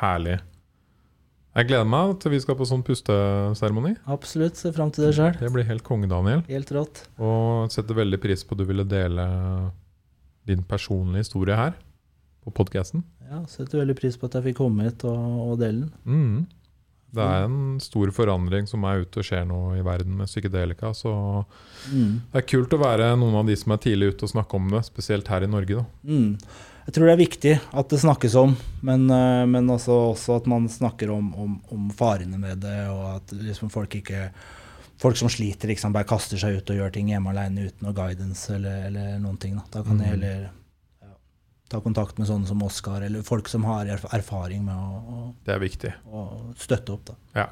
[0.00, 0.40] Herlig.
[1.54, 3.92] Jeg gleder meg til vi skal på sånn pusteseremoni.
[4.10, 4.56] Absolutt.
[4.58, 5.36] Se fram til det sjøl.
[5.38, 6.42] Det blir helt konge, Daniel.
[6.50, 7.04] Helt rått.
[7.22, 9.26] Og setter veldig pris på at du ville dele
[10.50, 11.76] din personlige historie her
[12.44, 13.04] på podkasten.
[13.30, 15.22] Ja, Setter veldig pris på at jeg fikk komme hit og,
[15.54, 15.94] og dele den.
[16.04, 16.44] Mm.
[17.14, 20.90] Det er en stor forandring som er ute og skjer nå i verden med psykedelika.
[20.98, 21.14] Så
[21.84, 22.20] Mm.
[22.32, 24.70] det er kult å være noen av de som er tidlig ute og snakke om
[24.72, 25.76] det, spesielt her i Norge.
[25.76, 25.84] da.
[26.02, 26.38] Mm.
[26.84, 30.46] Jeg tror det er viktig at det snakkes om, men, eh, men også, også at
[30.50, 34.30] man snakker om, om, om farene med det, og at liksom folk ikke
[35.02, 37.92] Folk som sliter, liksom bare kaster seg ut og gjør ting hjemme alene uten noe
[37.92, 39.56] guidance eller, eller noen ting.
[39.58, 40.10] Da, da kan de Mm.
[40.12, 40.44] heller
[41.02, 41.08] ja,
[41.68, 45.52] ta kontakt med sånne som Oskar, eller folk som har erfaring med å, å, Det
[45.56, 45.92] er viktig.
[46.06, 46.22] å
[46.56, 47.04] støtte opp.
[47.10, 47.14] Da.
[47.34, 47.46] Ja.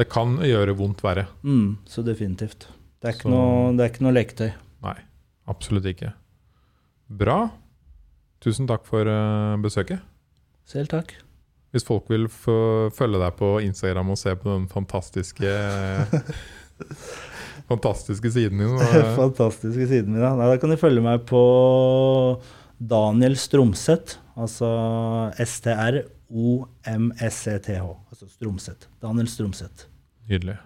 [0.00, 1.26] Det kan gjøre vondt verre.
[1.44, 2.66] Mm, så definitivt.
[3.04, 4.52] Det er Så- noe, det er ikke noe leketøy.
[4.82, 4.96] Nei,
[5.52, 6.14] absolutt ikke.
[7.10, 7.50] Bra.
[8.40, 10.00] Tusen takk for eh, besøket.
[10.70, 11.16] Selv takk.
[11.70, 15.46] Hvis folk vil følge deg på Instagram og se på den fantastiske
[17.70, 18.78] Fantastiske siden din.
[19.20, 20.22] Fantastiske siden min.
[20.24, 20.32] Da.
[20.38, 21.42] Nei, da kan du følge meg på
[22.80, 24.16] Daniel Stromseth.
[24.40, 24.66] Altså
[26.50, 27.84] S-T-R-O-M-S-E-T-H.
[28.10, 28.88] Altså Stromseth.
[29.02, 29.86] Daniel Stromseth.
[30.30, 30.56] Nydelig.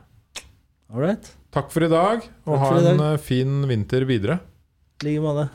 [0.94, 1.24] All right?
[1.55, 3.01] Takk for i dag, og ha en dag.
[3.14, 4.38] eh, fin vinter videre.
[5.02, 5.48] I like måte.